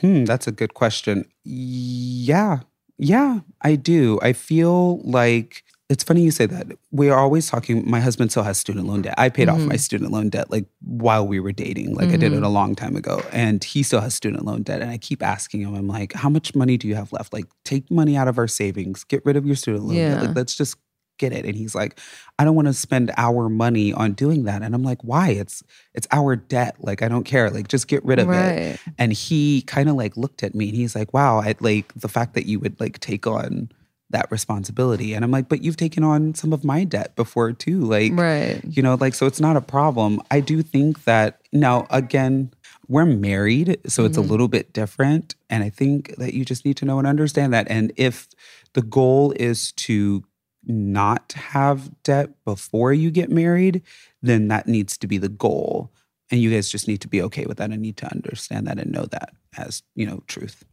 Hmm, 0.00 0.24
that's 0.24 0.46
a 0.46 0.52
good 0.52 0.74
question. 0.74 1.24
Yeah. 1.44 2.60
Yeah, 2.98 3.40
I 3.60 3.76
do. 3.76 4.18
I 4.22 4.32
feel 4.32 4.98
like 5.02 5.62
it's 5.88 6.02
funny 6.02 6.22
you 6.22 6.30
say 6.32 6.46
that. 6.46 6.66
We 6.90 7.10
are 7.10 7.18
always 7.18 7.48
talking. 7.48 7.88
My 7.88 8.00
husband 8.00 8.32
still 8.32 8.42
has 8.42 8.58
student 8.58 8.86
loan 8.88 9.02
debt. 9.02 9.14
I 9.18 9.28
paid 9.28 9.48
off 9.48 9.58
Mhm. 9.60 9.68
my 9.68 9.76
student 9.76 10.10
loan 10.10 10.30
debt 10.30 10.50
like 10.50 10.66
while 10.82 11.26
we 11.26 11.38
were 11.38 11.52
dating. 11.52 11.94
Like 11.94 12.08
I 12.08 12.16
did 12.16 12.32
it 12.32 12.42
a 12.42 12.48
long 12.48 12.74
time 12.74 12.96
ago. 12.96 13.22
And 13.32 13.62
he 13.62 13.84
still 13.84 14.00
has 14.00 14.12
student 14.14 14.44
loan 14.44 14.62
debt. 14.62 14.82
And 14.82 14.90
I 14.90 14.98
keep 14.98 15.22
asking 15.22 15.60
him, 15.60 15.74
I'm 15.74 15.86
like, 15.86 16.12
how 16.14 16.28
much 16.28 16.54
money 16.56 16.76
do 16.76 16.88
you 16.88 16.96
have 16.96 17.12
left? 17.12 17.32
Like, 17.32 17.46
take 17.64 17.88
money 17.90 18.16
out 18.16 18.26
of 18.26 18.36
our 18.36 18.48
savings, 18.48 19.04
get 19.04 19.24
rid 19.24 19.36
of 19.36 19.46
your 19.46 19.54
student 19.54 19.84
loan 19.84 19.94
debt. 19.96 20.22
Like, 20.26 20.36
let's 20.36 20.56
just 20.56 20.76
get 21.18 21.32
it. 21.32 21.46
And 21.46 21.54
he's 21.56 21.74
like, 21.74 21.98
I 22.38 22.44
don't 22.44 22.54
want 22.56 22.66
to 22.66 22.74
spend 22.74 23.10
our 23.16 23.48
money 23.48 23.92
on 23.92 24.12
doing 24.12 24.42
that. 24.44 24.62
And 24.62 24.74
I'm 24.74 24.82
like, 24.82 25.02
why? 25.02 25.30
It's 25.30 25.62
it's 25.94 26.08
our 26.10 26.34
debt. 26.36 26.74
Like, 26.80 27.00
I 27.00 27.08
don't 27.08 27.24
care. 27.24 27.48
Like, 27.48 27.68
just 27.68 27.86
get 27.88 28.04
rid 28.04 28.18
of 28.18 28.28
it 28.30 28.80
and 28.98 29.12
he 29.12 29.62
kind 29.62 29.88
of 29.88 29.94
like 29.94 30.16
looked 30.16 30.42
at 30.42 30.54
me 30.54 30.68
and 30.68 30.76
he's 30.76 30.94
like 30.96 31.14
wow 31.14 31.38
i 31.40 31.54
like 31.60 31.92
the 31.94 32.08
fact 32.08 32.34
that 32.34 32.44
you 32.46 32.58
would 32.60 32.78
like 32.80 32.98
take 32.98 33.26
on 33.26 33.70
that 34.10 34.30
responsibility. 34.30 35.14
And 35.14 35.24
i'm 35.24 35.30
like 35.30 35.48
but 35.48 35.62
you've 35.62 35.76
taken 35.76 36.04
on 36.04 36.34
some 36.34 36.52
of 36.52 36.64
my 36.64 36.84
debt 36.84 37.16
before 37.16 37.52
too 37.52 37.80
like 37.80 38.12
Right. 38.14 38.60
you 38.64 38.82
know 38.82 38.94
like 39.00 39.14
so 39.14 39.26
it's 39.26 39.40
not 39.40 39.56
a 39.56 39.60
problem. 39.60 40.20
I 40.30 40.40
do 40.40 40.62
think 40.62 41.04
that 41.04 41.40
now 41.52 41.86
again 41.90 42.52
we're 42.88 43.04
married 43.06 43.78
so 43.86 44.04
it's 44.04 44.16
a 44.16 44.20
Mhm. 44.20 44.28
little 44.30 44.48
bit 44.48 44.72
different 44.72 45.34
and 45.50 45.64
i 45.64 45.70
think 45.70 46.14
that 46.16 46.34
you 46.34 46.44
just 46.44 46.64
need 46.64 46.76
to 46.78 46.84
know 46.84 46.98
and 46.98 47.06
understand 47.06 47.52
that. 47.52 47.66
And 47.68 47.92
if 47.96 48.28
the 48.74 48.82
goal 48.82 49.32
is 49.36 49.72
to 49.72 50.22
not 50.68 51.32
have 51.32 51.90
debt 52.02 52.30
before 52.44 52.92
you 52.92 53.10
get 53.10 53.30
married 53.30 53.82
then 54.22 54.48
that 54.48 54.66
needs 54.66 54.96
to 54.98 55.06
be 55.06 55.18
the 55.18 55.28
goal. 55.28 55.92
And 56.30 56.40
you 56.40 56.50
guys 56.50 56.68
just 56.68 56.88
need 56.88 57.00
to 57.02 57.08
be 57.08 57.22
okay 57.22 57.44
with 57.46 57.58
that 57.58 57.70
and 57.70 57.80
need 57.80 57.96
to 57.98 58.10
understand 58.12 58.66
that 58.66 58.78
and 58.80 58.90
know 58.90 59.06
that 59.06 59.30
as 59.56 59.82
you 59.94 60.06
know 60.06 60.22
truth 60.26 60.64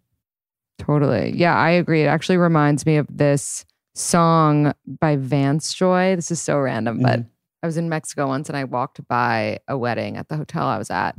Totally. 0.80 1.34
Yeah, 1.36 1.56
I 1.56 1.72
agree. 1.72 2.04
It 2.04 2.08
actually 2.08 2.38
reminds 2.38 2.86
me 2.86 2.98
of 2.98 3.08
this 3.10 3.66
song 3.96 4.74
by 5.00 5.16
Vance 5.16 5.74
Joy. 5.74 6.16
This 6.16 6.32
is 6.32 6.42
so 6.42 6.60
random, 6.60 7.00
but 7.02 7.20
Mhm. 7.20 7.30
I 7.62 7.66
was 7.68 7.78
in 7.78 7.90
Mexico 7.90 8.28
once 8.28 8.50
and 8.50 8.58
I 8.58 8.64
walked 8.66 9.08
by 9.08 9.60
a 9.68 9.78
wedding 9.78 10.18
at 10.18 10.28
the 10.30 10.36
hotel 10.36 10.66
I 10.68 10.78
was 10.78 10.90
at, 10.90 11.16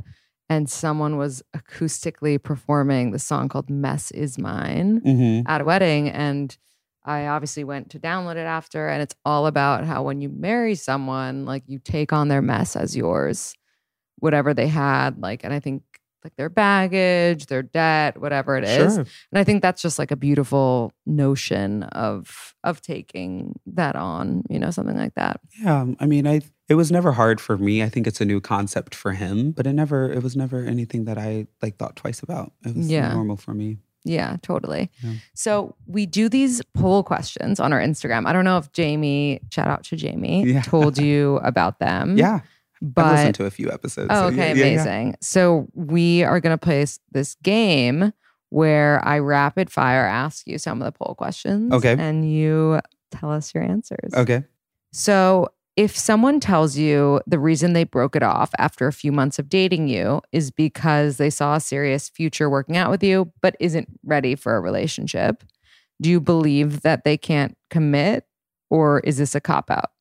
and 0.49 0.69
someone 0.69 1.17
was 1.17 1.41
acoustically 1.55 2.41
performing 2.41 3.11
the 3.11 3.19
song 3.19 3.49
called 3.49 3.69
Mess 3.69 4.11
Is 4.11 4.37
Mine 4.37 5.01
mm-hmm. 5.01 5.49
at 5.49 5.61
a 5.61 5.65
wedding. 5.65 6.09
And 6.09 6.55
I 7.03 7.27
obviously 7.27 7.63
went 7.63 7.89
to 7.91 7.99
download 7.99 8.35
it 8.35 8.45
after, 8.45 8.89
and 8.89 9.01
it's 9.01 9.15
all 9.25 9.47
about 9.47 9.85
how 9.85 10.03
when 10.03 10.21
you 10.21 10.29
marry 10.29 10.75
someone, 10.75 11.45
like 11.45 11.63
you 11.67 11.79
take 11.79 12.11
on 12.11 12.27
their 12.27 12.41
mess 12.41 12.75
as 12.75 12.95
yours, 12.95 13.55
whatever 14.19 14.53
they 14.53 14.67
had. 14.67 15.19
Like, 15.19 15.43
and 15.43 15.53
I 15.53 15.59
think 15.59 15.83
like 16.25 16.35
their 16.35 16.49
baggage, 16.49 17.45
their 17.45 17.61
debt, 17.63 18.19
whatever 18.19 18.57
it 18.57 18.63
is. 18.63 18.95
sure 18.95 19.05
And 19.31 19.39
I 19.41 19.43
think 19.43 19.61
that's 19.61 19.81
just 19.81 19.97
like 19.99 20.11
a 20.11 20.15
beautiful 20.15 20.91
notion 21.05 21.83
of 21.83 22.53
of 22.63 22.81
taking 22.81 23.53
that 23.67 23.95
on, 23.95 24.43
you 24.49 24.59
know, 24.59 24.71
something 24.71 24.97
like 24.97 25.13
that. 25.15 25.39
yeah 25.61 25.85
i 25.99 26.05
mean 26.05 26.25
i 26.27 26.41
it 26.67 26.73
was 26.75 26.91
never 26.91 27.11
hard 27.11 27.39
for 27.39 27.55
me 27.57 27.83
i 27.83 27.89
think 27.89 28.07
it's 28.07 28.19
a 28.19 28.25
new 28.25 28.41
concept 28.41 28.95
for 28.95 29.11
him 29.11 29.51
but 29.51 29.67
it 29.67 29.73
never 29.73 30.11
it 30.11 30.23
was 30.23 30.35
never 30.35 30.57
anything 30.65 31.05
that 31.05 31.17
i 31.17 31.45
like 31.61 31.77
thought 31.77 31.95
twice 31.95 32.21
about 32.23 32.51
it 32.65 32.75
was 32.75 32.89
Yeah. 32.89 33.13
normal 33.13 33.37
for 33.37 33.53
me 33.53 33.77
Yeah, 34.07 34.37
totally. 34.43 34.83
Yeah. 35.03 35.13
So 35.33 35.75
we 35.87 36.05
do 36.05 36.29
these 36.29 36.61
poll 36.75 37.01
questions 37.03 37.59
on 37.59 37.73
our 37.73 37.81
Instagram. 37.81 38.27
I 38.29 38.33
don't 38.33 38.45
know 38.45 38.59
if 38.59 38.67
Jamie, 38.71 39.39
shout 39.55 39.67
out 39.67 39.83
to 39.89 39.95
Jamie, 39.95 40.45
Yeah. 40.45 40.61
told 40.61 40.97
you 41.07 41.37
about 41.51 41.79
them. 41.79 42.15
yeah 42.17 42.39
i've 42.81 42.93
But 42.93 43.11
listened 43.11 43.35
to 43.35 43.45
a 43.45 43.51
few 43.51 43.71
episodes 43.71 44.07
Oh, 44.11 44.21
so 44.29 44.33
okay, 44.33 44.49
yeah, 44.49 44.53
yeah, 44.53 44.65
yeah. 44.65 44.73
amazing. 44.81 45.15
So 45.21 45.67
we 45.73 46.23
are 46.23 46.39
going 46.39 46.53
to 46.53 46.57
play 46.63 46.85
this 47.11 47.35
game 47.43 48.11
where 48.49 49.05
I 49.05 49.19
rapid 49.19 49.69
fire 49.71 50.05
ask 50.05 50.45
you 50.47 50.57
some 50.57 50.81
of 50.81 50.85
the 50.85 50.91
poll 50.91 51.15
questions. 51.15 51.73
Okay. 51.73 51.95
And 51.97 52.29
you 52.31 52.79
tell 53.11 53.31
us 53.31 53.53
your 53.53 53.63
answers. 53.63 54.13
okay 54.13 54.43
So 54.91 55.49
if 55.75 55.97
someone 55.97 56.39
tells 56.39 56.77
you 56.77 57.19
the 57.27 57.39
reason 57.39 57.73
they 57.73 57.83
broke 57.83 58.15
it 58.15 58.23
off 58.23 58.51
after 58.57 58.87
a 58.87 58.93
few 58.93 59.11
months 59.11 59.39
of 59.39 59.49
dating 59.49 59.89
you 59.89 60.21
is 60.31 60.49
because 60.51 61.17
they 61.17 61.29
saw 61.29 61.55
a 61.55 61.59
serious 61.59 62.07
future 62.07 62.49
working 62.49 62.77
out 62.77 62.89
with 62.89 63.03
you, 63.03 63.31
but 63.41 63.57
isn't 63.59 63.89
ready 64.05 64.35
for 64.35 64.55
a 64.55 64.61
relationship, 64.61 65.43
do 66.01 66.09
you 66.09 66.21
believe 66.21 66.81
that 66.81 67.03
they 67.03 67.17
can't 67.17 67.57
commit 67.69 68.25
or 68.69 68.99
is 69.01 69.17
this 69.17 69.35
a 69.35 69.41
cop 69.41 69.69
out? 69.69 69.91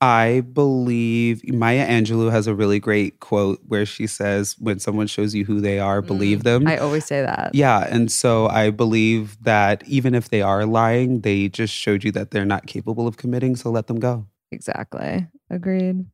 I 0.00 0.42
believe 0.52 1.42
Maya 1.52 1.86
Angelou 1.86 2.30
has 2.30 2.46
a 2.46 2.54
really 2.54 2.78
great 2.78 3.20
quote 3.20 3.60
where 3.66 3.86
she 3.86 4.06
says, 4.06 4.54
When 4.58 4.78
someone 4.78 5.06
shows 5.06 5.34
you 5.34 5.44
who 5.44 5.60
they 5.60 5.78
are, 5.78 6.02
believe 6.02 6.42
them. 6.42 6.64
Mm, 6.64 6.70
I 6.70 6.76
always 6.76 7.06
say 7.06 7.22
that. 7.22 7.54
yeah. 7.54 7.86
And 7.88 8.12
so 8.12 8.46
I 8.48 8.70
believe 8.70 9.42
that 9.42 9.82
even 9.88 10.14
if 10.14 10.28
they 10.28 10.42
are 10.42 10.66
lying, 10.66 11.22
they 11.22 11.48
just 11.48 11.72
showed 11.72 12.04
you 12.04 12.12
that 12.12 12.30
they're 12.30 12.44
not 12.44 12.66
capable 12.66 13.06
of 13.06 13.16
committing. 13.16 13.56
So 13.56 13.70
let 13.70 13.86
them 13.86 13.98
go. 13.98 14.26
Exactly. 14.52 15.26
Agreed. 15.50 16.04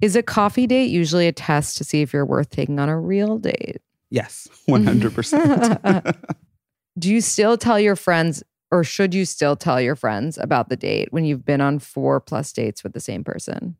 Is 0.00 0.16
a 0.16 0.22
coffee 0.22 0.66
date 0.66 0.90
usually 0.90 1.26
a 1.28 1.32
test 1.32 1.76
to 1.76 1.84
see 1.84 2.00
if 2.00 2.14
you're 2.14 2.24
worth 2.24 2.48
taking 2.48 2.78
on 2.78 2.88
a 2.88 2.98
real 2.98 3.38
date? 3.38 3.82
Yes, 4.08 4.48
100%. 4.68 6.16
Do 6.98 7.12
you 7.12 7.20
still 7.20 7.56
tell 7.58 7.78
your 7.78 7.96
friends, 7.96 8.42
or 8.70 8.84
should 8.84 9.14
you 9.14 9.24
still 9.24 9.56
tell 9.56 9.80
your 9.80 9.96
friends 9.96 10.38
about 10.38 10.68
the 10.68 10.76
date 10.76 11.12
when 11.12 11.24
you've 11.24 11.44
been 11.44 11.60
on 11.60 11.78
four 11.78 12.20
plus 12.20 12.52
dates 12.52 12.82
with 12.82 12.92
the 12.92 13.00
same 13.00 13.24
person? 13.24 13.76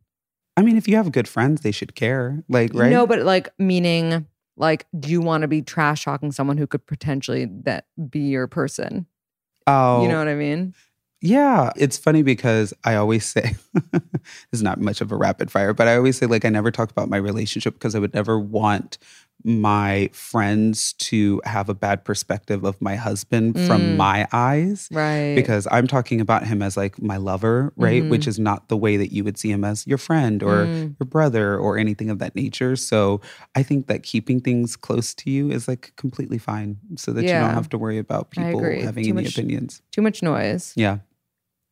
I 0.57 0.63
mean, 0.63 0.77
if 0.77 0.89
you 0.89 0.97
have 0.97 1.13
good 1.13 1.29
friends, 1.29 1.61
they 1.61 1.71
should 1.71 1.95
care. 1.95 2.43
Like, 2.49 2.73
right? 2.75 2.91
No, 2.91 3.07
but 3.07 3.21
like 3.21 3.49
meaning, 3.59 4.27
like, 4.57 4.87
do 4.99 5.09
you 5.09 5.21
want 5.21 5.43
to 5.43 5.49
be 5.49 5.63
trash 5.63 6.05
talking 6.05 6.33
someone 6.33 6.59
who 6.59 6.67
could 6.67 6.87
potentially 6.87 7.47
that 7.65 7.87
be 8.11 8.21
your 8.21 8.47
person? 8.47 9.07
oh, 9.67 10.03
You 10.03 10.09
know 10.09 10.17
oh. 10.17 10.19
what 10.19 10.29
I 10.29 10.35
mean? 10.35 10.75
Yeah, 11.23 11.71
it's 11.77 11.99
funny 11.99 12.23
because 12.23 12.73
I 12.83 12.95
always 12.95 13.27
say 13.27 13.55
this 13.93 14.03
is 14.53 14.63
not 14.63 14.81
much 14.81 15.03
of 15.03 15.13
a 15.13 15.17
rapid 15.17 15.51
fire, 15.51 15.75
but 15.75 15.87
I 15.87 15.97
always 15.97 16.17
say 16.17 16.27
like 16.27 16.45
I 16.47 16.49
never 16.49 16.71
talk 16.71 16.91
about 16.91 17.11
my 17.11 17.19
relationship 17.19 17.75
because 17.75 17.95
I 17.95 17.99
would 17.99 18.15
never 18.15 18.39
want 18.39 18.97
my 19.45 20.11
friends 20.13 20.93
to 20.95 21.41
have 21.45 21.69
a 21.69 21.75
bad 21.75 22.05
perspective 22.05 22.65
of 22.65 22.81
my 22.81 22.97
husband 22.97 23.55
Mm. 23.55 23.67
from 23.67 23.97
my 23.97 24.27
eyes 24.33 24.89
Right. 24.93 25.35
because 25.35 25.67
I'm 25.71 25.87
talking 25.87 26.21
about 26.21 26.47
him 26.47 26.63
as 26.63 26.77
like 26.77 27.01
my 27.01 27.17
lover, 27.17 27.73
right? 27.77 28.09
Which 28.09 28.27
is 28.27 28.39
not 28.39 28.69
the 28.69 28.77
way 28.77 28.97
that 28.97 29.13
you 29.13 29.25
would 29.25 29.39
see 29.39 29.51
him 29.51 29.65
as 29.65 29.87
your 29.87 29.99
friend 29.99 30.43
or 30.43 30.67
Mm. 30.67 30.95
your 31.01 31.07
brother 31.07 31.57
or 31.57 31.79
anything 31.79 32.11
of 32.11 32.19
that 32.19 32.35
nature. 32.37 32.77
So 32.77 33.21
I 33.55 33.63
think 33.63 33.87
that 33.89 34.03
keeping 34.03 34.41
things 34.41 34.77
close 34.77 35.15
to 35.15 35.31
you 35.31 35.51
is 35.51 35.67
like 35.69 35.93
completely 35.97 36.39
fine 36.39 36.77
so 36.97 37.13
that 37.13 37.23
you 37.23 37.29
don't 37.31 37.55
have 37.55 37.69
to 37.71 37.79
worry 37.79 37.99
about 37.99 38.31
people 38.31 38.61
having 38.63 39.05
Too 39.05 39.11
any 39.11 39.23
much- 39.23 39.37
opinions. 39.39 39.83
too 39.93 40.03
much 40.03 40.23
noise. 40.23 40.73
Yeah. 40.77 40.99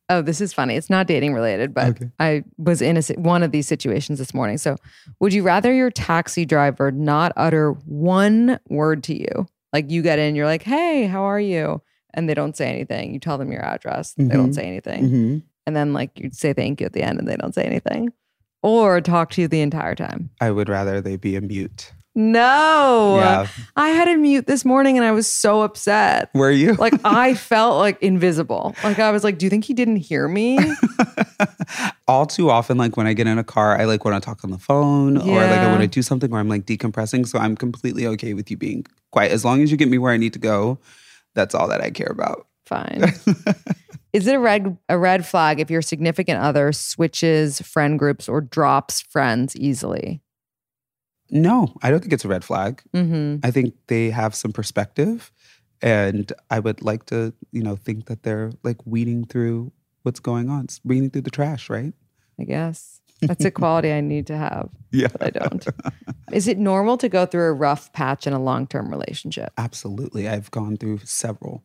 Oh, 0.09 0.21
this 0.23 0.41
is 0.41 0.53
funny. 0.53 0.75
It's 0.75 0.89
not 0.89 1.05
dating 1.07 1.33
related, 1.33 1.73
but 1.73 1.89
Okay. 1.89 2.09
I 2.19 2.43
was 2.57 2.81
in 2.81 2.97
a, 2.97 3.01
one 3.19 3.43
of 3.43 3.51
these 3.51 3.67
situations 3.67 4.17
this 4.19 4.33
morning. 4.33 4.57
So, 4.57 4.75
would 5.19 5.33
you 5.33 5.43
rather 5.43 5.71
your 5.73 5.91
taxi 5.91 6.45
driver 6.45 6.91
not 6.91 7.31
utter 7.37 7.73
one 7.85 8.59
word 8.69 9.03
to 9.03 9.13
you? 9.17 9.47
Like 9.71 9.91
you 9.91 10.01
get 10.01 10.17
in, 10.17 10.35
you're 10.35 10.47
like, 10.47 10.63
"Hey, 10.63 11.05
how 11.05 11.21
are 11.23 11.39
you?" 11.39 11.81
and 12.15 12.27
they 12.27 12.33
don't 12.33 12.57
say 12.57 12.67
anything. 12.67 13.13
You 13.13 13.19
tell 13.19 13.37
them 13.37 13.51
your 13.51 13.63
address, 13.63 14.13
they 14.15 14.29
don't 14.29 14.49
Mhm. 14.49 14.55
say 14.55 14.63
anything. 14.63 15.09
hmm 15.09 15.37
And 15.67 15.75
then 15.75 15.93
like 15.93 16.19
you'd 16.19 16.35
say 16.35 16.53
thank 16.53 16.81
you 16.81 16.87
at 16.87 16.93
the 16.93 17.03
end 17.03 17.19
and 17.19 17.27
they 17.27 17.35
don't 17.37 17.53
say 17.53 17.61
anything. 17.63 18.11
Or 18.63 18.99
talk 18.99 19.29
to 19.31 19.41
you 19.41 19.47
the 19.47 19.61
entire 19.61 19.93
time. 19.93 20.31
I 20.41 20.49
would 20.49 20.69
rather 20.69 21.01
they 21.01 21.17
be 21.17 21.35
a 21.35 21.41
mute. 21.41 21.93
No. 22.15 23.17
Yeah. 23.19 23.47
I 23.75 23.89
had 23.89 24.07
a 24.07 24.17
mute 24.17 24.47
this 24.47 24.65
morning 24.65 24.97
and 24.97 25.05
I 25.05 25.11
was 25.11 25.29
so 25.29 25.61
upset. 25.61 26.29
Were 26.33 26.51
you? 26.51 26.73
Like 26.73 26.93
I 27.03 27.33
felt 27.33 27.77
like 27.77 28.01
invisible. 28.01 28.75
Like 28.83 28.99
I 28.99 29.11
was 29.11 29.23
like, 29.23 29.37
do 29.37 29.45
you 29.45 29.49
think 29.49 29.65
he 29.65 29.73
didn't 29.73 29.97
hear 29.97 30.27
me? 30.27 30.59
all 32.07 32.25
too 32.25 32.49
often 32.49 32.77
like 32.77 32.97
when 32.97 33.05
i 33.05 33.13
get 33.13 33.27
in 33.27 33.37
a 33.37 33.43
car 33.43 33.79
i 33.79 33.85
like 33.85 34.03
want 34.03 34.21
to 34.21 34.25
talk 34.25 34.43
on 34.43 34.49
the 34.49 34.57
phone 34.57 35.15
or 35.17 35.35
like 35.35 35.59
i 35.59 35.67
want 35.67 35.81
to 35.81 35.87
do 35.87 36.01
something 36.01 36.31
where 36.31 36.39
i'm 36.39 36.49
like 36.49 36.65
decompressing 36.65 37.27
so 37.27 37.37
i'm 37.37 37.55
completely 37.55 38.07
okay 38.07 38.33
with 38.33 38.49
you 38.49 38.57
being 38.57 38.83
quiet 39.11 39.31
as 39.31 39.45
long 39.45 39.61
as 39.61 39.69
you 39.69 39.77
get 39.77 39.87
me 39.87 39.99
where 39.99 40.11
i 40.11 40.17
need 40.17 40.33
to 40.33 40.39
go 40.39 40.79
that's 41.35 41.53
all 41.53 41.67
that 41.67 41.81
i 41.81 41.91
care 41.91 42.09
about 42.09 42.47
Fine. 42.69 43.01
Is 44.13 44.27
it 44.27 44.35
a 44.35 44.39
red 44.39 44.77
a 44.87 44.97
red 44.97 45.25
flag 45.25 45.59
if 45.59 45.71
your 45.71 45.81
significant 45.81 46.39
other 46.39 46.71
switches 46.71 47.59
friend 47.61 47.97
groups 47.97 48.29
or 48.29 48.41
drops 48.41 49.01
friends 49.01 49.55
easily? 49.55 50.21
No 51.31 51.73
i 51.81 51.89
don't 51.89 51.99
think 52.01 52.13
it's 52.13 52.25
a 52.25 52.27
red 52.27 52.43
flag 52.43 52.81
Mm-hmm. 52.93 53.45
i 53.45 53.51
think 53.51 53.73
they 53.87 54.09
have 54.09 54.33
some 54.35 54.51
perspective 54.51 55.31
and 55.81 56.31
i 56.49 56.59
would 56.59 56.81
like 56.81 57.05
to 57.05 57.33
you 57.51 57.63
know 57.63 57.75
think 57.75 58.05
that 58.07 58.23
they're 58.23 58.51
like 58.63 58.77
weeding 58.85 59.25
through 59.25 59.71
what's 60.03 60.19
going 60.19 60.49
on 60.49 60.65
s- 60.69 60.79
weeding 60.83 61.09
through 61.09 61.21
the 61.23 61.31
trash 61.31 61.69
right 61.69 61.93
I 62.39 62.45
guess. 62.45 63.01
That's 63.21 63.43
a 63.43 63.51
quality 63.51 63.91
I 63.91 63.99
need 63.99 64.25
to 64.27 64.37
have, 64.37 64.69
yeah 64.91 65.07
but 65.11 65.23
I 65.23 65.29
don't. 65.31 65.67
Is 66.31 66.47
it 66.47 66.57
normal 66.57 66.95
to 66.99 67.09
go 67.09 67.25
through 67.25 67.47
a 67.49 67.53
rough 67.53 67.91
patch 67.91 68.25
in 68.25 68.31
a 68.31 68.39
long 68.41 68.65
term 68.65 68.89
relationship? 68.89 69.51
absolutely 69.57 70.29
i've 70.29 70.49
gone 70.51 70.77
through 70.77 70.99
several 71.03 71.63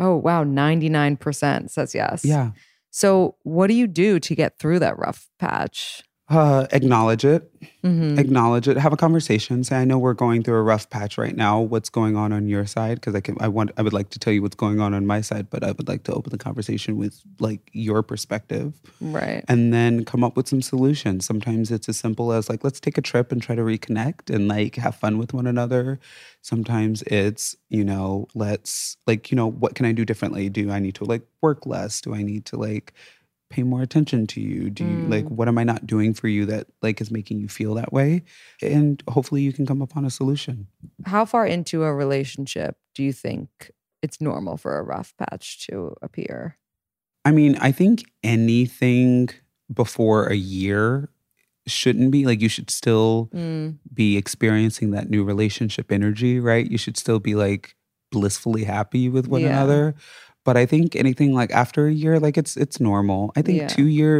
Oh, 0.00 0.16
wow. 0.16 0.42
99% 0.44 1.70
says 1.70 1.94
yes. 1.94 2.24
yeah 2.24 2.50
So, 2.90 3.36
what 3.44 3.68
do 3.68 3.74
you 3.74 3.86
do 3.86 4.18
to 4.20 4.34
get 4.34 4.58
through 4.58 4.78
that 4.80 4.98
rough 4.98 5.28
patch? 5.38 6.02
Uh, 6.30 6.66
acknowledge 6.72 7.24
it. 7.24 7.50
Mhm. 7.82 8.18
acknowledge 8.18 8.68
it. 8.68 8.76
Have 8.76 8.92
a 8.92 8.96
conversation. 8.96 9.64
Say 9.64 9.76
i 9.76 9.84
know 9.84 9.98
we're 9.98 10.12
going 10.14 10.42
through 10.42 10.56
a 10.56 10.62
rough 10.62 10.90
patch 10.90 11.16
right 11.16 11.34
now. 11.36 11.60
What's 11.60 11.88
going 11.88 12.16
on 12.16 12.32
on 12.32 12.46
your 12.48 12.66
side? 12.66 12.96
Because 12.96 13.14
i 13.14 13.20
can 13.20 13.36
i 13.40 13.48
want 13.48 13.70
i 13.76 13.82
would 13.82 13.92
like 13.92 14.10
to 14.10 14.18
tell 14.18 14.32
you 14.32 14.42
what's 14.42 14.54
going 14.56 14.80
on 14.80 14.94
on 14.94 15.06
my 15.06 15.20
side 15.20 15.48
but 15.50 15.62
i 15.64 15.72
would 15.72 15.88
like 15.88 16.02
to 16.04 16.12
open 16.12 16.30
the 16.30 16.38
conversation 16.38 16.96
with 16.96 17.20
like 17.40 17.60
your 17.72 18.02
perspective. 18.02 18.74
Right. 19.00 19.44
and 19.48 19.72
then 19.72 20.04
come 20.04 20.22
up 20.24 20.36
with 20.36 20.48
some 20.48 20.60
solutions. 20.62 21.24
Sometimes 21.24 21.70
it's 21.70 21.88
as 21.88 21.96
simple 21.96 22.32
as 22.32 22.48
like 22.48 22.62
let's 22.64 22.80
take 22.80 22.98
a 22.98 23.02
trip 23.02 23.32
and 23.32 23.40
try 23.42 23.54
to 23.54 23.62
reconnect 23.62 24.32
and 24.34 24.48
like 24.48 24.76
have 24.76 24.96
fun 24.96 25.18
with 25.18 25.32
one 25.32 25.46
another. 25.46 25.98
Sometimes 26.42 27.02
it's 27.02 27.56
you 27.70 27.84
know 27.84 28.26
let's 28.34 28.96
like 29.06 29.30
you 29.30 29.36
know 29.36 29.46
what 29.50 29.74
can 29.76 29.86
i 29.86 29.92
do 29.92 30.04
differently? 30.04 30.48
Do 30.48 30.70
i 30.70 30.78
need 30.80 30.94
to 30.96 31.04
like 31.04 31.22
work 31.42 31.64
less? 31.66 32.00
Do 32.00 32.14
i 32.14 32.22
need 32.22 32.44
to 32.46 32.56
like 32.56 32.92
pay 33.50 33.62
more 33.62 33.80
attention 33.82 34.26
to 34.26 34.40
you 34.40 34.68
do 34.70 34.84
you 34.84 35.06
like 35.08 35.24
Mm. 35.24 35.30
what 35.32 35.48
am 35.48 35.56
i 35.58 35.64
not 35.64 35.86
doing 35.86 36.12
for 36.14 36.28
you 36.28 36.44
that 36.46 36.66
like 36.82 37.00
is 37.00 37.10
making 37.10 37.40
you 37.40 37.48
feel 37.48 37.74
that 37.74 37.92
way 37.92 38.22
and 38.62 39.02
hopefully 39.08 39.40
you 39.42 39.52
can 39.52 39.64
come 39.66 39.80
upon 39.82 40.04
a 40.04 40.10
solution 40.10 40.66
How 41.06 41.24
far 41.24 41.46
into 41.46 41.82
a 41.84 41.94
relationship 41.94 42.76
do 42.94 43.02
you 43.02 43.12
think 43.12 43.48
it's 44.02 44.20
normal 44.20 44.56
for 44.58 44.78
a 44.78 44.82
rough 44.82 45.14
patch 45.16 45.66
to 45.66 45.94
appear? 46.02 46.58
i 47.24 47.30
mean 47.30 47.56
i 47.60 47.72
think 47.72 48.04
anything 48.22 49.28
before 49.72 50.26
a 50.26 50.36
year 50.36 51.10
shouldn't 51.66 52.10
be 52.10 52.24
like 52.24 52.40
you 52.40 52.48
should 52.48 52.70
still 52.70 53.28
Mm, 53.34 53.78
be 53.92 54.16
experiencing 54.16 54.90
that 54.92 55.10
new 55.10 55.22
relationship 55.24 55.92
energy, 55.92 56.40
right? 56.40 56.70
You 56.70 56.78
should 56.78 56.96
still 56.96 57.18
be 57.20 57.34
like 57.34 57.74
blissfully 58.10 58.64
happy 58.64 59.08
with 59.10 59.28
one 59.28 59.42
Yeah. 59.42 59.48
another. 59.50 59.94
But 60.48 60.56
I 60.56 60.64
think 60.72 60.96
anything 60.96 61.30
like 61.40 61.50
after 61.62 61.86
a 61.88 61.92
year, 62.02 62.16
like 62.26 62.36
it's 62.42 62.56
it's 62.64 62.78
normal. 62.80 63.20
I 63.38 63.42
think 63.46 63.58
Yeah. 63.60 63.68
two 63.76 63.88
year 64.00 64.16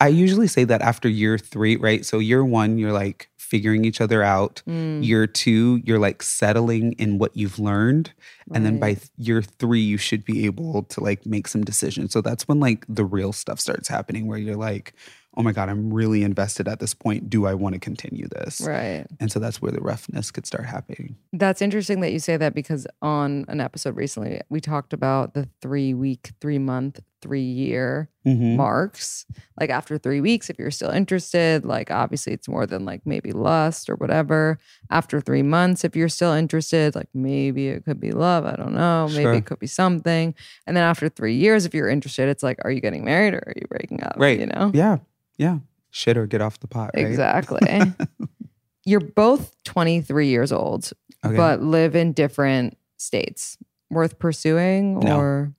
I 0.00 0.08
usually 0.24 0.46
say 0.56 0.64
that 0.64 0.80
after 0.80 1.08
year 1.22 1.36
three, 1.52 1.74
right? 1.76 2.02
So 2.10 2.18
year 2.30 2.42
one, 2.44 2.78
you're 2.80 2.92
like 3.04 3.28
figuring 3.36 3.84
each 3.84 4.00
other 4.00 4.22
out. 4.22 4.62
mm, 4.68 5.02
Year 5.10 5.26
two, 5.26 5.80
you're 5.84 5.98
like 6.08 6.22
settling 6.22 6.92
in 7.04 7.18
what 7.18 7.32
you've 7.40 7.58
learned. 7.58 8.06
And 8.54 8.64
then 8.64 8.78
by 8.78 8.92
th- 8.94 9.10
year 9.28 9.42
three, 9.42 9.80
you 9.92 9.98
should 9.98 10.24
be 10.24 10.46
able 10.46 10.84
to 10.94 10.98
like 11.08 11.20
make 11.26 11.46
some 11.48 11.64
decisions. 11.64 12.12
So 12.12 12.20
that's 12.20 12.46
when 12.48 12.60
like 12.60 12.84
the 12.88 13.04
real 13.16 13.32
stuff 13.32 13.58
starts 13.60 13.88
happening 13.88 14.26
where 14.28 14.38
you're 14.38 14.62
like, 14.70 14.92
oh 15.36 15.42
my 15.42 15.52
God, 15.52 15.68
I'm 15.68 15.92
really 15.92 16.24
invested 16.24 16.66
at 16.66 16.80
this 16.80 16.94
point. 16.94 17.30
Do 17.30 17.46
I 17.46 17.54
want 17.54 17.74
to 17.74 17.78
continue 17.78 18.26
this? 18.28 18.60
Right. 18.60 19.06
And 19.20 19.30
so 19.30 19.38
that's 19.38 19.62
where 19.62 19.70
the 19.70 19.80
roughness 19.80 20.30
could 20.30 20.46
start 20.46 20.64
happening. 20.66 21.16
That's 21.32 21.62
interesting 21.62 22.00
that 22.00 22.12
you 22.12 22.18
say 22.18 22.36
that 22.36 22.54
because 22.54 22.86
on 23.02 23.44
an 23.48 23.60
episode 23.60 23.96
recently, 23.96 24.40
we 24.48 24.60
talked 24.60 24.92
about 24.92 25.34
the 25.34 25.48
three 25.62 25.94
week, 25.94 26.32
three 26.40 26.58
month, 26.58 27.00
three 27.20 27.42
year 27.42 28.08
Mm-hmm. 28.26 28.56
marks. 28.56 29.24
Like 29.58 29.70
after 29.70 29.96
three 29.96 30.20
weeks, 30.20 30.50
if 30.50 30.58
you're 30.58 30.70
still 30.70 30.90
interested, 30.90 31.64
like 31.64 31.90
obviously 31.90 32.34
it's 32.34 32.46
more 32.46 32.66
than 32.66 32.84
like 32.84 33.00
maybe 33.06 33.32
lust 33.32 33.88
or 33.88 33.94
whatever. 33.96 34.58
After 34.90 35.18
three 35.22 35.42
months, 35.42 35.82
if 35.82 35.96
you're 35.96 36.10
still 36.10 36.34
interested, 36.34 36.94
like 36.94 37.08
maybe 37.14 37.68
it 37.68 37.86
could 37.86 37.98
be 37.98 38.10
love. 38.12 38.44
I 38.44 38.54
don't 38.54 38.74
know. 38.74 39.06
Maybe 39.08 39.22
Sure. 39.22 39.32
it 39.32 39.46
could 39.46 39.60
be 39.60 39.66
something. 39.66 40.34
And 40.66 40.76
then 40.76 40.84
after 40.84 41.08
three 41.08 41.36
years, 41.36 41.64
if 41.64 41.72
you're 41.72 41.88
interested, 41.88 42.28
it's 42.28 42.42
like, 42.42 42.58
are 42.66 42.70
you 42.70 42.82
getting 42.82 43.02
married 43.02 43.32
or 43.32 43.38
are 43.46 43.54
you 43.56 43.66
breaking 43.66 44.02
up? 44.04 44.16
Right. 44.18 44.38
You 44.38 44.46
know? 44.46 44.72
Yeah. 44.74 44.98
Yeah. 45.38 45.60
Shit 45.90 46.18
or 46.18 46.26
get 46.26 46.42
off 46.42 46.60
the 46.60 46.68
pot. 46.68 46.90
Right? 46.94 47.06
Exactly. 47.06 47.60
you're 48.84 49.00
both 49.00 49.54
23 49.64 50.26
years 50.28 50.52
old, 50.52 50.90
Okay. 51.24 51.34
but 51.34 51.62
live 51.62 51.96
in 51.96 52.12
different 52.12 52.76
states. 52.98 53.56
Worth 53.90 54.18
pursuing 54.18 54.98
No. 55.00 55.52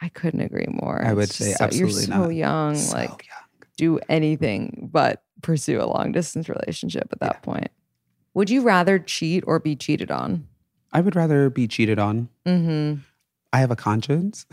I 0.00 0.08
couldn't 0.08 0.40
agree 0.40 0.66
more. 0.68 1.02
I 1.04 1.12
would 1.12 1.24
It's 1.24 1.36
say 1.36 1.52
so- 1.52 1.64
absolutely 1.64 1.92
You're 1.94 2.02
so 2.02 2.18
not. 2.24 2.28
young, 2.34 2.74
So 2.76 2.96
like 2.96 3.08
young. 3.26 3.68
do 3.76 3.98
anything 4.08 4.88
but 4.92 5.22
pursue 5.42 5.80
a 5.80 5.84
long 5.86 6.12
distance 6.12 6.48
relationship 6.48 7.08
at 7.12 7.20
that 7.20 7.42
point. 7.42 7.68
Would 8.34 8.48
you 8.50 8.62
rather 8.62 8.98
cheat 8.98 9.44
or 9.46 9.58
be 9.58 9.74
cheated 9.76 10.10
on? 10.10 10.46
I 10.92 11.00
would 11.00 11.16
rather 11.16 11.50
be 11.50 11.66
cheated 11.68 11.98
on. 11.98 12.28
Mm-hmm. 12.46 13.00
I 13.52 13.58
have 13.58 13.70
a 13.72 13.76
conscience. 13.76 14.46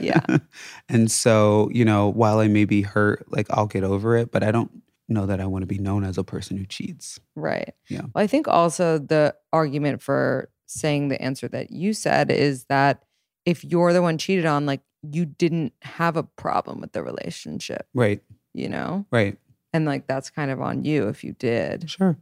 Yeah. 0.00 0.24
and 0.88 1.10
so, 1.10 1.68
you 1.72 1.84
know, 1.84 2.08
while 2.08 2.38
I 2.38 2.46
may 2.48 2.64
be 2.64 2.82
hurt, 2.82 3.24
like 3.32 3.46
I'll 3.50 3.66
get 3.66 3.82
over 3.84 4.16
it, 4.16 4.30
but 4.30 4.42
I 4.44 4.52
don't 4.52 4.70
know 5.08 5.26
that 5.26 5.40
I 5.40 5.46
want 5.46 5.62
to 5.62 5.66
be 5.66 5.78
known 5.78 6.04
as 6.04 6.16
a 6.18 6.24
person 6.24 6.56
who 6.56 6.64
cheats. 6.64 7.18
Right. 7.34 7.74
Yeah. 7.88 8.02
Well, 8.14 8.22
I 8.22 8.26
think 8.28 8.46
also 8.48 8.98
the 8.98 9.34
argument 9.52 10.02
for 10.02 10.48
saying 10.66 11.08
the 11.08 11.20
answer 11.20 11.48
that 11.48 11.70
you 11.72 11.92
said 11.92 12.30
is 12.30 12.64
that 12.66 13.02
if 13.44 13.64
you're 13.64 13.92
the 13.92 14.02
one 14.02 14.18
cheated 14.18 14.46
on, 14.46 14.66
like 14.66 14.80
you 15.12 15.24
didn't 15.26 15.72
have 15.82 16.16
a 16.16 16.22
problem 16.22 16.80
with 16.80 16.92
the 16.92 17.02
relationship, 17.02 17.86
Right. 17.94 18.22
you 18.52 18.68
know? 18.68 19.06
Right. 19.10 19.38
And 19.72 19.84
like 19.84 20.06
that's 20.06 20.30
kind 20.30 20.50
of 20.50 20.60
on 20.60 20.84
you 20.84 21.08
if 21.08 21.24
you 21.24 21.32
did. 21.32 21.90
Sure. 21.90 22.16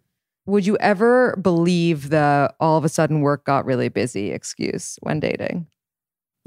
Would 0.47 0.67
you 0.67 0.77
ever 0.79 1.37
believe 1.37 2.09
the 2.11 2.53
all 2.59 2.77
of 2.77 2.85
a 2.85 2.89
sudden 2.89 3.21
work 3.21 3.45
got 3.45 3.65
really 3.65 3.89
busy 3.89 4.31
excuse 4.33 4.99
when 5.03 5.21
dating? 5.21 5.67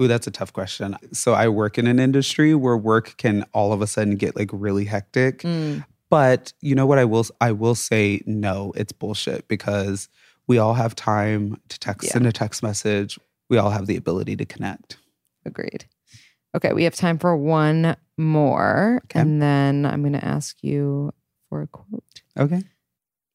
Ooh, 0.02 0.08
that's 0.10 0.28
a 0.28 0.32
tough 0.32 0.52
question. 0.52 0.98
So 1.14 1.34
I 1.34 1.48
work 1.48 1.78
in 1.78 1.88
an 1.88 2.00
industry 2.00 2.54
where 2.54 2.76
work 2.76 3.16
can 3.18 3.46
all 3.54 3.72
of 3.72 3.82
a 3.82 3.88
sudden 3.88 4.16
get 4.16 4.36
like 4.36 4.50
really 4.52 4.84
hectic. 4.86 5.40
Mm, 5.44 5.86
But 6.10 6.52
you 6.60 6.76
know 6.76 6.86
what 6.86 6.98
I 7.00 7.06
will 7.06 7.26
I 7.40 7.52
will 7.54 7.76
say 7.76 8.22
no, 8.26 8.74
it's 8.76 8.92
bullshit 8.92 9.48
because 9.48 10.10
we 10.48 10.58
all 10.58 10.74
have 10.74 10.94
time 10.96 11.62
to 11.70 11.80
text 11.80 12.08
Yeah. 12.08 12.14
send 12.14 12.28
a 12.28 12.32
text 12.34 12.62
message. 12.62 13.18
We 13.50 13.58
all 13.58 13.70
have 13.70 13.86
the 13.88 13.96
ability 13.96 14.36
to 14.38 14.46
connect. 14.46 14.98
agreed. 15.46 15.86
Okay, 16.56 16.74
we 16.74 16.86
have 16.86 16.96
time 16.96 17.20
for 17.20 17.36
one 17.36 17.98
more. 18.18 19.02
Okay. 19.06 19.20
And 19.20 19.42
then 19.42 19.86
I'm 19.86 20.02
going 20.02 20.14
to 20.14 20.26
ask 20.26 20.64
you 20.64 21.12
for 21.50 21.62
a 21.62 21.68
quote. 21.68 22.04
Okay. 22.40 22.64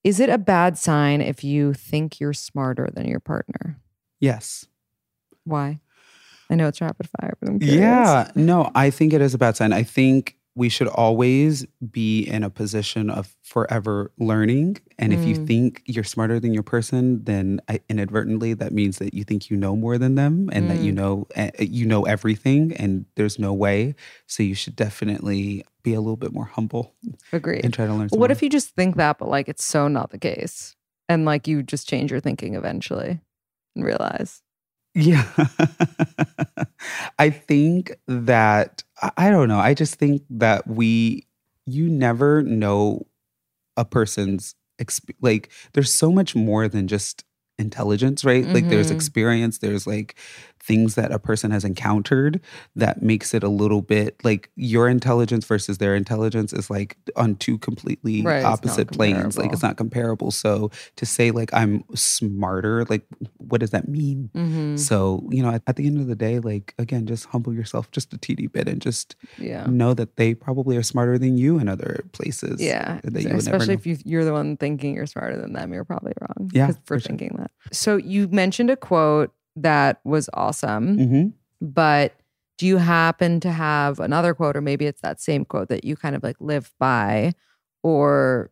Is 0.02 0.18
it 0.18 0.30
a 0.30 0.38
bad 0.38 0.78
sign 0.78 1.20
if 1.20 1.44
you 1.44 1.74
think 1.74 2.18
you're 2.18 2.32
smarter 2.32 2.88
than 2.92 3.06
your 3.06 3.20
partner? 3.20 3.78
Yes. 4.18 4.66
Why? 5.44 5.80
I 6.48 6.54
know 6.54 6.66
it's 6.66 6.80
rapid 6.80 7.08
fire, 7.20 7.36
but 7.38 7.50
I'm 7.50 7.60
curious. 7.60 7.80
Yeah. 7.80 8.30
No, 8.34 8.70
I 8.74 8.88
think 8.90 9.12
it 9.12 9.20
is 9.20 9.34
a 9.34 9.38
bad 9.38 9.56
sign. 9.56 9.72
I 9.72 9.82
think 9.82 10.36
we 10.60 10.68
should 10.68 10.88
always 10.88 11.64
be 11.90 12.20
in 12.20 12.44
a 12.44 12.50
position 12.50 13.08
of 13.08 13.34
forever 13.42 14.12
learning. 14.18 14.76
And 14.98 15.10
if 15.10 15.26
you 15.26 15.34
Mm. 15.34 15.46
think 15.46 15.82
you're 15.86 16.04
smarter 16.04 16.38
than 16.38 16.52
your 16.52 16.62
person, 16.62 17.24
then 17.24 17.62
inadvertently 17.88 18.52
that 18.52 18.70
means 18.70 18.98
that 18.98 19.14
you 19.14 19.24
think 19.24 19.48
you 19.48 19.56
know 19.56 19.74
more 19.74 19.96
than 19.96 20.16
them 20.16 20.50
and 20.52 20.68
that 20.68 20.80
you 20.80 20.92
Mm. 20.92 20.96
know 20.96 21.26
uh, 21.34 21.50
you 21.58 21.86
know 21.86 22.02
everything 22.04 22.74
and 22.76 23.06
there's 23.14 23.38
no 23.38 23.54
way. 23.54 23.94
So 24.26 24.42
you 24.42 24.54
should 24.54 24.76
definitely 24.76 25.64
be 25.82 25.94
a 25.94 26.00
little 26.00 26.18
bit 26.18 26.34
more 26.34 26.44
humble 26.44 26.92
Agreed. 27.32 27.64
and 27.64 27.72
try 27.72 27.86
to 27.86 27.94
learn. 27.94 28.08
What 28.10 28.30
if 28.30 28.42
you 28.42 28.50
just 28.50 28.74
think 28.76 28.96
that, 28.96 29.16
but 29.16 29.28
like 29.30 29.48
it's 29.48 29.64
so 29.64 29.88
not 29.88 30.10
the 30.10 30.18
case? 30.18 30.76
And 31.08 31.24
like 31.24 31.48
you 31.48 31.62
just 31.62 31.88
change 31.88 32.10
your 32.10 32.20
thinking 32.20 32.54
eventually 32.54 33.18
and 33.74 33.82
realize. 33.82 34.42
Yeah. 34.94 35.24
I 37.18 37.30
think 37.30 37.96
that, 38.08 38.82
I- 39.16 39.30
don't 39.30 39.48
know. 39.48 39.58
I 39.58 39.74
just 39.74 39.94
think 39.96 40.22
that 40.30 40.66
we, 40.66 41.26
you 41.66 41.88
never 41.88 42.42
know 42.42 43.06
a 43.76 43.84
person's, 43.84 44.54
exp- 44.80 45.14
like, 45.20 45.50
there's 45.74 45.92
so 45.92 46.10
much 46.12 46.34
more 46.34 46.68
than 46.68 46.88
just 46.88 47.24
intelligence, 47.58 48.24
right? 48.24 48.50
Like, 48.52 48.68
there's 48.68 48.88
Mhm. 48.90 48.94
experience, 48.96 49.58
there's 49.58 49.86
like, 49.86 50.16
things 50.62 50.94
that 50.94 51.10
a 51.10 51.18
person 51.18 51.50
has 51.50 51.64
encountered 51.64 52.40
that 52.76 53.02
makes 53.02 53.32
it 53.32 53.42
a 53.42 53.48
little 53.48 53.80
bit 53.80 54.22
like 54.22 54.50
your 54.56 54.88
intelligence 54.88 55.44
versus 55.46 55.78
their 55.78 55.94
intelligence 55.94 56.52
is 56.52 56.68
like 56.68 56.96
on 57.16 57.34
two 57.36 57.56
completely 57.58 58.22
Right, 58.22 58.44
opposite 58.44 58.92
planes. 58.92 59.38
Like 59.38 59.52
it's 59.52 59.62
not 59.62 59.76
comparable. 59.78 60.30
So 60.30 60.70
to 60.96 61.06
say 61.06 61.30
like 61.30 61.50
I'm 61.54 61.82
smarter, 61.94 62.84
like 62.90 63.06
what 63.38 63.60
does 63.60 63.70
that 63.70 63.88
mean? 63.88 64.30
Mhm. 64.34 64.78
So, 64.78 65.26
you 65.30 65.42
know, 65.42 65.50
at, 65.50 65.62
at 65.66 65.76
the 65.76 65.86
end 65.86 65.98
of 65.98 66.06
the 66.06 66.14
day, 66.14 66.38
like 66.40 66.74
again, 66.78 67.06
just 67.06 67.24
humble 67.26 67.54
yourself 67.54 67.90
just 67.90 68.12
a 68.12 68.18
teeny 68.18 68.46
bit 68.46 68.68
and 68.68 68.80
just 68.82 69.16
Yeah. 69.38 69.66
know 69.66 69.94
that 69.94 70.16
they 70.16 70.34
probably 70.34 70.76
are 70.76 70.82
smarter 70.82 71.18
than 71.18 71.36
you 71.38 71.58
in 71.58 71.68
other 71.68 72.04
places. 72.12 72.60
Yeah, 72.60 73.00
That 73.04 73.22
you 73.22 73.30
would 73.30 73.38
especially 73.38 73.74
if 73.74 73.86
you, 73.86 73.96
you're 74.04 74.24
the 74.24 74.32
one 74.32 74.56
thinking 74.58 74.94
you're 74.94 75.06
smarter 75.06 75.40
than 75.40 75.52
them, 75.54 75.72
you're 75.72 75.84
probably 75.84 76.12
wrong. 76.20 76.50
yeah 76.52 76.68
for, 76.68 76.72
for 76.84 77.00
sure. 77.00 77.08
thinking 77.08 77.36
that. 77.38 77.50
So 77.72 77.96
you 77.96 78.28
mentioned 78.28 78.70
a 78.70 78.76
quote 78.76 79.32
that 79.56 80.00
was 80.04 80.28
awesome, 80.34 80.98
hmm 80.98 81.26
but 81.62 82.14
do 82.56 82.66
you 82.66 82.78
happen 82.78 83.38
to 83.40 83.50
have 83.52 84.00
another 84.00 84.34
quote, 84.34 84.56
or 84.56 84.60
maybe 84.60 84.86
it's 84.86 85.00
that 85.02 85.20
same 85.20 85.44
quote 85.44 85.68
that 85.68 85.84
you 85.84 85.96
kind 85.96 86.14
of 86.16 86.22
like 86.22 86.36
live 86.40 86.72
by, 86.78 87.32
or 87.82 88.50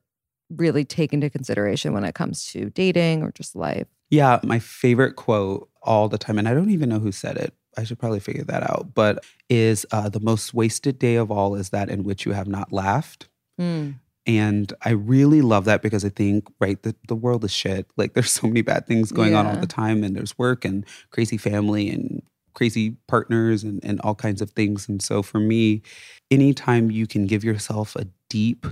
really 0.51 0.85
take 0.85 1.13
into 1.13 1.29
consideration 1.29 1.93
when 1.93 2.05
it 2.05 2.15
comes 2.15 2.47
to 2.53 2.71
dating 2.71 3.23
or 3.23 3.33
just 3.33 3.55
life? 3.55 3.87
Yeah, 4.11 4.41
my 4.43 4.59
favorite 4.59 5.17
quote 5.17 5.69
all 5.83 6.09
the 6.09 6.19
time, 6.19 6.39
and 6.39 6.49
I 6.49 6.55
don't 6.55 6.71
even 6.71 6.89
know 6.89 6.99
who 6.99 7.13
said 7.13 7.37
it. 7.37 7.53
I 7.77 7.85
should 7.85 7.99
probably 7.99 8.21
figure 8.21 8.45
that 8.45 8.63
out. 8.63 8.93
But 8.95 9.25
is 9.51 9.87
uh, 9.93 10.09
the 10.09 10.21
most 10.21 10.55
wasted 10.55 10.99
day 10.99 11.17
of 11.17 11.31
all 11.31 11.55
is 11.55 11.71
that 11.71 11.91
in 11.91 12.03
which 12.03 12.27
you 12.27 12.33
have 12.33 12.49
not 12.49 12.73
laughed. 12.73 13.29
Mm. 13.61 13.97
And 14.29 14.73
I 14.83 14.91
really 14.91 15.41
love 15.43 15.65
that 15.65 15.83
because 15.83 16.05
I 16.05 16.11
think, 16.11 16.47
right, 16.61 16.81
the, 16.83 16.95
the 17.09 17.17
world 17.17 17.45
is 17.45 17.51
shit. 17.53 17.87
Like 17.97 18.13
there's 18.15 18.31
so 18.31 18.47
many 18.47 18.63
bad 18.63 18.87
things 18.87 19.11
going 19.11 19.35
on 19.35 19.47
all 19.47 19.57
the 19.57 19.67
time, 19.67 20.05
and 20.05 20.15
there's 20.15 20.39
work 20.39 20.65
and 20.65 20.85
crazy 21.11 21.37
family 21.39 21.89
and 21.91 22.23
crazy 22.55 22.97
partners 23.09 23.65
and, 23.65 23.83
and 23.85 24.01
all 24.03 24.15
kinds 24.15 24.41
of 24.43 24.51
things. 24.51 24.89
And 24.89 25.01
so 25.03 25.23
for 25.23 25.41
me, 25.41 25.83
anytime 26.31 26.91
you 26.91 27.07
can 27.07 27.27
give 27.27 27.43
yourself 27.43 27.97
a 27.97 28.07
deep 28.29 28.67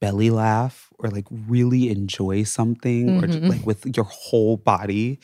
belly 0.00 0.30
laugh 0.30 0.88
or 0.98 1.10
like 1.10 1.26
really 1.30 1.90
enjoy 1.90 2.42
something 2.42 3.16
or 3.16 3.26
just 3.26 3.40
Mhm. 3.42 3.48
like 3.50 3.66
with 3.66 3.86
your 3.96 4.06
whole 4.06 4.56
body 4.56 5.18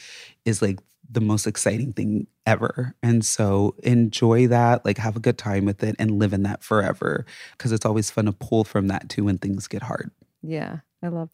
is 0.44 0.60
like 0.62 0.80
the 1.10 1.20
most 1.20 1.46
exciting 1.46 1.92
thing 1.92 2.26
ever. 2.46 2.94
And 3.02 3.24
so 3.24 3.74
enjoy 3.82 4.46
that, 4.48 4.84
like 4.84 4.98
have 4.98 5.16
a 5.16 5.20
good 5.20 5.38
time 5.38 5.64
with 5.64 5.82
it 5.82 5.96
and 5.98 6.18
live 6.18 6.32
in 6.32 6.42
that 6.44 6.62
forever 6.62 7.24
because 7.52 7.72
it's 7.72 7.86
always 7.86 8.10
fun 8.10 8.26
to 8.26 8.32
pull 8.32 8.64
from 8.64 8.88
that 8.88 9.08
too 9.08 9.24
when 9.24 9.38
things 9.38 9.68
get 9.68 9.82
hard. 9.82 10.10
Yeah, 10.42 10.78
I 11.02 11.08
love 11.08 11.30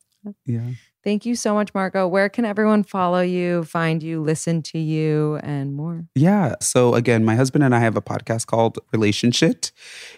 Yeah. 0.46 0.70
Thank 1.04 1.26
you 1.26 1.34
so 1.34 1.52
much, 1.52 1.74
Marko. 1.74 2.06
Where 2.06 2.28
can 2.28 2.44
everyone 2.44 2.84
follow 2.84 3.20
you, 3.20 3.64
find 3.64 4.02
you, 4.02 4.22
listen 4.22 4.62
to 4.62 4.78
you, 4.78 5.40
and 5.42 5.74
more? 5.74 6.04
Yeah. 6.14 6.54
So 6.60 6.94
again, 6.94 7.24
my 7.24 7.34
husband 7.34 7.64
and 7.64 7.74
I 7.74 7.80
have 7.80 7.96
a 7.96 8.00
podcast 8.00 8.46
called 8.46 8.78
Relationshit. 8.94 9.72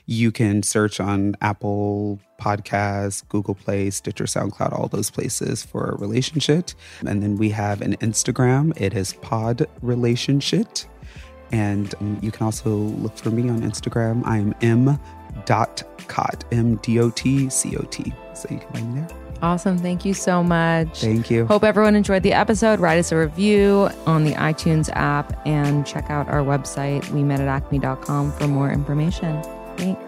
You 0.05 0.31
can 0.31 0.63
search 0.63 1.01
on 1.01 1.37
Apple 1.41 2.21
Podcasts, 2.39 3.27
Google 3.29 3.55
Play, 3.55 3.89
Stitcher, 3.89 4.25
SoundCloud, 4.25 4.73
all 4.73 4.89
those 4.89 5.11
places 5.11 5.63
for 5.65 5.97
Relationshit. 5.99 6.75
And 7.07 7.23
then 7.23 7.37
we 7.37 7.49
have 7.51 7.81
an 7.81 7.97
Instagram. 7.97 8.79
It 8.79 8.93
is 8.93 9.15
Pod 9.15 9.67
Relationshit. 9.83 10.85
And 11.51 11.95
um, 12.01 12.19
you 12.21 12.31
can 12.31 12.45
also 12.45 12.71
look 12.71 13.17
for 13.17 13.31
me 13.31 13.49
on 13.49 13.63
Instagram. 13.63 14.23
I'm 14.27 14.55
m 14.61 14.99
dot 15.47 15.83
cot 16.09 16.45
m 16.53 16.77
d 16.77 17.01
o 17.01 17.11
t 17.11 17.49
c 17.49 17.77
o 17.77 17.83
t. 17.85 18.13
So 18.35 18.49
you 18.51 18.59
can 18.59 18.73
find 18.73 18.95
me 18.95 19.01
there. 19.01 19.24
Awesome. 19.45 19.77
Thank 19.77 20.07
you 20.07 20.15
so 20.15 20.43
much. 20.43 21.03
Thank 21.03 21.31
you. 21.31 21.45
Hope 21.45 21.65
everyone 21.65 21.95
enjoyed 21.95 22.23
the 22.23 22.33
episode. 22.33 22.81
Write 22.81 22.99
us 22.99 23.13
a 23.13 23.17
review 23.19 23.91
on 24.07 24.25
the 24.25 24.33
iTunes 24.33 24.89
app 24.95 25.39
and 25.47 25.87
check 25.87 26.09
out 26.09 26.29
our 26.29 26.41
website, 26.41 27.07
we 27.11 27.23
met 27.23 27.41
at 27.41 27.49
acme.com 27.49 28.33
for 28.33 28.49
more 28.49 28.73
information. 28.73 29.43
Thanks. 29.77 30.01